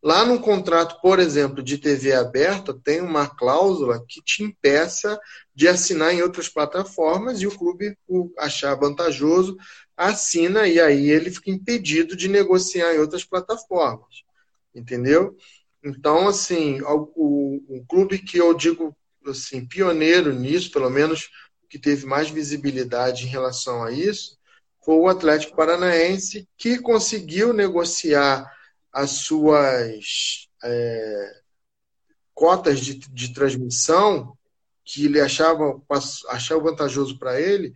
Lá 0.00 0.24
no 0.24 0.40
contrato, 0.40 1.00
por 1.00 1.18
exemplo, 1.18 1.60
de 1.60 1.76
TV 1.76 2.12
aberta, 2.12 2.72
tem 2.72 3.00
uma 3.00 3.26
cláusula 3.26 4.04
que 4.08 4.22
te 4.22 4.44
impeça 4.44 5.18
de 5.52 5.66
assinar 5.66 6.14
em 6.14 6.22
outras 6.22 6.48
plataformas 6.48 7.40
e 7.40 7.48
o 7.48 7.58
clube 7.58 7.98
o 8.06 8.32
achar 8.38 8.76
vantajoso 8.76 9.58
assina 9.96 10.68
e 10.68 10.80
aí 10.80 11.10
ele 11.10 11.32
fica 11.32 11.50
impedido 11.50 12.14
de 12.14 12.28
negociar 12.28 12.94
em 12.94 13.00
outras 13.00 13.24
plataformas. 13.24 14.22
Entendeu? 14.72 15.36
Então, 15.82 16.28
assim, 16.28 16.80
o, 16.82 17.12
o, 17.16 17.78
o 17.78 17.86
clube 17.88 18.20
que 18.20 18.38
eu 18.38 18.54
digo 18.54 18.96
assim, 19.26 19.66
pioneiro 19.66 20.32
nisso, 20.32 20.70
pelo 20.70 20.90
menos 20.90 21.28
que 21.68 21.76
teve 21.76 22.06
mais 22.06 22.30
visibilidade 22.30 23.24
em 23.24 23.28
relação 23.28 23.82
a 23.82 23.90
isso, 23.90 24.37
foi 24.88 24.96
o 24.96 25.06
Atlético 25.06 25.54
Paranaense, 25.54 26.48
que 26.56 26.78
conseguiu 26.78 27.52
negociar 27.52 28.50
as 28.90 29.10
suas 29.10 30.48
é, 30.64 31.30
cotas 32.32 32.80
de, 32.80 32.94
de 32.94 33.34
transmissão 33.34 34.34
que 34.82 35.04
ele 35.04 35.20
achava, 35.20 35.78
achava 36.30 36.62
vantajoso 36.62 37.18
para 37.18 37.38
ele 37.38 37.74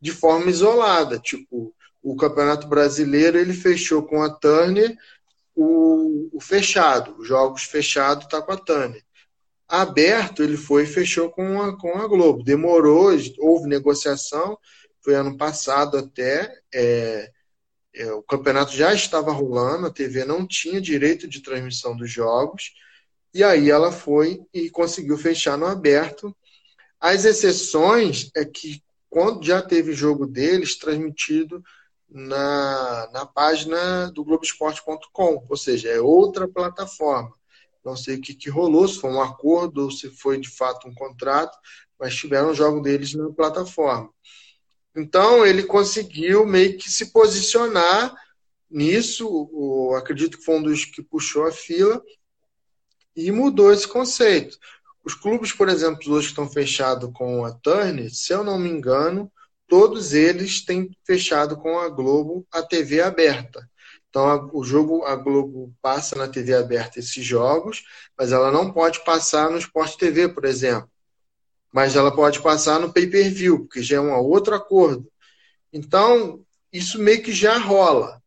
de 0.00 0.12
forma 0.12 0.50
isolada. 0.50 1.18
Tipo, 1.18 1.74
o 2.00 2.14
Campeonato 2.14 2.68
Brasileiro 2.68 3.36
ele 3.36 3.54
fechou 3.54 4.04
com 4.04 4.22
a 4.22 4.30
Turner 4.30 4.96
o, 5.56 6.30
o 6.32 6.40
fechado, 6.40 7.16
os 7.18 7.26
jogos 7.26 7.64
fechados 7.64 8.26
está 8.26 8.40
com 8.40 8.52
a 8.52 8.56
Turner. 8.56 9.02
Aberto 9.66 10.44
ele 10.44 10.56
foi 10.56 10.84
e 10.84 10.86
fechou 10.86 11.28
com 11.28 11.60
a, 11.60 11.76
com 11.76 11.98
a 11.98 12.06
Globo. 12.06 12.44
Demorou, 12.44 13.10
houve 13.40 13.66
negociação, 13.68 14.56
foi 15.02 15.14
ano 15.14 15.36
passado 15.36 15.98
até. 15.98 16.60
É, 16.72 17.30
é, 17.94 18.12
o 18.12 18.22
campeonato 18.22 18.72
já 18.72 18.94
estava 18.94 19.32
rolando, 19.32 19.86
a 19.86 19.90
TV 19.90 20.24
não 20.24 20.46
tinha 20.46 20.80
direito 20.80 21.28
de 21.28 21.42
transmissão 21.42 21.96
dos 21.96 22.10
jogos, 22.10 22.72
e 23.34 23.44
aí 23.44 23.70
ela 23.70 23.92
foi 23.92 24.40
e 24.52 24.70
conseguiu 24.70 25.18
fechar 25.18 25.58
no 25.58 25.66
aberto. 25.66 26.34
As 27.00 27.24
exceções 27.24 28.30
é 28.34 28.44
que 28.44 28.82
quando 29.10 29.44
já 29.44 29.60
teve 29.60 29.92
jogo 29.92 30.26
deles 30.26 30.76
transmitido 30.78 31.62
na, 32.08 33.10
na 33.12 33.26
página 33.26 34.10
do 34.10 34.24
Globoesporte.com, 34.24 35.46
ou 35.48 35.56
seja, 35.56 35.88
é 35.88 36.00
outra 36.00 36.48
plataforma. 36.48 37.32
Não 37.84 37.96
sei 37.96 38.16
o 38.16 38.20
que, 38.20 38.34
que 38.34 38.48
rolou, 38.48 38.86
se 38.86 39.00
foi 39.00 39.10
um 39.10 39.20
acordo 39.20 39.84
ou 39.84 39.90
se 39.90 40.08
foi 40.08 40.38
de 40.38 40.48
fato 40.48 40.86
um 40.86 40.94
contrato, 40.94 41.58
mas 41.98 42.14
tiveram 42.14 42.54
jogo 42.54 42.80
deles 42.80 43.14
na 43.14 43.30
plataforma. 43.30 44.10
Então, 44.94 45.46
ele 45.46 45.62
conseguiu 45.62 46.46
meio 46.46 46.76
que 46.76 46.90
se 46.90 47.12
posicionar 47.12 48.14
nisso. 48.70 49.92
Acredito 49.96 50.38
que 50.38 50.44
foi 50.44 50.56
um 50.56 50.62
dos 50.62 50.84
que 50.84 51.02
puxou 51.02 51.46
a 51.46 51.52
fila 51.52 52.02
e 53.16 53.30
mudou 53.30 53.72
esse 53.72 53.86
conceito. 53.86 54.58
Os 55.04 55.14
clubes, 55.14 55.52
por 55.52 55.68
exemplo, 55.68 56.12
hoje 56.12 56.28
estão 56.28 56.48
fechados 56.48 57.10
com 57.12 57.44
a 57.44 57.52
Turner, 57.52 58.14
se 58.14 58.32
eu 58.32 58.44
não 58.44 58.58
me 58.58 58.68
engano, 58.68 59.30
todos 59.66 60.12
eles 60.12 60.64
têm 60.64 60.90
fechado 61.04 61.56
com 61.56 61.78
a 61.78 61.88
Globo 61.88 62.46
a 62.52 62.62
TV 62.62 63.00
aberta. 63.00 63.68
Então, 64.08 64.28
a, 64.28 64.48
o 64.52 64.62
jogo, 64.62 65.04
a 65.04 65.16
Globo 65.16 65.74
passa 65.80 66.14
na 66.16 66.28
TV 66.28 66.54
aberta 66.54 66.98
esses 66.98 67.24
jogos, 67.24 67.82
mas 68.16 68.30
ela 68.30 68.52
não 68.52 68.70
pode 68.70 69.02
passar 69.04 69.50
no 69.50 69.56
Sport 69.56 69.96
TV, 69.96 70.28
por 70.28 70.44
exemplo. 70.44 70.91
Mas 71.72 71.96
ela 71.96 72.14
pode 72.14 72.40
passar 72.42 72.78
no 72.78 72.92
pay-per-view, 72.92 73.60
porque 73.60 73.82
já 73.82 73.96
é 73.96 74.00
um 74.00 74.14
outro 74.14 74.54
acordo. 74.54 75.10
Então, 75.72 76.44
isso 76.72 76.98
meio 76.98 77.22
que 77.22 77.32
já 77.32 77.56
rola. 77.56 78.20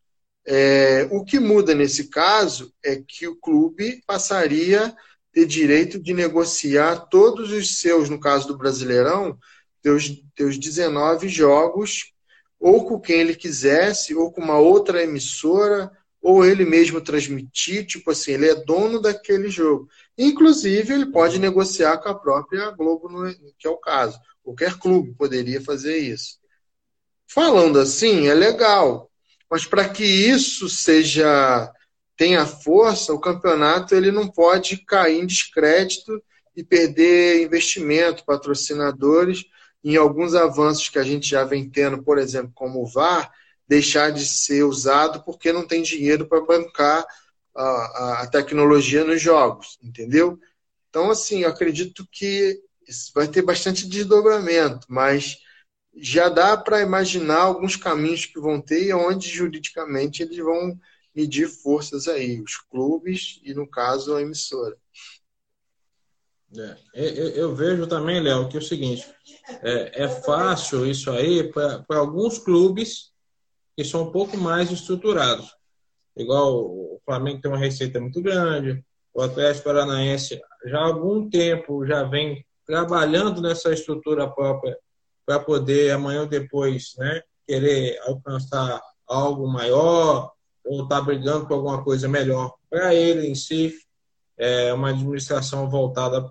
É, 0.48 1.08
o 1.12 1.24
que 1.24 1.40
muda 1.40 1.74
nesse 1.74 2.10
caso 2.10 2.74
é 2.84 3.02
que 3.08 3.28
o 3.28 3.36
clube 3.36 4.04
passaria 4.06 4.88
a 4.88 4.96
ter 5.32 5.46
direito 5.46 6.00
de 6.00 6.14
negociar 6.14 7.08
todos 7.08 7.52
os 7.52 7.80
seus, 7.80 8.10
no 8.10 8.20
caso 8.20 8.48
do 8.48 8.58
Brasileirão, 8.58 9.38
teus, 9.82 10.24
teus 10.36 10.58
19 10.58 11.28
jogos, 11.28 12.14
ou 12.60 12.86
com 12.86 13.00
quem 13.00 13.20
ele 13.20 13.36
quisesse, 13.36 14.16
ou 14.16 14.32
com 14.32 14.42
uma 14.42 14.58
outra 14.58 15.04
emissora, 15.04 15.92
ou 16.28 16.44
ele 16.44 16.66
mesmo 16.66 17.00
transmitir, 17.00 17.86
tipo 17.86 18.10
assim, 18.10 18.32
ele 18.32 18.50
é 18.50 18.56
dono 18.56 19.00
daquele 19.00 19.48
jogo. 19.48 19.88
Inclusive, 20.18 20.92
ele 20.92 21.12
pode 21.12 21.38
negociar 21.38 22.00
com 22.00 22.10
a 22.10 22.16
própria 22.16 22.72
Globo, 22.72 23.08
que 23.60 23.68
é 23.68 23.70
o 23.70 23.78
caso. 23.78 24.20
Qualquer 24.42 24.76
clube 24.80 25.14
poderia 25.14 25.62
fazer 25.62 26.00
isso. 26.00 26.40
Falando 27.28 27.78
assim, 27.78 28.26
é 28.26 28.34
legal, 28.34 29.08
mas 29.48 29.68
para 29.68 29.88
que 29.88 30.04
isso 30.04 30.68
seja 30.68 31.72
tenha 32.18 32.44
força, 32.48 33.14
o 33.14 33.20
campeonato 33.20 33.94
ele 33.94 34.10
não 34.10 34.28
pode 34.28 34.78
cair 34.78 35.22
em 35.22 35.28
descrédito 35.28 36.20
e 36.56 36.64
perder 36.64 37.44
investimento, 37.44 38.26
patrocinadores, 38.26 39.46
em 39.84 39.96
alguns 39.96 40.34
avanços 40.34 40.90
que 40.90 40.98
a 40.98 41.04
gente 41.04 41.30
já 41.30 41.44
vem 41.44 41.70
tendo, 41.70 42.02
por 42.02 42.18
exemplo, 42.18 42.52
como 42.56 42.82
o 42.82 42.88
VAR, 42.88 43.32
deixar 43.68 44.12
de 44.12 44.26
ser 44.26 44.64
usado 44.64 45.24
porque 45.24 45.52
não 45.52 45.66
tem 45.66 45.82
dinheiro 45.82 46.28
para 46.28 46.46
bancar 46.46 47.06
a, 47.56 48.22
a, 48.22 48.28
tecnologia 48.28 49.04
nos 49.04 49.22
jogos, 49.22 49.78
entendeu? 49.82 50.40
Então, 50.90 51.10
assim, 51.10 51.44
eu 51.44 51.50
acredito 51.50 52.08
que 52.12 52.62
vai 53.14 53.28
ter 53.28 53.42
bastante 53.42 53.88
desdobramento, 53.88 54.86
mas 54.90 55.38
já 55.96 56.30
dá 56.30 56.56
para 56.58 56.82
imaginar 56.82 57.42
alguns 57.42 57.76
caminhos 57.76 58.26
que 58.26 58.40
vão 58.40 58.62
ter 58.62 58.84
e 58.84 58.94
onde 58.94 59.30
juridicamente 59.30 60.22
eles 60.22 60.38
vão 60.38 60.78
medir 61.16 61.48
forças 61.48 62.08
aí, 62.08 62.42
os 62.42 62.58
clubes 62.58 63.40
e, 63.44 63.54
no 63.54 63.68
caso, 63.68 64.14
a 64.14 64.22
emissora. 64.22 64.78
É, 66.58 66.78
eu, 66.94 67.30
eu, 67.30 67.56
vejo 67.56 67.88
também, 67.88 68.22
Léo, 68.22 68.48
que 68.48 68.58
é 68.58 68.60
o 68.60 68.64
seguinte: 68.64 69.06
é, 69.62 70.04
é 70.04 70.08
fácil 70.08 70.86
isso 70.86 71.10
aí 71.12 71.52
para 71.52 71.84
alguns 71.90 72.38
clubes 72.38 73.12
que 73.76 73.84
são 73.84 74.04
um 74.04 74.12
pouco 74.12 74.38
mais 74.38 74.72
estruturados. 74.72 75.56
Igual 76.16 76.66
o 76.66 77.02
Flamengo 77.04 77.42
tem 77.42 77.52
uma 77.52 77.58
receita 77.58 78.00
muito 78.00 78.22
grande, 78.22 78.84
o 79.14 79.22
Atlético 79.22 79.66
Paranaense 79.66 80.42
já 80.66 80.80
há 80.80 80.86
algum 80.86 81.30
tempo 81.30 81.86
já 81.86 82.04
vem 82.04 82.46
trabalhando 82.66 83.42
nessa 83.42 83.72
estrutura 83.72 84.28
própria 84.28 84.78
para 85.26 85.40
poder 85.40 85.92
amanhã 85.92 86.22
ou 86.22 86.28
depois 86.28 86.94
né, 86.98 87.22
querer 87.48 88.00
alcançar 88.02 88.82
algo 89.08 89.48
maior 89.48 90.32
ou 90.66 90.84
estar 90.84 90.98
tá 90.98 91.02
brigando 91.02 91.48
por 91.48 91.56
alguma 91.56 91.84
coisa 91.84 92.08
melhor 92.08 92.54
para 92.70 92.94
ele 92.94 93.28
em 93.28 93.36
si. 93.36 93.74
É 94.38 94.74
uma 94.74 94.90
administração 94.90 95.70
voltada 95.70 96.30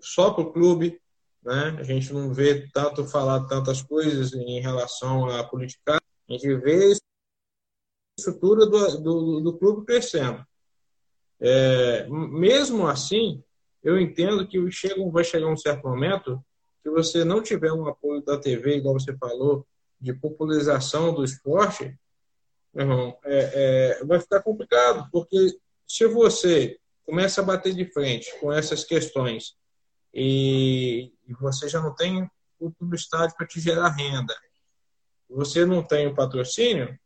só 0.00 0.30
para 0.30 0.44
o 0.44 0.52
clube. 0.52 0.98
Né? 1.42 1.76
A 1.78 1.82
gente 1.82 2.12
não 2.12 2.32
vê 2.32 2.68
tanto 2.72 3.04
falar 3.04 3.44
tantas 3.46 3.82
coisas 3.82 4.32
em 4.32 4.60
relação 4.60 5.26
à 5.28 5.44
política. 5.44 6.00
A 6.28 6.32
gente 6.32 6.54
vê 6.56 6.92
a 6.92 6.96
estrutura 8.18 8.66
do, 8.66 8.98
do, 8.98 9.40
do 9.40 9.58
clube 9.58 9.84
crescendo. 9.84 10.44
É, 11.40 12.06
mesmo 12.08 12.86
assim, 12.86 13.42
eu 13.82 13.98
entendo 14.00 14.46
que 14.46 14.70
chega, 14.70 15.04
vai 15.10 15.24
chegar 15.24 15.48
um 15.48 15.56
certo 15.56 15.86
momento 15.88 16.42
se 16.82 16.90
você 16.90 17.24
não 17.24 17.42
tiver 17.42 17.72
um 17.72 17.86
apoio 17.86 18.22
da 18.22 18.38
TV, 18.38 18.76
igual 18.76 18.98
você 18.98 19.16
falou, 19.16 19.66
de 20.00 20.12
popularização 20.12 21.14
do 21.14 21.22
esporte, 21.22 21.96
irmão, 22.74 23.16
é, 23.24 23.98
é, 24.00 24.04
vai 24.04 24.18
ficar 24.18 24.42
complicado, 24.42 25.08
porque 25.12 25.56
se 25.86 26.06
você 26.06 26.78
começa 27.04 27.40
a 27.40 27.44
bater 27.44 27.72
de 27.72 27.84
frente 27.92 28.32
com 28.40 28.52
essas 28.52 28.84
questões 28.84 29.54
e, 30.12 31.12
e 31.26 31.34
você 31.34 31.68
já 31.68 31.80
não 31.80 31.94
tem 31.94 32.28
o 32.60 32.94
estádio 32.94 33.36
para 33.36 33.46
te 33.46 33.60
gerar 33.60 33.90
renda, 33.90 34.34
você 35.34 35.64
não 35.64 35.82
tem 35.82 36.06
o 36.06 36.14
patrocínio, 36.14 36.98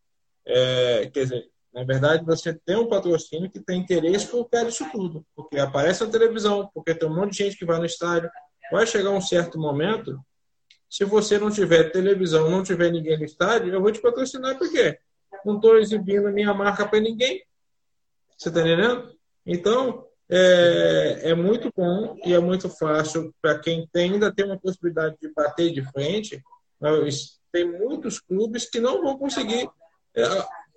é, 0.47 1.11
quer 1.13 1.25
dizer, 1.25 1.49
na 1.73 1.85
verdade, 1.85 2.25
você 2.25 2.55
tem 2.55 2.77
um 2.77 2.89
patrocínio 2.89 3.51
que 3.51 3.61
tem 3.61 3.81
interesse 3.81 4.27
por 4.29 4.49
causa 4.49 4.67
disso 4.67 4.87
tudo, 4.91 5.25
porque 5.35 5.59
aparece 5.59 6.05
na 6.05 6.11
televisão, 6.11 6.71
porque 6.73 6.95
tem 6.95 7.09
um 7.09 7.15
monte 7.15 7.33
de 7.33 7.45
gente 7.45 7.57
que 7.57 7.67
vai 7.67 7.79
no 7.79 7.85
estádio, 7.85 8.31
vai 8.71 8.87
chegar 8.87 9.11
um 9.11 9.21
certo 9.21 9.59
momento, 9.59 10.19
se 10.89 11.05
você 11.05 11.39
não 11.39 11.51
tiver 11.51 11.91
televisão, 11.91 12.51
não 12.51 12.63
tiver 12.63 12.91
ninguém 12.91 13.19
no 13.19 13.25
estádio, 13.25 13.73
eu 13.73 13.81
vou 13.81 13.93
te 13.93 14.01
patrocinar 14.01 14.57
por 14.57 14.71
quê? 14.71 14.99
Não 15.45 15.57
estou 15.57 15.77
exibindo 15.79 16.33
minha 16.33 16.55
marca 16.55 16.87
para 16.87 17.01
ninguém. 17.01 17.43
Você 18.39 18.49
está 18.49 18.61
entendendo? 18.61 19.15
Então, 19.45 20.07
é, 20.29 21.31
é, 21.31 21.35
muito 21.35 21.71
bom 21.77 22.17
e 22.25 22.33
é 22.33 22.39
muito 22.39 22.69
fácil 22.69 23.35
para 23.41 23.59
quem 23.59 23.89
tem, 23.93 24.13
ainda 24.13 24.35
tem 24.35 24.45
uma 24.45 24.59
possibilidade 24.59 25.17
de 25.21 25.33
bater 25.33 25.73
de 25.73 25.83
frente. 25.91 26.43
Tem 27.57 27.65
muitos 27.65 28.21
clubes 28.21 28.69
que 28.69 28.79
não 28.79 29.03
vão 29.03 29.17
conseguir, 29.17 29.67
é, 30.15 30.23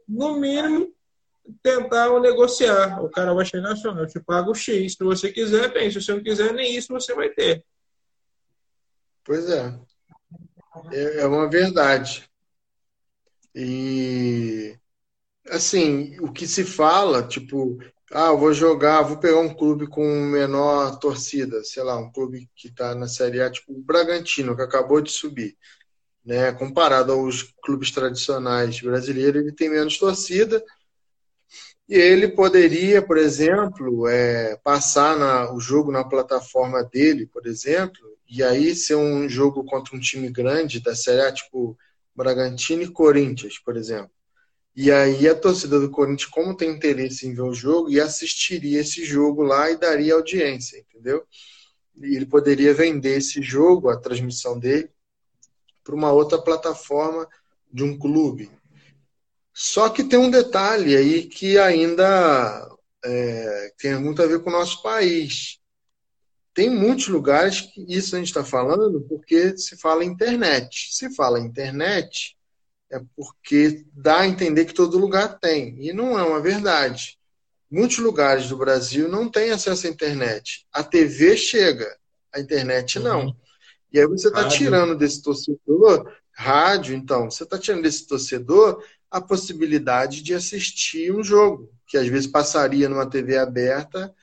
no 0.07 0.39
mínimo, 0.39 0.93
tentar 1.61 2.17
negociar. 2.21 3.03
O 3.03 3.09
cara 3.09 3.33
vai 3.33 3.43
chegar 3.45 3.73
assim, 3.73 3.89
eu 3.89 4.07
te 4.07 4.17
pago 4.21 4.55
X. 4.55 4.93
Se 4.93 5.03
você 5.03 5.29
quiser, 5.29 5.73
bem. 5.73 5.91
Se 5.91 6.01
você 6.01 6.13
não 6.13 6.23
quiser, 6.23 6.53
nem 6.53 6.73
isso 6.73 6.93
você 6.93 7.13
vai 7.13 7.29
ter. 7.29 7.65
Pois 9.25 9.49
é. 9.49 9.77
É, 10.93 11.21
é 11.21 11.27
uma 11.27 11.49
verdade. 11.49 12.29
E 13.53 14.77
assim, 15.49 16.17
o 16.21 16.31
que 16.31 16.47
se 16.47 16.63
fala, 16.63 17.27
tipo, 17.27 17.77
ah, 18.13 18.31
vou 18.31 18.53
jogar, 18.53 19.01
vou 19.01 19.17
pegar 19.17 19.39
um 19.39 19.53
clube 19.53 19.85
com 19.85 20.05
menor 20.05 20.97
torcida, 20.97 21.61
sei 21.65 21.83
lá, 21.83 21.97
um 21.97 22.09
clube 22.09 22.49
que 22.55 22.69
está 22.69 22.95
na 22.95 23.07
Série 23.07 23.41
A, 23.41 23.51
tipo 23.51 23.73
o 23.73 23.81
Bragantino, 23.81 24.55
que 24.55 24.61
acabou 24.61 25.01
de 25.01 25.11
subir. 25.11 25.57
Né? 26.29 26.51
Comparado 26.51 27.11
aos 27.11 27.41
clubes 27.63 27.89
tradicionais 27.89 28.79
brasileiros, 28.79 29.41
ele 29.41 29.51
tem 29.51 29.67
menos 29.67 29.97
torcida. 29.97 30.63
E 31.89 31.95
ele 31.95 32.27
poderia, 32.27 33.01
por 33.01 33.17
exemplo, 33.17 34.07
é, 34.07 34.55
passar 34.57 35.17
na, 35.17 35.51
o 35.51 35.59
jogo 35.59 35.91
na 35.91 36.03
plataforma 36.03 36.83
dele, 36.83 37.25
por 37.25 37.47
exemplo, 37.47 37.99
e 38.29 38.43
aí 38.43 38.75
ser 38.75 38.93
um 38.93 39.27
jogo 39.27 39.63
contra 39.63 39.97
um 39.97 39.99
time 39.99 40.29
grande 40.29 40.79
da 40.79 40.95
Série 40.95 41.21
A, 41.21 41.33
tipo 41.33 41.75
Bragantino 42.15 42.83
e 42.83 42.91
Corinthians, 42.91 43.57
por 43.57 43.75
exemplo. 43.75 44.11
E 44.75 44.91
aí 44.91 45.27
a 45.27 45.33
torcida 45.33 45.79
do 45.79 45.89
Corinthians, 45.89 46.29
como 46.29 46.55
tem 46.55 46.69
interesse 46.69 47.27
em 47.27 47.33
ver 47.33 47.41
o 47.41 47.55
jogo, 47.55 47.89
e 47.89 47.99
assistiria 47.99 48.81
esse 48.81 49.03
jogo 49.03 49.41
lá 49.41 49.71
e 49.71 49.79
daria 49.79 50.13
audiência, 50.13 50.77
entendeu? 50.77 51.23
E 51.97 52.15
ele 52.15 52.27
poderia 52.27 52.71
vender 52.71 53.17
esse 53.17 53.41
jogo, 53.41 53.89
a 53.89 53.97
transmissão 53.97 54.59
dele, 54.59 54.91
para 55.89 55.95
uma 55.95 56.11
outra 56.11 56.37
plataforma 56.37 57.27
de 57.71 57.83
um 57.83 57.97
clube. 57.97 58.51
Só 59.53 59.89
que 59.89 60.03
tem 60.03 60.19
um 60.19 60.29
detalhe 60.29 60.95
aí 60.95 61.23
que 61.23 61.57
ainda 61.57 62.69
é, 63.03 63.73
tem 63.77 63.95
muito 63.99 64.21
a 64.21 64.27
ver 64.27 64.41
com 64.41 64.49
o 64.49 64.53
nosso 64.53 64.81
país 64.83 65.59
tem 66.59 66.69
muitos 66.69 67.07
lugares 67.07 67.61
que 67.61 67.85
isso 67.87 68.15
a 68.15 68.19
gente 68.19 68.27
está 68.27 68.43
falando 68.43 68.99
porque 69.07 69.57
se 69.57 69.77
fala 69.77 70.03
internet. 70.03 70.89
Se 70.91 71.09
fala 71.15 71.39
internet, 71.39 72.35
é 72.91 72.99
porque 73.15 73.85
dá 73.93 74.19
a 74.19 74.27
entender 74.27 74.65
que 74.65 74.73
todo 74.73 74.97
lugar 74.97 75.39
tem. 75.39 75.77
E 75.79 75.93
não 75.93 76.19
é 76.19 76.21
uma 76.21 76.41
verdade. 76.41 77.17
Muitos 77.71 77.99
lugares 77.99 78.49
do 78.49 78.57
Brasil 78.57 79.07
não 79.07 79.31
têm 79.31 79.51
acesso 79.51 79.87
à 79.87 79.89
internet. 79.89 80.65
A 80.69 80.83
TV 80.83 81.37
chega, 81.37 81.97
a 82.33 82.41
internet 82.41 82.99
não. 82.99 83.27
Uhum. 83.27 83.35
E 83.91 83.99
aí 83.99 84.05
você 84.05 84.27
está 84.27 84.47
tirando 84.47 84.95
desse 84.95 85.21
torcedor, 85.21 86.11
rádio, 86.31 86.95
então, 86.95 87.29
você 87.29 87.43
está 87.43 87.57
tirando 87.57 87.83
desse 87.83 88.07
torcedor 88.07 88.83
a 89.09 89.19
possibilidade 89.19 90.21
de 90.21 90.33
assistir 90.33 91.11
um 91.13 91.23
jogo, 91.23 91.71
que 91.87 91.97
às 91.97 92.07
vezes 92.07 92.27
passaria 92.27 92.87
numa 92.87 93.09
TV 93.09 93.37
aberta 93.37 94.13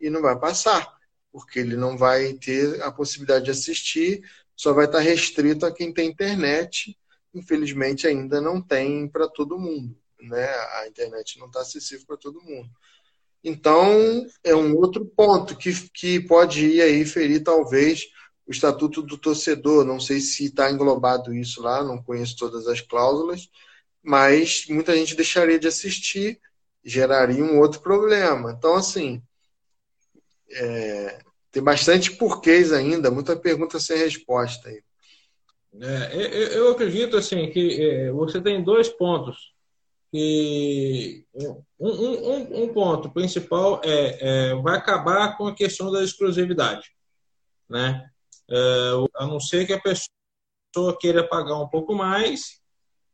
e 0.00 0.08
não 0.08 0.22
vai 0.22 0.38
passar 0.38 0.96
porque 1.36 1.58
ele 1.58 1.76
não 1.76 1.98
vai 1.98 2.32
ter 2.32 2.82
a 2.82 2.90
possibilidade 2.90 3.44
de 3.44 3.50
assistir, 3.50 4.22
só 4.56 4.72
vai 4.72 4.86
estar 4.86 5.00
restrito 5.00 5.66
a 5.66 5.70
quem 5.70 5.92
tem 5.92 6.08
internet. 6.08 6.98
Infelizmente, 7.34 8.06
ainda 8.06 8.40
não 8.40 8.58
tem 8.58 9.06
para 9.06 9.28
todo 9.28 9.58
mundo. 9.58 9.94
Né? 10.18 10.46
A 10.46 10.88
internet 10.88 11.38
não 11.38 11.48
está 11.48 11.60
acessível 11.60 12.06
para 12.06 12.16
todo 12.16 12.40
mundo. 12.40 12.70
Então, 13.44 14.26
é 14.42 14.54
um 14.54 14.74
outro 14.76 15.04
ponto 15.04 15.54
que, 15.54 15.74
que 15.90 16.20
pode 16.20 16.68
ir 16.68 16.80
aí 16.80 17.04
ferir, 17.04 17.42
talvez, 17.42 18.06
o 18.46 18.50
Estatuto 18.50 19.02
do 19.02 19.18
Torcedor. 19.18 19.84
Não 19.84 19.98
sei 19.98 20.20
se 20.20 20.46
está 20.46 20.70
englobado 20.70 21.34
isso 21.34 21.62
lá, 21.62 21.82
não 21.82 22.02
conheço 22.02 22.36
todas 22.36 22.66
as 22.66 22.80
cláusulas, 22.80 23.48
mas 24.02 24.66
muita 24.68 24.96
gente 24.96 25.16
deixaria 25.16 25.58
de 25.58 25.66
assistir, 25.66 26.40
geraria 26.84 27.44
um 27.44 27.58
outro 27.58 27.80
problema. 27.80 28.52
Então, 28.52 28.74
assim, 28.74 29.22
é, 30.50 31.18
tem 31.50 31.62
bastante 31.62 32.12
porquês 32.12 32.72
ainda, 32.72 33.10
muita 33.10 33.36
pergunta 33.36 33.80
sem 33.80 33.98
resposta 33.98 34.68
aí. 34.68 34.82
É, 35.78 36.56
eu 36.56 36.70
acredito 36.70 37.16
assim 37.16 37.50
que 37.50 37.82
é, 37.82 38.10
você 38.10 38.40
tem 38.40 38.64
dois 38.64 38.88
pontos 38.88 39.54
que 40.10 41.26
um, 41.34 41.62
um, 41.78 42.62
um 42.62 42.72
ponto 42.72 43.10
principal 43.10 43.82
é, 43.84 44.50
é, 44.50 44.54
vai 44.54 44.76
acabar 44.76 45.36
com 45.36 45.46
a 45.46 45.54
questão 45.54 45.90
da 45.90 46.02
exclusividade, 46.02 46.90
né? 47.68 48.08
É, 48.50 48.90
a 49.16 49.26
não 49.26 49.40
ser 49.40 49.66
que 49.66 49.72
a 49.72 49.80
pessoa 49.80 50.96
queira 50.98 51.26
pagar 51.26 51.58
um 51.58 51.68
pouco 51.68 51.94
mais 51.94 52.60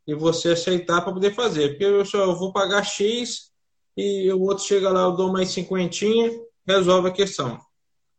e 0.07 0.15
você 0.15 0.51
aceitar 0.51 1.01
para 1.03 1.13
poder 1.13 1.35
fazer, 1.35 1.71
porque 1.71 1.85
eu 1.85 2.05
só 2.05 2.35
vou 2.35 2.53
pagar 2.53 2.85
X 2.85 3.51
e 3.97 4.31
o 4.33 4.41
outro 4.43 4.65
chega 4.65 4.91
lá, 4.91 5.03
eu 5.03 5.13
dou 5.13 5.33
mais 5.33 5.51
cinquentinha, 5.51 6.31
resolve 6.67 7.09
a 7.09 7.13
questão. 7.13 7.61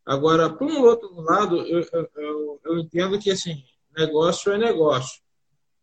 Agora, 0.06 0.50
por 0.50 0.70
um 0.70 0.82
outro 0.82 1.14
lado, 1.22 1.58
eu, 1.68 1.86
eu, 2.16 2.62
eu 2.66 2.80
entendo 2.80 3.20
que 3.20 3.32
assim, 3.32 3.64
negócio 3.96 4.52
é 4.52 4.58
negócio. 4.58 5.22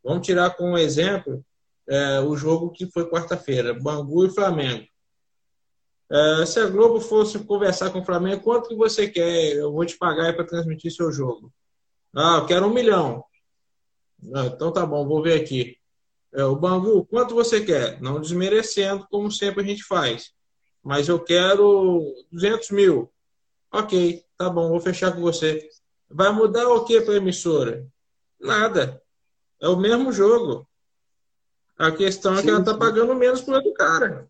Vamos 0.02 0.26
tirar 0.26 0.56
como 0.56 0.78
exemplo 0.78 1.44
é, 1.88 2.20
o 2.20 2.36
jogo 2.36 2.70
que 2.70 2.86
foi 2.86 3.08
quarta-feira, 3.08 3.74
Bangu 3.74 4.26
e 4.26 4.30
Flamengo. 4.30 4.86
É, 6.10 6.44
se 6.44 6.58
a 6.58 6.66
Globo 6.66 7.00
fosse 7.00 7.38
conversar 7.38 7.90
com 7.90 8.00
o 8.00 8.04
Flamengo, 8.04 8.42
quanto 8.42 8.68
que 8.68 8.74
você 8.74 9.08
quer? 9.08 9.52
Eu 9.52 9.72
vou 9.72 9.86
te 9.86 9.96
pagar 9.96 10.34
para 10.34 10.44
transmitir 10.44 10.90
seu 10.90 11.12
jogo. 11.12 11.52
Ah, 12.14 12.38
eu 12.38 12.46
quero 12.46 12.66
um 12.66 12.74
milhão. 12.74 13.24
Ah, 14.34 14.46
então 14.46 14.72
tá 14.72 14.84
bom, 14.84 15.06
vou 15.06 15.22
ver 15.22 15.40
aqui. 15.40 15.76
É, 16.32 16.44
o 16.44 16.56
Bangu, 16.56 17.04
quanto 17.06 17.34
você 17.34 17.64
quer? 17.64 18.00
Não 18.00 18.20
desmerecendo, 18.20 19.06
como 19.08 19.30
sempre 19.30 19.62
a 19.62 19.66
gente 19.66 19.84
faz. 19.84 20.32
Mas 20.82 21.08
eu 21.08 21.18
quero 21.20 22.02
200 22.32 22.70
mil. 22.70 23.12
Ok, 23.72 24.24
tá 24.36 24.50
bom, 24.50 24.68
vou 24.68 24.80
fechar 24.80 25.12
com 25.12 25.20
você. 25.20 25.68
Vai 26.08 26.32
mudar 26.32 26.68
o 26.68 26.84
que 26.84 27.00
para 27.00 27.14
a 27.14 27.18
emissora? 27.18 27.86
Nada. 28.40 29.00
É 29.60 29.68
o 29.68 29.76
mesmo 29.76 30.12
jogo. 30.12 30.66
A 31.78 31.92
questão 31.92 32.36
é 32.36 32.42
que 32.42 32.48
ela 32.48 32.60
está 32.60 32.76
pagando 32.76 33.14
menos 33.14 33.40
para 33.42 33.58
o 33.58 33.72
cara. 33.72 34.29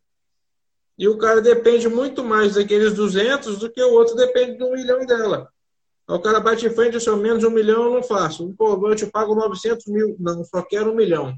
E 1.00 1.08
o 1.08 1.16
cara 1.16 1.40
depende 1.40 1.88
muito 1.88 2.22
mais 2.22 2.56
daqueles 2.56 2.92
200 2.92 3.58
do 3.58 3.72
que 3.72 3.82
o 3.82 3.90
outro 3.94 4.14
depende 4.14 4.58
de 4.58 4.62
um 4.62 4.72
milhão 4.72 5.06
dela. 5.06 5.50
o 6.06 6.18
cara 6.18 6.38
bate 6.38 6.66
em 6.66 6.74
frente 6.74 6.96
e 6.96 6.98
diz, 6.98 7.06
menos 7.06 7.42
um 7.42 7.48
milhão 7.48 7.84
eu 7.84 7.94
não 7.94 8.02
faço. 8.02 8.52
Pô, 8.52 8.86
eu 8.86 8.94
te 8.94 9.06
pago 9.06 9.34
900 9.34 9.86
mil. 9.86 10.14
Não, 10.20 10.44
só 10.44 10.60
quero 10.60 10.92
um 10.92 10.94
milhão. 10.94 11.34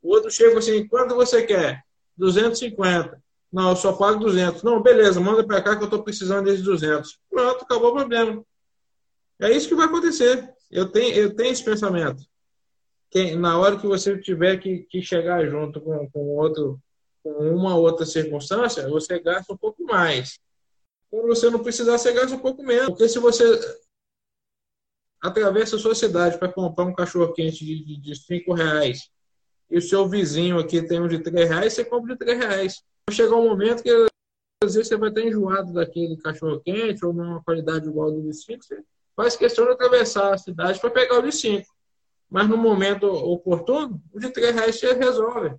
O 0.00 0.14
outro 0.14 0.30
chega 0.30 0.56
assim, 0.56 0.86
quanto 0.86 1.16
você 1.16 1.42
quer? 1.42 1.82
250. 2.16 3.20
Não, 3.52 3.70
eu 3.70 3.76
só 3.76 3.92
pago 3.92 4.20
200. 4.20 4.62
Não, 4.62 4.80
beleza, 4.80 5.18
manda 5.18 5.44
para 5.44 5.60
cá 5.60 5.74
que 5.74 5.82
eu 5.82 5.86
estou 5.86 6.04
precisando 6.04 6.44
desses 6.44 6.62
200. 6.62 7.18
Pronto, 7.28 7.64
acabou 7.64 7.90
o 7.90 7.94
problema. 7.96 8.44
É 9.40 9.50
isso 9.50 9.66
que 9.66 9.74
vai 9.74 9.86
acontecer. 9.86 10.48
Eu 10.70 10.86
tenho, 10.86 11.12
eu 11.12 11.34
tenho 11.34 11.50
esse 11.50 11.64
pensamento. 11.64 12.22
Na 13.36 13.58
hora 13.58 13.76
que 13.76 13.86
você 13.88 14.16
tiver 14.16 14.58
que, 14.58 14.86
que 14.88 15.02
chegar 15.02 15.44
junto 15.48 15.80
com, 15.80 16.08
com 16.08 16.36
outro, 16.36 16.80
com 17.26 17.56
uma 17.56 17.74
outra 17.74 18.06
circunstância, 18.06 18.88
você 18.88 19.18
gasta 19.18 19.52
um 19.52 19.56
pouco 19.56 19.82
mais. 19.82 20.38
Quando 21.10 21.26
você 21.26 21.50
não 21.50 21.58
precisar, 21.58 21.98
você 21.98 22.12
gasta 22.12 22.36
um 22.36 22.38
pouco 22.38 22.62
menos. 22.62 22.86
Porque 22.86 23.08
se 23.08 23.18
você 23.18 23.44
atravessa 25.20 25.74
a 25.74 25.78
sua 25.78 25.94
cidade 25.94 26.38
para 26.38 26.52
comprar 26.52 26.84
um 26.84 26.94
cachorro 26.94 27.32
quente 27.32 27.64
de, 27.64 27.84
de, 27.84 27.96
de 27.96 28.14
cinco 28.14 28.52
reais 28.52 29.10
e 29.68 29.78
o 29.78 29.82
seu 29.82 30.08
vizinho 30.08 30.60
aqui 30.60 30.80
tem 30.80 31.00
um 31.00 31.08
de 31.08 31.18
três 31.18 31.48
reais, 31.48 31.72
você 31.72 31.84
compra 31.84 32.12
de 32.12 32.18
três 32.18 32.38
reais. 32.38 32.84
Chegar 33.10 33.34
um 33.34 33.48
momento 33.48 33.82
que 33.82 33.90
às 34.62 34.74
vezes 34.74 34.86
você 34.86 34.96
vai 34.96 35.08
estar 35.08 35.22
enjoado 35.22 35.72
daquele 35.72 36.16
cachorro 36.18 36.60
quente 36.60 37.04
ou 37.04 37.12
numa 37.12 37.42
qualidade 37.42 37.88
igual 37.88 38.12
do 38.12 38.22
de 38.22 38.34
cinco, 38.34 38.64
você 38.64 38.80
faz 39.16 39.34
questão 39.34 39.64
de 39.64 39.72
atravessar 39.72 40.32
a 40.32 40.38
cidade 40.38 40.78
para 40.78 40.90
pegar 40.90 41.18
o 41.18 41.22
de 41.22 41.32
5. 41.32 41.66
Mas 42.30 42.48
no 42.48 42.56
momento 42.56 43.06
oportuno, 43.06 44.00
o 44.12 44.20
de 44.20 44.30
3 44.30 44.54
reais 44.54 44.78
você 44.78 44.92
resolve. 44.92 45.56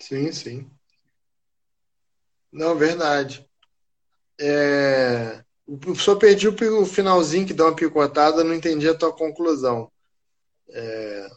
Sim, 0.00 0.30
sim. 0.32 0.70
Não, 2.52 2.76
verdade. 2.76 3.46
É... 4.40 5.42
Só 5.96 6.14
perdi 6.14 6.48
o 6.48 6.86
finalzinho 6.86 7.46
que 7.46 7.54
dá 7.54 7.64
uma 7.64 7.74
picotada, 7.74 8.44
não 8.44 8.54
entendi 8.54 8.88
a 8.88 8.96
tua 8.96 9.12
conclusão 9.12 9.90
é... 10.70 11.28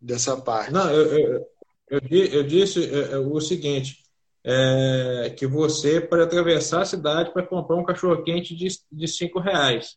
dessa 0.00 0.36
parte. 0.36 0.72
Não, 0.72 0.90
eu, 0.90 1.18
eu, 1.18 1.46
eu, 1.90 2.00
eu 2.10 2.42
disse 2.46 2.84
é, 2.84 3.12
é, 3.12 3.18
o 3.18 3.40
seguinte: 3.40 4.04
é, 4.44 5.34
que 5.36 5.46
você 5.46 6.00
pode 6.00 6.22
atravessar 6.22 6.82
a 6.82 6.86
cidade 6.86 7.32
para 7.32 7.46
comprar 7.46 7.76
um 7.76 7.84
cachorro-quente 7.84 8.54
de, 8.54 8.68
de 8.90 9.08
cinco 9.08 9.40
reais. 9.40 9.96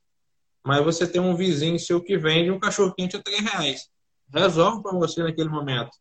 Mas 0.64 0.84
você 0.84 1.08
tem 1.08 1.22
um 1.22 1.36
vizinho 1.36 1.80
seu 1.80 2.02
que 2.02 2.18
vende 2.18 2.52
um 2.52 2.60
cachorro-quente 2.60 3.18
a 3.18 3.22
três 3.22 3.42
reais. 3.42 3.90
Resolve 4.34 4.82
para 4.82 4.98
você 4.98 5.24
naquele 5.24 5.50
momento. 5.50 5.92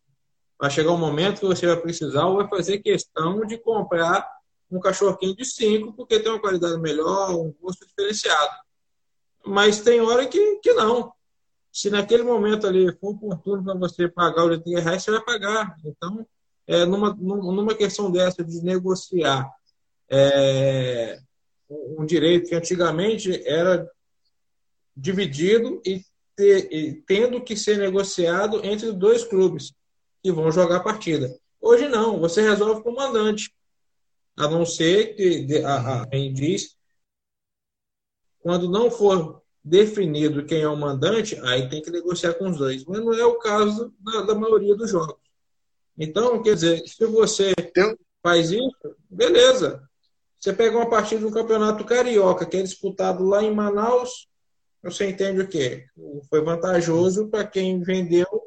Vai 0.61 0.70
chegar 0.70 0.92
um 0.92 0.98
momento 0.98 1.40
que 1.40 1.46
você 1.46 1.66
vai 1.66 1.76
precisar 1.80 2.26
ou 2.26 2.36
vai 2.36 2.48
fazer 2.48 2.80
questão 2.80 3.46
de 3.46 3.56
comprar 3.56 4.30
um 4.70 4.78
cachorro-quente 4.78 5.36
de 5.36 5.44
cinco, 5.46 5.94
porque 5.94 6.20
tem 6.20 6.30
uma 6.30 6.40
qualidade 6.40 6.78
melhor, 6.78 7.30
um 7.30 7.50
gosto 7.62 7.86
diferenciado. 7.86 8.54
Mas 9.44 9.80
tem 9.80 10.02
hora 10.02 10.26
que, 10.26 10.56
que 10.56 10.74
não. 10.74 11.12
Se 11.72 11.88
naquele 11.88 12.22
momento 12.22 12.66
ali 12.66 12.92
for 12.98 13.12
oportuno 13.12 13.64
para 13.64 13.74
você 13.74 14.06
pagar 14.06 14.44
o 14.44 14.56
de 14.56 14.62
3 14.62 14.84
reais, 14.84 15.02
você 15.02 15.11
vai 15.11 15.24
pagar. 15.24 15.76
Então, 15.82 16.26
é, 16.66 16.84
numa, 16.84 17.14
numa 17.14 17.74
questão 17.74 18.11
dessa 18.11 18.44
de 18.44 18.62
negociar 18.62 19.50
é, 20.11 21.20
um 21.70 22.04
direito 22.04 22.50
que 22.50 22.54
antigamente 22.54 23.42
era 23.48 23.90
dividido 24.94 25.80
e, 25.86 26.04
ter, 26.36 26.70
e, 26.70 27.02
tendo 27.06 27.40
que 27.42 27.56
ser 27.56 27.78
negociado 27.78 28.64
entre 28.64 28.92
dois 28.92 29.24
clubes 29.24 29.72
que 30.22 30.32
vão 30.32 30.50
jogar 30.50 30.76
a 30.76 30.82
partida. 30.82 31.34
Hoje 31.60 31.88
não, 31.88 32.18
você 32.18 32.42
resolve 32.42 32.82
com 32.82 32.90
o 32.90 32.96
mandante. 32.96 33.52
A 34.36 34.48
não 34.48 34.64
ser 34.64 35.14
que 35.14 35.58
a, 35.64 36.02
a, 36.02 36.06
quem 36.06 36.32
diz, 36.32 36.76
quando 38.40 38.70
não 38.70 38.90
for 38.90 39.42
definido 39.62 40.46
quem 40.46 40.62
é 40.62 40.68
o 40.68 40.76
mandante, 40.76 41.38
aí 41.40 41.68
tem 41.68 41.82
que 41.82 41.90
negociar 41.90 42.34
com 42.34 42.48
os 42.48 42.56
dois. 42.56 42.84
Mas 42.84 43.00
não 43.00 43.12
é 43.12 43.24
o 43.24 43.38
caso 43.38 43.94
da, 43.98 44.22
da 44.22 44.34
maioria 44.34 44.74
dos 44.74 44.90
jogos. 44.90 45.20
Então, 45.98 46.42
quer 46.42 46.54
dizer, 46.54 46.82
se 46.86 47.04
você 47.04 47.52
faz 48.22 48.50
isso, 48.50 48.96
beleza. 49.08 49.86
Você 50.38 50.54
pega 50.54 50.76
uma 50.76 50.88
partida 50.88 51.20
do 51.20 51.32
Campeonato 51.32 51.84
Carioca, 51.84 52.46
que 52.46 52.56
é 52.56 52.62
disputado 52.62 53.22
lá 53.24 53.42
em 53.42 53.54
Manaus, 53.54 54.26
você 54.82 55.10
entende 55.10 55.42
o 55.42 55.48
quê? 55.48 55.86
Foi 56.30 56.40
vantajoso 56.40 57.28
para 57.28 57.46
quem 57.46 57.82
vendeu 57.82 58.39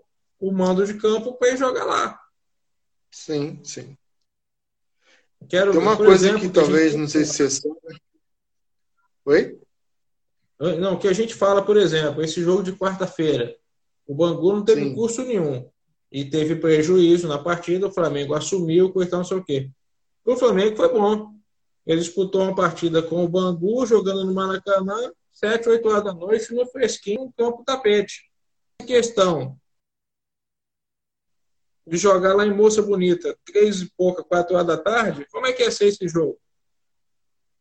o 0.43 0.51
mando 0.51 0.85
de 0.85 0.95
campo 0.95 1.33
para 1.35 1.51
ir 1.51 1.57
jogar 1.57 1.85
lá. 1.85 2.19
Sim, 3.09 3.61
sim. 3.63 3.97
Quero, 5.47 5.71
Tem 5.71 5.79
uma 5.79 5.95
coisa 5.95 6.27
exemplo, 6.27 6.41
que 6.41 6.49
talvez, 6.49 6.91
gente... 6.91 6.99
não 6.99 7.07
sei 7.07 7.23
se 7.23 7.33
você 7.33 7.49
sabe. 7.49 8.01
Oi? 9.25 9.59
Não, 10.79 10.99
que 10.99 11.07
a 11.07 11.13
gente 11.13 11.33
fala, 11.33 11.63
por 11.63 11.77
exemplo, 11.77 12.21
esse 12.21 12.41
jogo 12.41 12.61
de 12.61 12.73
quarta-feira. 12.73 13.55
O 14.05 14.13
Bangu 14.13 14.51
não 14.51 14.65
teve 14.65 14.81
sim. 14.81 14.93
curso 14.93 15.23
nenhum 15.23 15.69
e 16.11 16.25
teve 16.25 16.57
prejuízo 16.57 17.27
na 17.27 17.37
partida, 17.37 17.87
o 17.87 17.91
Flamengo 17.91 18.33
assumiu, 18.33 18.91
coitado, 18.91 19.17
não 19.19 19.23
sei 19.23 19.37
o 19.37 19.43
quê. 19.43 19.71
O 20.25 20.35
Flamengo 20.35 20.75
foi 20.75 20.89
bom. 20.89 21.33
Ele 21.85 22.01
disputou 22.01 22.41
uma 22.41 22.55
partida 22.55 23.01
com 23.01 23.23
o 23.23 23.29
Bangu, 23.29 23.85
jogando 23.85 24.25
no 24.25 24.33
Maracanã, 24.33 25.11
7, 25.31 25.69
8 25.69 25.87
horas 25.87 26.03
da 26.03 26.13
noite, 26.13 26.53
no 26.53 26.65
fresquinho, 26.65 27.25
no 27.25 27.33
campo 27.33 27.63
tapete. 27.65 28.29
A 28.81 28.85
questão 28.85 29.57
de 31.85 31.97
jogar 31.97 32.33
lá 32.33 32.45
em 32.45 32.53
Moça 32.53 32.81
Bonita, 32.81 33.37
três 33.45 33.81
e 33.81 33.91
pouca, 33.97 34.23
quatro 34.23 34.55
horas 34.55 34.67
da 34.67 34.77
tarde, 34.77 35.27
como 35.31 35.47
é 35.47 35.53
que 35.53 35.63
ia 35.63 35.71
ser 35.71 35.87
esse 35.87 36.07
jogo? 36.07 36.39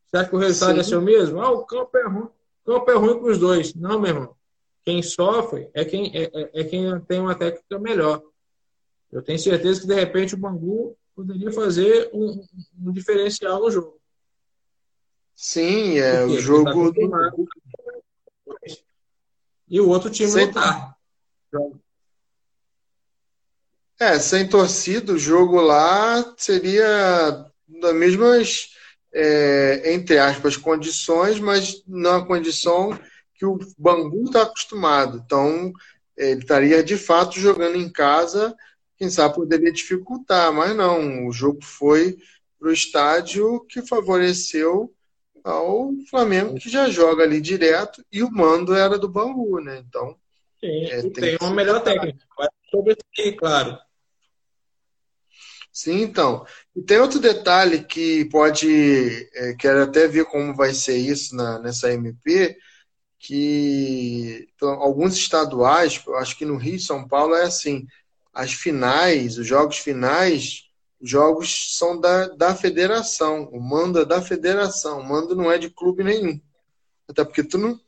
Você 0.07 0.19
acha 0.19 0.29
que 0.29 0.37
o 0.37 0.39
resultado 0.39 0.73
Sim. 0.73 0.77
ia 0.77 0.85
ser 0.85 0.97
o 0.97 1.03
mesmo? 1.03 1.41
Ah, 1.41 1.51
o 1.51 1.65
campo 1.65 1.97
é 1.97 2.07
ruim. 2.07 2.29
O 2.65 2.73
campo 2.73 2.91
é 2.91 2.95
ruim 2.95 3.19
para 3.19 3.31
os 3.31 3.39
dois. 3.39 3.75
Não, 3.75 3.99
meu 3.99 4.11
irmão. 4.11 4.37
Quem 4.85 5.03
sofre 5.03 5.71
é 5.73 5.85
quem, 5.85 6.15
é, 6.15 6.25
é, 6.25 6.61
é 6.61 6.65
quem 6.65 7.01
tem 7.01 7.21
uma 7.21 7.35
técnica 7.35 7.79
melhor. 7.79 8.23
Eu 9.11 9.23
tenho 9.23 9.39
certeza 9.39 9.81
que, 9.81 9.87
de 9.87 9.95
repente, 9.95 10.35
o 10.35 10.39
Bangu 10.39 10.97
poderia 11.15 11.53
fazer 11.53 12.11
um, 12.13 12.45
um 12.81 12.93
diferencial 12.93 13.61
no 13.61 13.71
jogo. 13.71 14.01
Sim, 15.35 15.99
é 15.99 16.25
o 16.25 16.39
jogo 16.39 16.65
tá 16.65 16.73
do... 16.73 17.49
E 19.69 19.81
o 19.81 19.89
outro 19.89 20.11
time 20.11 20.31
sem... 20.31 20.47
não 20.47 20.53
tá. 20.53 20.97
É, 24.03 24.19
sem 24.19 24.49
torcida, 24.49 25.13
o 25.13 25.19
jogo 25.19 25.61
lá 25.61 26.35
seria 26.37 27.47
das 27.69 27.95
mesmas, 27.95 28.71
é, 29.15 29.95
entre 29.95 30.19
aspas, 30.19 30.57
condições, 30.57 31.39
mas 31.39 31.85
não 31.87 32.17
a 32.17 32.27
condição 32.27 32.99
que 33.37 33.47
o 33.47 33.61
Bangu 33.79 34.25
está 34.25 34.43
acostumado. 34.43 35.23
Então, 35.25 35.73
ele 36.17 36.41
estaria 36.41 36.83
de 36.83 36.97
fato 36.97 37.39
jogando 37.39 37.77
em 37.77 37.89
casa 37.89 38.53
quem 38.99 39.09
sabe 39.09 39.37
poderia 39.37 39.71
dificultar, 39.71 40.53
mas 40.53 40.75
não. 40.75 41.29
O 41.29 41.33
jogo 41.33 41.61
foi 41.63 42.19
para 42.59 42.71
o 42.71 42.73
estádio 42.73 43.65
que 43.69 43.83
favoreceu 43.83 44.93
ao 45.45 45.93
Flamengo, 46.11 46.57
que 46.57 46.69
já 46.69 46.91
joga 46.91 47.23
ali 47.23 47.41
direto, 47.41 48.05
e 48.11 48.21
o 48.25 48.33
mando 48.33 48.75
era 48.75 48.99
do 48.99 49.09
Bangu, 49.09 49.61
né? 49.61 49.81
Então. 49.89 50.17
Sim, 50.59 50.87
é, 50.87 51.03
tem, 51.03 51.13
tem 51.13 51.39
uma 51.41 51.55
melhor 51.55 51.81
técnica. 51.85 52.19
Sobre 52.69 52.95
isso, 52.95 53.37
claro. 53.37 53.79
Sim, 55.73 56.03
então. 56.03 56.47
E 56.77 56.83
tem 56.83 56.99
outro 56.99 57.19
detalhe 57.19 57.83
que 57.85 58.27
pode. 58.27 59.29
É, 59.35 59.55
quero 59.55 59.83
até 59.83 60.07
ver 60.07 60.27
como 60.27 60.55
vai 60.55 60.75
ser 60.75 60.97
isso 60.99 61.35
na, 61.35 61.59
nessa 61.59 61.91
MP, 61.93 62.59
que 63.19 64.49
então, 64.55 64.71
alguns 64.83 65.15
estaduais, 65.17 66.03
acho 66.17 66.37
que 66.37 66.45
no 66.45 66.57
Rio 66.57 66.77
e 66.77 66.81
São 66.81 67.09
Paulo 67.09 67.35
é 67.35 67.45
assim, 67.45 67.87
as 68.35 68.53
finais, 68.53 69.39
os 69.39 69.47
jogos 69.47 69.79
finais, 69.79 70.65
os 71.01 71.09
jogos 71.11 71.77
são 71.79 71.99
da, 72.01 72.29
da 72.29 72.55
federação, 72.55 73.45
o 73.53 73.61
mando 73.61 74.01
é 74.01 74.05
da 74.05 74.21
federação, 74.23 75.01
o 75.01 75.09
mando 75.09 75.35
não 75.35 75.51
é 75.51 75.59
de 75.59 75.71
clube 75.71 76.05
nenhum. 76.05 76.41
Até 77.09 77.25
porque 77.25 77.43
tu 77.43 77.59
não, 77.59 77.81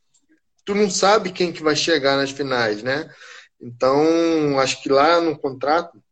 tu 0.64 0.74
não 0.74 0.90
sabe 0.90 1.32
quem 1.32 1.52
que 1.52 1.62
vai 1.62 1.76
chegar 1.76 2.16
nas 2.16 2.30
finais, 2.30 2.82
né? 2.82 3.10
Então, 3.60 4.58
acho 4.60 4.82
que 4.82 4.88
lá 4.88 5.20
no 5.20 5.38
contrato 5.38 6.02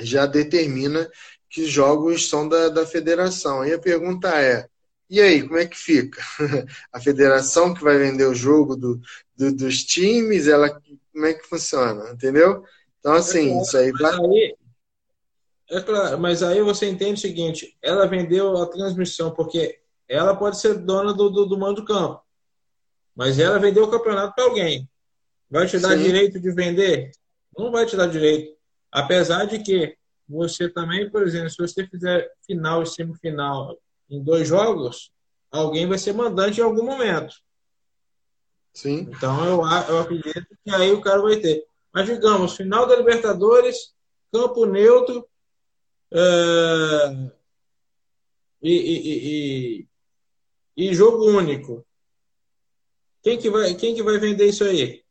já 0.00 0.26
determina 0.26 1.10
que 1.50 1.62
os 1.62 1.70
jogos 1.70 2.28
são 2.28 2.48
da, 2.48 2.68
da 2.68 2.86
federação. 2.86 3.64
E 3.64 3.72
a 3.72 3.78
pergunta 3.78 4.28
é: 4.40 4.68
e 5.10 5.20
aí, 5.20 5.42
como 5.42 5.58
é 5.58 5.66
que 5.66 5.76
fica? 5.76 6.20
A 6.92 7.00
federação 7.00 7.72
que 7.72 7.82
vai 7.82 7.96
vender 7.96 8.26
o 8.26 8.34
jogo 8.34 8.76
do, 8.76 9.00
do 9.34 9.54
dos 9.54 9.82
times, 9.84 10.46
ela 10.46 10.68
como 11.12 11.26
é 11.26 11.34
que 11.34 11.48
funciona? 11.48 12.10
Entendeu? 12.10 12.62
Então, 13.00 13.14
assim, 13.14 13.46
é 13.46 13.50
claro, 13.50 13.62
isso 13.62 13.78
aí 13.78 13.92
vai. 13.92 14.14
Aí, 14.14 14.56
é 15.70 15.80
claro, 15.80 16.18
mas 16.18 16.42
aí 16.42 16.60
você 16.62 16.88
entende 16.88 17.14
o 17.14 17.22
seguinte: 17.22 17.76
ela 17.82 18.06
vendeu 18.06 18.56
a 18.58 18.66
transmissão, 18.66 19.30
porque 19.30 19.80
ela 20.06 20.36
pode 20.36 20.60
ser 20.60 20.74
dona 20.74 21.14
do, 21.14 21.30
do, 21.30 21.46
do 21.46 21.58
mando 21.58 21.80
do 21.80 21.86
campo, 21.86 22.22
mas 23.14 23.38
ela 23.38 23.58
vendeu 23.58 23.84
o 23.84 23.90
campeonato 23.90 24.34
para 24.34 24.44
alguém. 24.44 24.88
Vai 25.50 25.66
te 25.66 25.78
dar 25.78 25.96
Sim. 25.96 26.02
direito 26.02 26.38
de 26.38 26.50
vender? 26.52 27.10
Não 27.56 27.72
vai 27.72 27.86
te 27.86 27.96
dar 27.96 28.06
direito. 28.06 28.57
Apesar 28.90 29.46
de 29.46 29.58
que 29.60 29.96
você 30.28 30.68
também, 30.68 31.10
por 31.10 31.22
exemplo, 31.22 31.50
se 31.50 31.56
você 31.56 31.86
fizer 31.86 32.30
final 32.46 32.82
e 32.82 32.86
semifinal 32.86 33.78
em 34.10 34.22
dois 34.22 34.46
jogos, 34.48 35.10
alguém 35.50 35.86
vai 35.86 35.98
ser 35.98 36.12
mandante 36.12 36.60
em 36.60 36.64
algum 36.64 36.84
momento. 36.84 37.34
Sim. 38.72 39.08
Então 39.10 39.44
eu, 39.44 39.60
eu 39.88 39.98
acredito 40.00 40.46
que 40.64 40.70
aí 40.70 40.92
o 40.92 41.00
cara 41.00 41.20
vai 41.20 41.36
ter. 41.36 41.66
Mas 41.92 42.06
digamos, 42.06 42.54
final 42.54 42.86
da 42.86 42.96
Libertadores, 42.96 43.94
campo 44.32 44.66
neutro 44.66 45.26
é, 46.12 47.30
e, 48.62 48.72
e, 48.72 49.88
e, 50.76 50.88
e, 50.90 50.94
jogo 50.94 51.24
único. 51.24 51.84
Quem 53.22 53.38
que 53.38 53.50
vai, 53.50 53.74
quem 53.74 53.94
que 53.94 54.02
vai 54.02 54.18
vender 54.18 54.46
isso 54.46 54.64
aí? 54.64 55.02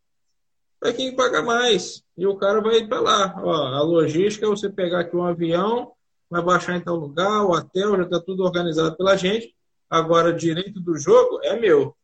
Vai 0.81 0.93
quem 0.93 1.15
paga 1.15 1.41
mais. 1.41 2.03
E 2.17 2.25
o 2.25 2.35
cara 2.35 2.61
vai 2.61 2.85
para 2.85 2.99
lá. 2.99 3.35
Ó, 3.43 3.51
a 3.51 3.81
logística 3.81 4.45
é 4.45 4.49
você 4.49 4.69
pegar 4.69 5.01
aqui 5.01 5.15
um 5.15 5.25
avião, 5.25 5.91
vai 6.29 6.41
baixar 6.41 6.75
em 6.75 6.81
tal 6.81 6.95
lugar, 6.95 7.43
o 7.43 7.51
hotel 7.51 7.97
já 7.97 8.03
está 8.03 8.19
tudo 8.19 8.43
organizado 8.43 8.95
pela 8.95 9.15
gente. 9.15 9.55
Agora, 9.89 10.33
direito 10.33 10.79
do 10.79 10.97
jogo 10.97 11.39
é 11.43 11.59
meu. 11.59 11.95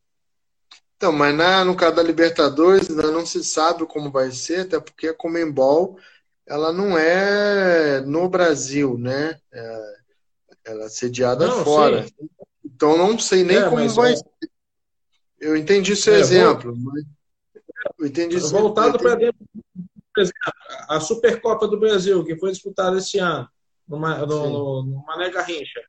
Então, 0.96 1.12
mas 1.12 1.36
na, 1.36 1.66
no 1.66 1.76
caso 1.76 1.98
da 1.98 2.04
Libertadores 2.04 2.90
ainda 2.90 3.12
não 3.12 3.26
se 3.26 3.44
sabe 3.44 3.86
como 3.86 4.10
vai 4.10 4.32
ser, 4.32 4.62
até 4.62 4.80
porque 4.80 5.10
a 5.10 5.14
Comembol 5.14 5.98
ela 6.46 6.72
não 6.72 6.98
é 6.98 8.02
no 8.02 8.30
Brasil, 8.30 8.98
né? 8.98 9.38
É, 9.52 9.96
ela 10.66 10.86
é 10.86 10.90
sediada 10.90 11.48
não, 11.48 11.64
fora. 11.64 12.08
Sim. 12.08 12.30
Então 12.66 12.98
não 12.98 13.18
sei 13.18 13.44
nem 13.44 13.58
é, 13.58 13.70
como 13.70 13.88
vai 13.90 14.14
é... 14.14 14.16
ser. 14.16 14.26
Eu 15.40 15.58
entendi 15.58 15.96
seu 15.96 16.16
é, 16.16 16.20
exemplo. 16.20 16.74
Vou... 16.74 16.94
Mas... 16.94 17.04
Entendi 18.02 18.38
Voltado 18.40 18.98
para 18.98 19.16
dentro, 19.16 19.40
por 20.14 20.22
exemplo, 20.22 20.40
a 20.90 21.00
Supercopa 21.00 21.68
do 21.68 21.80
Brasil, 21.80 22.24
que 22.24 22.38
foi 22.38 22.52
disputada 22.52 22.98
esse 22.98 23.20
ano 23.20 23.48
numa, 23.88 24.26
no, 24.26 24.84
no 24.84 25.04
Mané 25.06 25.30
Garrincha. 25.30 25.82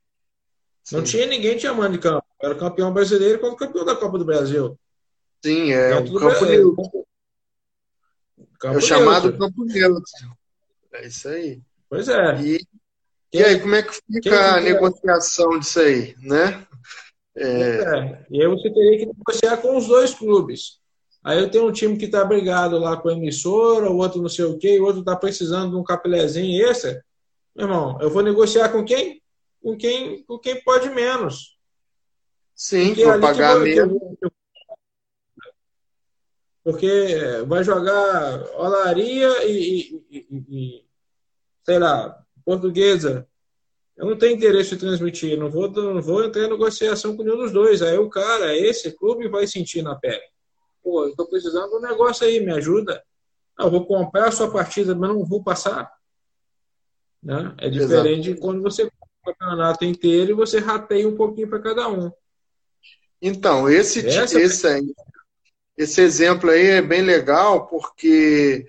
Não 0.93 1.01
Sim. 1.01 1.13
tinha 1.13 1.27
ninguém 1.27 1.57
tinha 1.57 1.73
mano 1.73 1.95
de 1.95 2.01
campo. 2.01 2.25
Era 2.43 2.55
campeão 2.55 2.93
brasileiro 2.93 3.39
contra 3.39 3.55
o 3.55 3.59
campeão 3.59 3.85
da 3.85 3.97
Copa 3.97 4.19
do 4.19 4.25
Brasil. 4.25 4.79
Sim, 5.43 5.73
é 5.73 5.99
o 5.99 6.15
campo 6.15 6.45
neutro. 6.45 7.07
É 8.65 8.71
o 8.71 8.81
chamado 8.81 9.31
neutro. 9.31 9.39
campo 9.39 9.65
neutro. 9.65 10.13
É 10.93 11.07
isso 11.07 11.29
aí. 11.29 11.63
Pois 11.89 12.09
é. 12.09 12.41
E, 12.41 12.67
e 13.33 13.43
aí, 13.43 13.61
como 13.61 13.75
é 13.75 13.83
que 13.83 13.95
fica 13.95 14.57
a 14.57 14.61
negociação 14.61 15.59
disso 15.59 15.81
aí, 15.81 16.15
né? 16.19 16.67
É... 17.37 17.49
é. 17.49 18.27
E 18.31 18.43
aí 18.43 18.49
você 18.49 18.73
teria 18.73 18.99
que 18.99 19.07
negociar 19.07 19.57
com 19.59 19.77
os 19.77 19.87
dois 19.87 20.15
clubes. 20.15 20.81
Aí 21.25 21.39
eu 21.39 21.51
tenho 21.51 21.67
um 21.67 21.73
time 21.73 21.97
que 21.97 22.05
está 22.05 22.23
brigado 22.23 22.79
lá 22.79 22.99
com 22.99 23.09
a 23.09 23.15
emissora, 23.15 23.91
o 23.91 23.97
outro 23.97 24.21
não 24.21 24.29
sei 24.29 24.45
o 24.45 24.59
quê, 24.59 24.79
o 24.79 24.85
outro 24.85 25.01
está 25.01 25.17
precisando 25.17 25.71
de 25.71 25.77
um 25.77 25.83
capilézinho 25.83 26.69
esse. 26.69 27.03
Meu 27.57 27.67
irmão, 27.67 27.99
eu 27.99 28.11
vou 28.11 28.23
negociar 28.23 28.69
com 28.69 28.85
quem? 28.85 29.23
Com 29.63 29.75
quem, 29.75 30.23
com 30.25 30.39
quem 30.39 30.63
pode 30.63 30.91
menos. 30.91 31.57
Sim, 32.55 32.93
vou 32.93 33.19
pagar 33.19 33.59
menos. 33.59 33.99
Porque 36.63 37.43
vai 37.47 37.65
jogar 37.65 38.43
Olaria 38.57 39.47
e, 39.47 40.03
e, 40.11 40.27
e, 40.31 40.85
sei 41.65 41.79
lá, 41.79 42.23
Portuguesa. 42.45 43.27
Eu 43.97 44.07
não 44.07 44.19
tenho 44.19 44.35
interesse 44.35 44.75
em 44.75 44.79
transmitir, 44.79 45.39
não 45.39 45.51
vou, 45.51 45.71
não 45.71 46.03
vou 46.03 46.23
entrar 46.23 46.45
em 46.45 46.51
negociação 46.51 47.17
com 47.17 47.23
nenhum 47.23 47.39
dos 47.39 47.53
dois. 47.53 47.81
Aí 47.81 47.97
o 47.97 48.11
cara, 48.11 48.55
esse 48.55 48.93
clube 48.93 49.29
vai 49.29 49.47
sentir 49.47 49.81
na 49.81 49.95
pele. 49.95 50.34
Pô, 50.85 51.05
eu 51.05 51.11
estou 51.11 51.27
precisando 51.27 51.71
de 51.71 51.77
um 51.77 51.81
negócio 51.81 52.27
aí, 52.27 52.39
me 52.39 52.53
ajuda. 52.53 53.03
Não, 53.59 53.67
eu 53.67 53.71
vou 53.71 53.87
comprar 53.87 54.29
a 54.29 54.33
sua 54.33 54.53
partida, 54.53 54.95
mas 54.95 55.09
não 55.09 55.25
vou 55.25 55.43
passar. 55.43 55.91
Né? 57.23 57.55
É 57.59 57.71
diferente 57.71 58.29
Exato. 58.29 58.35
de 58.35 58.41
quando 58.41 58.63
você 58.63 58.85
compra 58.85 58.99
o 59.01 59.25
campeonato 59.25 59.85
inteiro 59.87 60.33
e 60.33 60.35
você 60.35 60.59
rateia 60.59 61.09
um 61.09 61.17
pouquinho 61.17 61.49
para 61.49 61.63
cada 61.63 61.89
um. 61.89 62.13
Então, 63.23 63.67
esse, 63.71 64.07
Essa... 64.07 64.39
esse, 64.39 64.67
aí, 64.67 64.95
esse 65.79 66.03
exemplo 66.03 66.51
aí 66.51 66.67
é 66.67 66.83
bem 66.83 67.01
legal 67.01 67.67
porque 67.67 68.67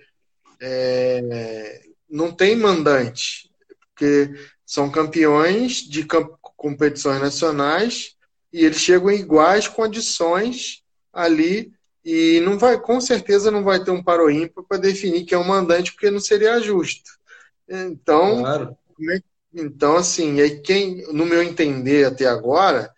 é, 0.58 1.82
não 2.08 2.32
tem 2.32 2.56
mandante, 2.56 3.50
porque 3.90 4.32
são 4.64 4.90
campeões 4.90 5.82
de 5.82 6.06
competições 6.56 7.20
nacionais 7.20 8.16
e 8.50 8.64
eles 8.64 8.78
chegam 8.78 9.10
em 9.10 9.20
iguais 9.20 9.68
condições 9.68 10.82
ali 11.12 11.75
e 12.06 12.38
não 12.38 12.56
vai, 12.56 12.80
com 12.80 13.00
certeza 13.00 13.50
não 13.50 13.64
vai 13.64 13.82
ter 13.82 13.90
um 13.90 14.00
paro 14.00 14.30
ímpar 14.30 14.62
para 14.62 14.78
definir 14.78 15.24
que 15.24 15.34
é 15.34 15.38
um 15.38 15.42
mandante, 15.42 15.90
porque 15.92 16.08
não 16.08 16.20
seria 16.20 16.60
justo. 16.60 17.10
Então, 17.68 18.42
claro. 18.42 18.76
É 19.10 19.20
então 19.52 19.96
assim, 19.96 20.40
aí 20.40 20.60
quem, 20.60 21.02
no 21.12 21.26
meu 21.26 21.42
entender 21.42 22.04
até 22.04 22.26
agora, 22.26 22.92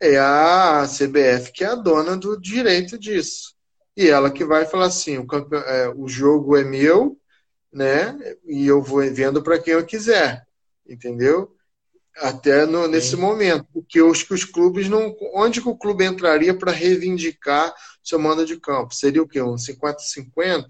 é 0.00 0.16
a 0.16 0.86
CBF 0.88 1.52
que 1.52 1.64
é 1.64 1.66
a 1.66 1.74
dona 1.74 2.16
do 2.16 2.40
direito 2.40 2.98
disso. 2.98 3.54
E 3.94 4.08
ela 4.08 4.30
que 4.30 4.44
vai 4.44 4.64
falar 4.64 4.86
assim, 4.86 5.18
o, 5.18 5.26
campe... 5.26 5.54
é, 5.54 5.92
o 5.94 6.08
jogo 6.08 6.56
é 6.56 6.64
meu, 6.64 7.18
né? 7.70 8.16
E 8.46 8.66
eu 8.66 8.82
vou 8.82 9.02
vendo 9.12 9.42
para 9.42 9.58
quem 9.58 9.74
eu 9.74 9.84
quiser, 9.84 10.46
entendeu? 10.88 11.54
Até 12.16 12.64
no, 12.64 12.88
nesse 12.88 13.16
momento, 13.16 13.66
porque 13.70 14.00
os 14.00 14.22
que 14.22 14.32
os 14.32 14.44
clubes 14.44 14.88
não, 14.88 15.14
onde 15.34 15.60
que 15.60 15.68
o 15.68 15.76
clube 15.76 16.06
entraria 16.06 16.54
para 16.56 16.72
reivindicar 16.72 17.74
seu 18.08 18.18
mando 18.18 18.44
de 18.44 18.58
campo? 18.58 18.94
Seria 18.94 19.22
o 19.22 19.28
quê? 19.28 19.40
Um 19.42 19.56
50-50? 19.56 20.66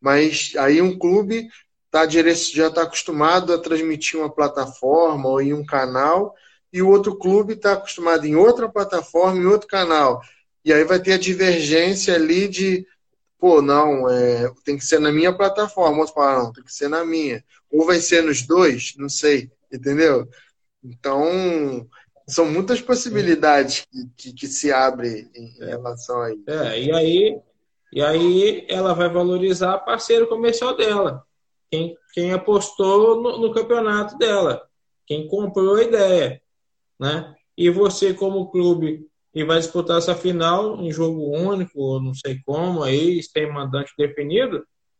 Mas 0.00 0.52
aí 0.58 0.82
um 0.82 0.98
clube 0.98 1.48
tá, 1.90 2.08
já 2.08 2.68
está 2.68 2.82
acostumado 2.82 3.52
a 3.52 3.58
transmitir 3.58 4.18
uma 4.18 4.32
plataforma 4.32 5.28
ou 5.28 5.40
em 5.40 5.52
um 5.52 5.64
canal, 5.64 6.34
e 6.72 6.80
o 6.80 6.88
outro 6.88 7.16
clube 7.16 7.52
está 7.52 7.74
acostumado 7.74 8.26
em 8.26 8.34
outra 8.34 8.68
plataforma, 8.68 9.38
em 9.38 9.46
outro 9.46 9.68
canal. 9.68 10.22
E 10.64 10.72
aí 10.72 10.84
vai 10.84 10.98
ter 10.98 11.12
a 11.12 11.18
divergência 11.18 12.14
ali 12.14 12.48
de, 12.48 12.86
pô, 13.38 13.60
não, 13.60 14.08
é, 14.08 14.50
tem 14.64 14.78
que 14.78 14.84
ser 14.84 14.98
na 14.98 15.12
minha 15.12 15.36
plataforma. 15.36 15.98
Outro 15.98 16.14
fala, 16.14 16.44
não, 16.44 16.52
tem 16.52 16.64
que 16.64 16.72
ser 16.72 16.88
na 16.88 17.04
minha. 17.04 17.44
Ou 17.70 17.84
vai 17.84 18.00
ser 18.00 18.22
nos 18.22 18.42
dois, 18.42 18.94
não 18.96 19.08
sei, 19.08 19.50
entendeu? 19.70 20.26
Então, 20.82 21.86
são 22.32 22.46
muitas 22.46 22.80
possibilidades 22.80 23.86
que, 23.90 24.08
que, 24.16 24.32
que 24.32 24.46
se 24.46 24.72
abrem 24.72 25.30
em, 25.34 25.44
em 25.44 25.66
relação 25.66 26.20
a 26.20 26.32
isso. 26.32 26.44
É, 26.48 26.80
e 26.80 26.92
aí, 26.92 27.40
e 27.92 28.02
aí 28.02 28.66
ela 28.68 28.94
vai 28.94 29.08
valorizar 29.08 29.78
parceiro 29.78 30.26
comercial 30.26 30.76
dela 30.76 31.24
quem, 31.72 31.96
quem 32.12 32.32
apostou 32.34 33.22
no, 33.22 33.38
no, 33.38 33.54
campeonato 33.54 34.18
dela, 34.18 34.62
quem 35.06 35.26
comprou 35.26 35.76
a 35.76 35.82
ideia, 35.82 36.42
né? 37.00 37.34
E 37.56 37.70
você 37.70 38.12
como 38.12 38.50
clube 38.50 39.08
e 39.34 39.42
vai 39.42 39.58
disputar 39.58 39.96
essa 39.96 40.14
final 40.14 40.76
em 40.82 40.92
jogo 40.92 41.34
único, 41.34 41.80
ou 41.80 42.02
não 42.02 42.12
sei 42.12 42.38
como, 42.44 42.82
aí 42.82 43.18
tem 43.32 43.50
mandante 43.50 43.90
definido, 43.96 44.58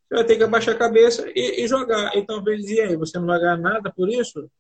você 0.09 0.15
vai 0.15 0.25
ter 0.25 0.37
que 0.37 0.45
abaixar 0.45 0.75
a 0.75 0.79
cabeça 0.79 1.31
e, 1.35 1.63
e 1.63 1.69
jogar. 1.69 2.17
E 2.17 2.25
talvez, 2.25 2.65
e 2.71 2.81
aí, 2.81 2.97
você 2.97 3.19
não 3.19 3.27
vai 3.27 3.39
ganhar 3.39 3.59
nada 3.59 3.93
por 3.95 4.09
isso? 4.09 4.51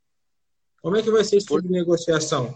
Como 0.82 0.96
é 0.96 1.02
que 1.02 1.10
vai 1.10 1.24
ser 1.24 1.36
esse 1.36 1.46
tipo 1.46 1.62
de 1.62 1.70
negociação? 1.70 2.54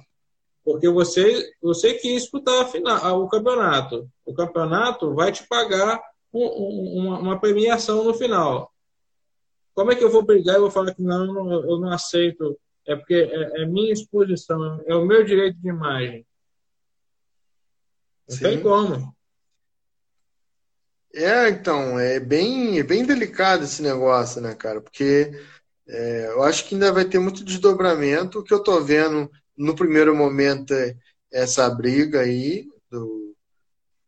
Porque 0.66 0.88
você, 0.88 1.48
você 1.62 1.94
quis 1.94 2.22
disputar 2.22 2.62
a 2.62 2.66
final, 2.66 3.22
o 3.22 3.28
campeonato. 3.28 4.10
O 4.24 4.34
campeonato 4.34 5.14
vai 5.14 5.30
te 5.30 5.46
pagar 5.46 6.02
um, 6.34 6.44
um, 6.44 6.98
uma, 6.98 7.18
uma, 7.20 7.40
premiação 7.40 8.02
no 8.02 8.12
final. 8.12 8.74
Como 9.72 9.92
é 9.92 9.94
que 9.94 10.02
eu 10.02 10.10
vou 10.10 10.24
brigar 10.24 10.56
e 10.56 10.58
vou 10.58 10.70
falar 10.70 10.92
que 10.92 11.04
não, 11.04 11.52
eu 11.62 11.78
não 11.78 11.92
aceito? 11.92 12.58
É 12.84 12.96
porque 12.96 13.14
é, 13.14 13.62
é 13.62 13.64
minha 13.64 13.92
exposição, 13.92 14.82
é 14.86 14.96
o 14.96 15.06
meu 15.06 15.22
direito 15.24 15.56
de 15.56 15.68
imagem. 15.68 16.26
Não 18.28 18.36
Sim. 18.36 18.42
tem 18.42 18.60
como. 18.60 19.14
É, 21.14 21.48
então, 21.48 21.96
é 21.96 22.18
bem, 22.18 22.80
é 22.80 22.82
bem 22.82 23.06
delicado 23.06 23.62
esse 23.62 23.80
negócio, 23.82 24.40
né, 24.40 24.52
cara? 24.52 24.80
Porque 24.80 25.30
é, 25.86 26.26
eu 26.26 26.42
acho 26.42 26.64
que 26.64 26.74
ainda 26.74 26.90
vai 26.90 27.04
ter 27.04 27.20
muito 27.20 27.44
desdobramento. 27.44 28.40
O 28.40 28.42
que 28.42 28.52
eu 28.52 28.60
tô 28.60 28.80
vendo 28.82 29.30
no 29.57 29.74
primeiro 29.74 30.14
momento 30.14 30.72
é 30.74 30.96
essa 31.32 31.68
briga 31.70 32.20
aí 32.20 32.68
do, 32.90 33.36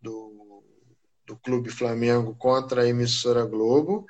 do, 0.00 0.64
do 1.26 1.36
Clube 1.36 1.70
Flamengo 1.70 2.34
contra 2.34 2.82
a 2.82 2.88
emissora 2.88 3.44
Globo. 3.44 4.06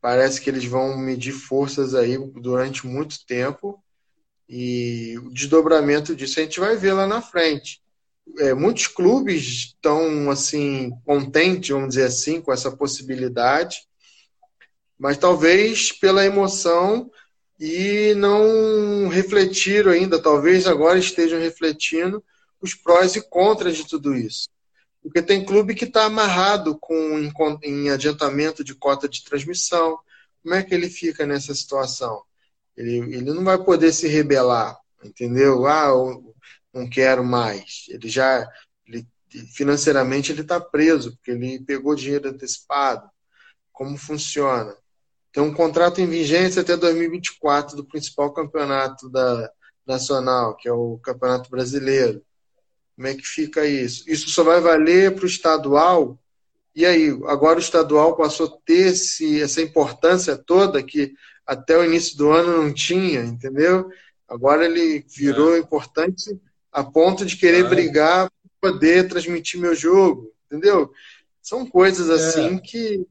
Parece 0.00 0.40
que 0.40 0.48
eles 0.48 0.64
vão 0.64 0.96
medir 0.96 1.32
forças 1.32 1.94
aí 1.94 2.16
durante 2.18 2.86
muito 2.86 3.24
tempo. 3.26 3.82
E 4.48 5.16
o 5.18 5.30
desdobramento 5.30 6.16
disso 6.16 6.40
a 6.40 6.42
gente 6.42 6.58
vai 6.58 6.76
ver 6.76 6.92
lá 6.92 7.06
na 7.06 7.20
frente 7.22 7.80
é, 8.38 8.54
muitos 8.54 8.86
clubes 8.86 9.42
estão 9.42 10.30
assim 10.30 10.90
contentes, 11.04 11.70
vamos 11.70 11.90
dizer 11.90 12.06
assim, 12.06 12.40
com 12.40 12.52
essa 12.52 12.70
possibilidade, 12.70 13.78
mas 14.98 15.18
talvez 15.18 15.92
pela 15.92 16.24
emoção 16.24 17.10
e 17.60 18.14
não 18.14 19.08
refletiram 19.08 19.92
ainda, 19.92 20.20
talvez 20.20 20.66
agora 20.66 20.98
estejam 20.98 21.38
refletindo 21.38 22.24
os 22.58 22.74
prós 22.74 23.14
e 23.16 23.20
contras 23.20 23.76
de 23.76 23.86
tudo 23.86 24.14
isso. 24.16 24.48
Porque 25.02 25.20
tem 25.20 25.44
clube 25.44 25.74
que 25.74 25.84
está 25.84 26.06
amarrado 26.06 26.78
com 26.78 27.30
em, 27.62 27.90
adiantamento 27.90 28.64
de 28.64 28.74
cota 28.74 29.06
de 29.06 29.22
transmissão. 29.22 29.98
Como 30.42 30.54
é 30.54 30.62
que 30.62 30.74
ele 30.74 30.88
fica 30.88 31.26
nessa 31.26 31.54
situação? 31.54 32.22
Ele, 32.74 32.96
ele 33.14 33.32
não 33.32 33.44
vai 33.44 33.62
poder 33.62 33.92
se 33.92 34.08
rebelar, 34.08 34.78
entendeu? 35.04 35.66
Ah, 35.66 35.90
não 36.72 36.88
quero 36.88 37.22
mais. 37.22 37.84
Ele 37.90 38.08
já, 38.08 38.48
ele, 38.86 39.06
financeiramente, 39.54 40.32
ele 40.32 40.42
está 40.42 40.58
preso, 40.58 41.12
porque 41.16 41.32
ele 41.32 41.60
pegou 41.60 41.94
dinheiro 41.94 42.30
antecipado. 42.30 43.06
Como 43.70 43.98
funciona? 43.98 44.74
Tem 45.32 45.42
um 45.42 45.54
contrato 45.54 46.00
em 46.00 46.06
vigência 46.06 46.62
até 46.62 46.76
2024 46.76 47.76
do 47.76 47.84
principal 47.84 48.32
campeonato 48.32 49.08
da 49.08 49.50
nacional, 49.86 50.56
que 50.56 50.68
é 50.68 50.72
o 50.72 50.98
Campeonato 51.02 51.50
Brasileiro. 51.50 52.22
Como 52.94 53.08
é 53.08 53.14
que 53.14 53.26
fica 53.26 53.66
isso? 53.66 54.04
Isso 54.08 54.28
só 54.30 54.44
vai 54.44 54.60
valer 54.60 55.14
para 55.14 55.24
o 55.24 55.28
estadual. 55.28 56.18
E 56.74 56.86
aí, 56.86 57.08
agora 57.26 57.58
o 57.58 57.62
estadual 57.62 58.16
passou 58.16 58.46
a 58.46 58.58
ter 58.64 58.88
esse, 58.88 59.40
essa 59.42 59.60
importância 59.60 60.36
toda 60.36 60.82
que 60.82 61.12
até 61.46 61.76
o 61.76 61.84
início 61.84 62.16
do 62.16 62.30
ano 62.30 62.62
não 62.62 62.72
tinha, 62.72 63.22
entendeu? 63.22 63.90
Agora 64.28 64.64
ele 64.64 65.04
virou 65.08 65.56
é. 65.56 65.58
importante 65.58 66.38
a 66.70 66.84
ponto 66.84 67.26
de 67.26 67.36
querer 67.36 67.66
ah, 67.66 67.68
brigar 67.68 68.30
para 68.60 68.72
poder 68.72 69.08
transmitir 69.08 69.60
meu 69.60 69.74
jogo, 69.74 70.32
entendeu? 70.46 70.92
São 71.42 71.66
coisas 71.66 72.08
é. 72.08 72.14
assim 72.14 72.56
é. 72.56 72.60
que 72.60 73.06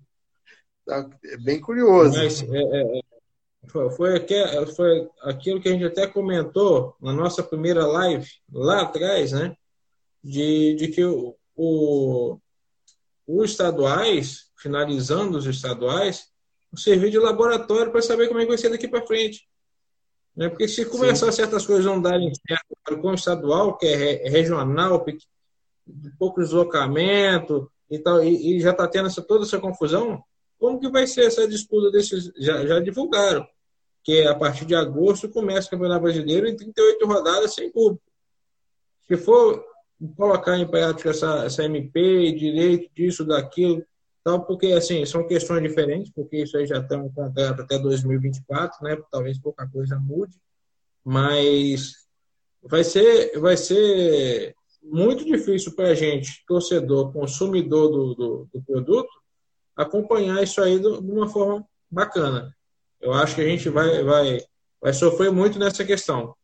é 0.89 1.37
bem 1.37 1.59
curioso. 1.59 2.17
Mas, 2.17 2.41
é, 2.43 2.57
é, 2.57 2.99
é, 2.99 3.01
foi, 3.67 3.89
foi, 3.91 4.25
foi 4.75 5.09
aquilo 5.21 5.61
que 5.61 5.69
a 5.69 5.71
gente 5.71 5.85
até 5.85 6.07
comentou 6.07 6.95
na 7.01 7.13
nossa 7.13 7.43
primeira 7.43 7.85
live, 7.85 8.27
lá 8.51 8.81
atrás, 8.81 9.31
né? 9.31 9.55
De, 10.23 10.75
de 10.75 10.87
que 10.89 11.03
o, 11.03 11.35
o, 11.55 12.37
os 13.27 13.51
estaduais, 13.51 14.49
finalizando 14.57 15.37
os 15.37 15.45
estaduais, 15.45 16.27
servir 16.75 17.11
de 17.11 17.19
laboratório 17.19 17.91
para 17.91 18.01
saber 18.01 18.27
como 18.27 18.39
é 18.39 18.43
que 18.43 18.49
vai 18.49 18.57
ser 18.57 18.69
daqui 18.69 18.87
para 18.87 19.05
frente. 19.05 19.47
Né? 20.35 20.49
Porque 20.49 20.67
se 20.67 20.85
começar 20.85 21.31
Sim. 21.31 21.37
certas 21.37 21.65
coisas 21.65 21.85
não 21.85 22.01
darem 22.01 22.31
certo 22.47 23.01
com 23.01 23.11
o 23.11 23.13
estadual, 23.13 23.77
que 23.77 23.85
é 23.85 24.29
regional, 24.29 25.05
pouco 26.17 26.41
deslocamento 26.41 27.69
e, 27.89 27.99
tal, 27.99 28.23
e, 28.23 28.57
e 28.57 28.61
já 28.61 28.71
está 28.71 28.87
tendo 28.87 29.07
essa, 29.07 29.21
toda 29.21 29.43
essa 29.45 29.59
confusão, 29.59 30.23
como 30.59 30.79
que 30.79 30.89
vai 30.89 31.07
ser 31.07 31.25
essa 31.25 31.47
disputa 31.47 31.89
desses. 31.89 32.31
Já, 32.37 32.65
já 32.65 32.79
divulgaram 32.79 33.47
que 34.03 34.21
a 34.27 34.35
partir 34.35 34.65
de 34.65 34.75
agosto 34.75 35.29
começa 35.29 35.67
o 35.67 35.71
Campeonato 35.71 36.03
Brasileiro 36.03 36.47
em 36.47 36.55
38 36.55 37.05
rodadas 37.05 37.53
sem 37.53 37.71
público. 37.71 38.03
Se 39.07 39.17
for 39.17 39.63
colocar 40.15 40.57
em 40.57 40.67
prática 40.67 41.09
essa, 41.09 41.45
essa 41.45 41.63
MP, 41.63 42.31
direito 42.31 42.89
disso, 42.93 43.25
daquilo, 43.25 43.83
tal, 44.23 44.45
porque 44.45 44.67
assim, 44.67 45.05
são 45.05 45.27
questões 45.27 45.61
diferentes, 45.63 46.11
porque 46.13 46.43
isso 46.43 46.57
aí 46.57 46.65
já 46.65 46.81
tem 46.81 46.99
um 46.99 47.11
contrato 47.11 47.61
até 47.61 47.77
2024, 47.77 48.83
né? 48.83 48.97
Talvez 49.11 49.39
pouca 49.39 49.67
coisa 49.67 49.97
mude, 49.99 50.37
mas 51.03 51.93
vai 52.61 52.83
ser, 52.83 53.37
vai 53.39 53.57
ser 53.57 54.55
muito 54.81 55.25
difícil 55.25 55.75
para 55.75 55.89
a 55.89 55.95
gente, 55.95 56.43
torcedor, 56.47 57.11
consumidor 57.11 57.89
do, 57.89 58.15
do, 58.15 58.49
do, 58.53 58.61
produto, 58.61 59.09
acompanhar 59.79 60.43
isso 60.43 60.61
aí 60.61 60.77
de 60.77 60.87
uma 60.87 61.29
forma 61.29 61.65
bacana. 61.89 62.53
Eu 62.99 63.13
acho 63.13 63.35
que 63.35 63.41
a 63.41 63.45
gente 63.45 63.69
vai, 63.69 64.03
vai, 64.03 64.39
vai 64.81 64.93
sofrer 64.93 65.31
muito 65.31 65.57
nessa 65.57 65.85
questão. 65.85 66.35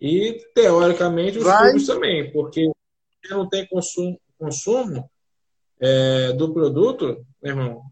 E, 0.00 0.42
teoricamente, 0.54 1.38
os 1.38 1.44
vai. 1.44 1.70
clubes 1.70 1.86
também, 1.86 2.32
porque 2.32 2.70
não 3.28 3.46
tem 3.46 3.66
consumo, 3.68 4.18
consumo 4.38 5.08
é, 5.78 6.32
do 6.32 6.52
produto, 6.52 7.24
meu 7.42 7.52
irmão, 7.52 7.82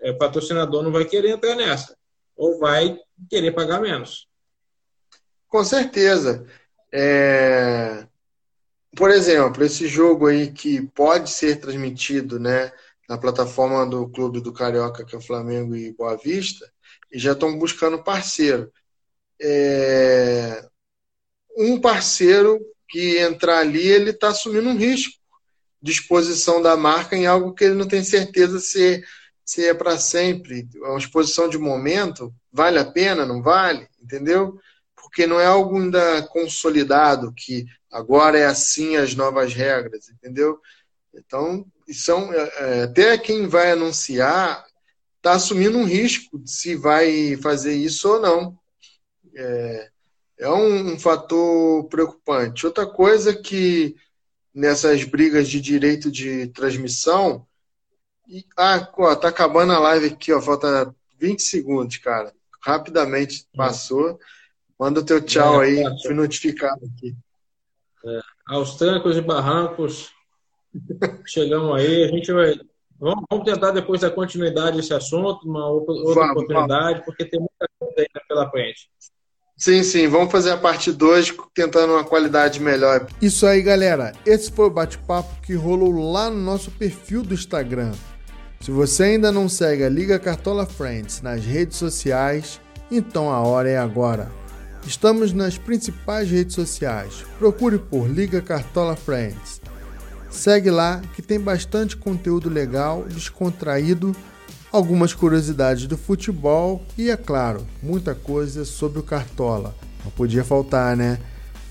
é, 0.00 0.10
o 0.10 0.18
patrocinador 0.18 0.82
não 0.82 0.90
vai 0.90 1.04
querer 1.04 1.30
entrar 1.30 1.54
nessa. 1.54 1.94
Ou 2.34 2.58
vai 2.58 2.98
querer 3.28 3.52
pagar 3.52 3.80
menos. 3.80 4.26
Com 5.48 5.62
certeza. 5.62 6.46
É... 6.90 8.06
Por 8.96 9.10
exemplo, 9.10 9.62
esse 9.62 9.86
jogo 9.86 10.26
aí 10.26 10.50
que 10.50 10.86
pode 10.88 11.30
ser 11.30 11.60
transmitido 11.60 12.40
né, 12.40 12.72
na 13.10 13.18
plataforma 13.18 13.84
do 13.84 14.08
Clube 14.08 14.40
do 14.40 14.52
Carioca, 14.52 15.04
que 15.04 15.16
é 15.16 15.18
o 15.18 15.20
Flamengo 15.20 15.74
e 15.74 15.92
Boa 15.92 16.16
Vista, 16.16 16.64
e 17.10 17.18
já 17.18 17.32
estão 17.32 17.58
buscando 17.58 18.04
parceiro. 18.04 18.72
É... 19.42 20.64
Um 21.58 21.80
parceiro 21.80 22.60
que 22.88 23.18
entrar 23.18 23.58
ali, 23.58 23.84
ele 23.84 24.10
está 24.10 24.28
assumindo 24.28 24.68
um 24.68 24.76
risco 24.76 25.18
disposição 25.82 26.60
da 26.60 26.76
marca 26.76 27.16
em 27.16 27.26
algo 27.26 27.52
que 27.52 27.64
ele 27.64 27.74
não 27.74 27.88
tem 27.88 28.04
certeza 28.04 28.60
se, 28.60 29.02
se 29.44 29.66
é 29.66 29.74
para 29.74 29.98
sempre. 29.98 30.68
Uma 30.76 30.98
exposição 30.98 31.48
de 31.48 31.58
momento, 31.58 32.32
vale 32.52 32.78
a 32.78 32.84
pena, 32.84 33.24
não 33.26 33.42
vale? 33.42 33.88
Entendeu? 34.00 34.56
Porque 34.94 35.26
não 35.26 35.40
é 35.40 35.46
algo 35.46 35.78
ainda 35.78 36.22
consolidado, 36.28 37.32
que 37.34 37.64
agora 37.90 38.38
é 38.38 38.44
assim 38.44 38.96
as 38.96 39.14
novas 39.14 39.52
regras, 39.52 40.08
entendeu? 40.10 40.60
Então, 41.14 41.66
são, 41.92 42.32
é, 42.32 42.52
é, 42.56 42.82
até 42.84 43.18
quem 43.18 43.46
vai 43.46 43.72
anunciar 43.72 44.64
está 45.16 45.32
assumindo 45.32 45.76
um 45.76 45.84
risco 45.84 46.42
se 46.46 46.74
vai 46.74 47.36
fazer 47.36 47.74
isso 47.74 48.08
ou 48.08 48.20
não. 48.20 48.58
É, 49.34 49.90
é 50.38 50.48
um, 50.48 50.94
um 50.94 50.98
fator 50.98 51.84
preocupante. 51.88 52.66
Outra 52.66 52.86
coisa 52.86 53.34
que 53.34 53.94
nessas 54.54 55.04
brigas 55.04 55.48
de 55.48 55.60
direito 55.60 56.10
de 56.10 56.48
transmissão. 56.48 57.46
E, 58.28 58.44
ah, 58.56 58.88
ó, 58.96 59.14
tá 59.14 59.28
acabando 59.28 59.72
a 59.72 59.78
live 59.78 60.06
aqui, 60.06 60.32
ó, 60.32 60.40
falta 60.40 60.94
20 61.18 61.42
segundos, 61.42 61.96
cara. 61.98 62.32
Rapidamente 62.62 63.46
passou. 63.56 64.18
Manda 64.78 65.00
o 65.00 65.04
teu 65.04 65.20
tchau 65.20 65.62
é, 65.62 65.66
aí, 65.66 65.80
é, 65.80 66.02
fui 66.02 66.14
notificado 66.14 66.80
aqui. 66.86 67.16
É, 68.04 68.20
aos 68.48 68.76
trancos 68.76 69.16
e 69.16 69.20
barrancos, 69.20 70.10
chegamos 71.26 71.76
aí. 71.76 72.04
A 72.04 72.08
gente 72.08 72.32
vai. 72.32 72.54
Vamos, 72.98 73.24
vamos 73.30 73.44
tentar 73.44 73.70
depois 73.70 74.02
dar 74.02 74.10
continuidade 74.10 74.76
a 74.76 74.80
esse 74.80 74.92
assunto, 74.92 75.48
uma 75.48 75.66
outra, 75.68 75.94
vamos, 75.94 76.30
oportunidade, 76.32 76.92
vamos. 76.92 77.04
porque 77.06 77.24
tem 77.24 77.40
muita 77.40 77.66
coisa 77.78 77.94
aí 77.98 78.06
pela 78.28 78.50
frente. 78.50 78.90
Sim, 79.56 79.82
sim, 79.82 80.06
vamos 80.06 80.32
fazer 80.32 80.52
a 80.52 80.56
parte 80.56 80.90
2 80.90 81.34
tentando 81.54 81.92
uma 81.92 82.04
qualidade 82.04 82.60
melhor. 82.60 83.06
Isso 83.20 83.46
aí, 83.46 83.62
galera. 83.62 84.12
Esse 84.24 84.50
foi 84.50 84.66
o 84.66 84.70
bate-papo 84.70 85.40
que 85.42 85.54
rolou 85.54 86.12
lá 86.12 86.30
no 86.30 86.38
nosso 86.38 86.70
perfil 86.70 87.22
do 87.22 87.34
Instagram. 87.34 87.92
Se 88.60 88.70
você 88.70 89.04
ainda 89.04 89.32
não 89.32 89.48
segue 89.48 89.84
a 89.84 89.88
Liga 89.88 90.18
Cartola 90.18 90.66
Friends 90.66 91.20
nas 91.20 91.44
redes 91.44 91.76
sociais, 91.76 92.60
então 92.90 93.30
a 93.30 93.40
hora 93.40 93.68
é 93.68 93.78
agora. 93.78 94.30
Estamos 94.86 95.32
nas 95.32 95.58
principais 95.58 96.30
redes 96.30 96.54
sociais. 96.54 97.24
Procure 97.38 97.78
por 97.78 98.08
Liga 98.08 98.40
Cartola 98.40 98.96
Friends. 98.96 99.59
Segue 100.30 100.70
lá 100.70 101.02
que 101.14 101.20
tem 101.20 101.38
bastante 101.38 101.96
conteúdo 101.96 102.48
legal, 102.48 103.04
descontraído 103.08 104.14
algumas 104.72 105.12
curiosidades 105.12 105.86
do 105.86 105.98
futebol 105.98 106.82
e, 106.96 107.10
é 107.10 107.16
claro, 107.16 107.66
muita 107.82 108.14
coisa 108.14 108.64
sobre 108.64 109.00
o 109.00 109.02
Cartola. 109.02 109.74
Não 110.04 110.10
podia 110.12 110.44
faltar, 110.44 110.96
né? 110.96 111.18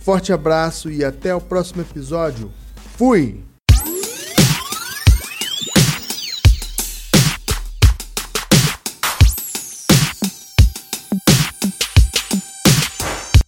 forte 0.10 0.34
abraço 0.34 0.90
e 0.90 1.04
até 1.04 1.36
o 1.36 1.42
próximo 1.42 1.82
episódio. 1.82 2.52
Fui! 2.98 3.49